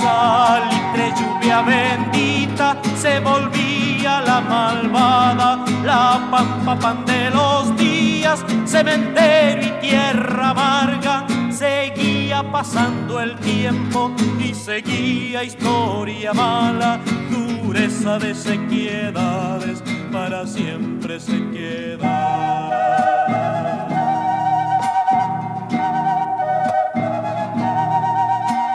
salitre, 0.02 1.14
lluvia 1.19 1.61
bendita, 1.61 2.77
se 2.95 3.19
volvía 3.19 4.22
la 4.22 4.41
malvada, 4.41 5.64
la 5.84 6.27
pampa 6.31 6.76
pan 6.80 7.06
de 7.06 7.30
los 7.30 7.77
cementerio 8.66 9.68
y 9.68 9.88
tierra 9.88 10.49
amarga, 10.49 11.26
seguía 11.52 12.44
pasando 12.52 13.20
el 13.22 13.36
tiempo 13.38 14.12
y 14.40 14.54
seguía 14.54 15.44
historia 15.44 16.34
mala, 16.34 16.99
dureza 17.30 18.20
de 18.20 18.36
sequedades, 18.36 19.84
para 20.12 20.45
siempre 20.45 21.20
se 21.20 21.38
quedará. 21.52 23.08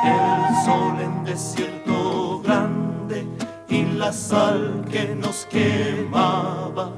el 0.04 0.64
sol 0.64 1.00
en 1.00 1.24
desierto 1.24 2.40
grande 2.42 3.26
y 3.68 3.84
la 3.84 4.12
sal 4.12 4.84
que 4.90 5.14
nos 5.14 5.46
quemaba, 5.46 6.92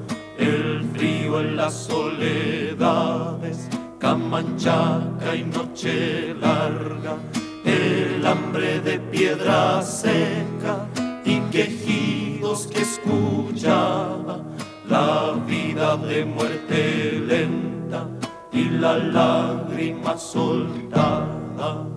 el 0.45 0.83
frío 0.93 1.39
en 1.39 1.55
las 1.55 1.73
soledades, 1.73 3.67
camanchaca 3.99 5.35
y 5.35 5.43
noche 5.43 6.33
larga, 6.35 7.17
el 7.65 8.25
hambre 8.25 8.79
de 8.79 8.99
piedra 8.99 9.81
seca 9.81 10.87
y 11.23 11.39
quejidos 11.51 12.67
que 12.67 12.81
escuchaba, 12.81 14.43
la 14.87 15.33
vida 15.47 15.97
de 15.97 16.25
muerte 16.25 17.23
lenta 17.27 18.07
y 18.51 18.65
la 18.65 18.97
lágrima 18.97 20.17
soltada. 20.17 21.95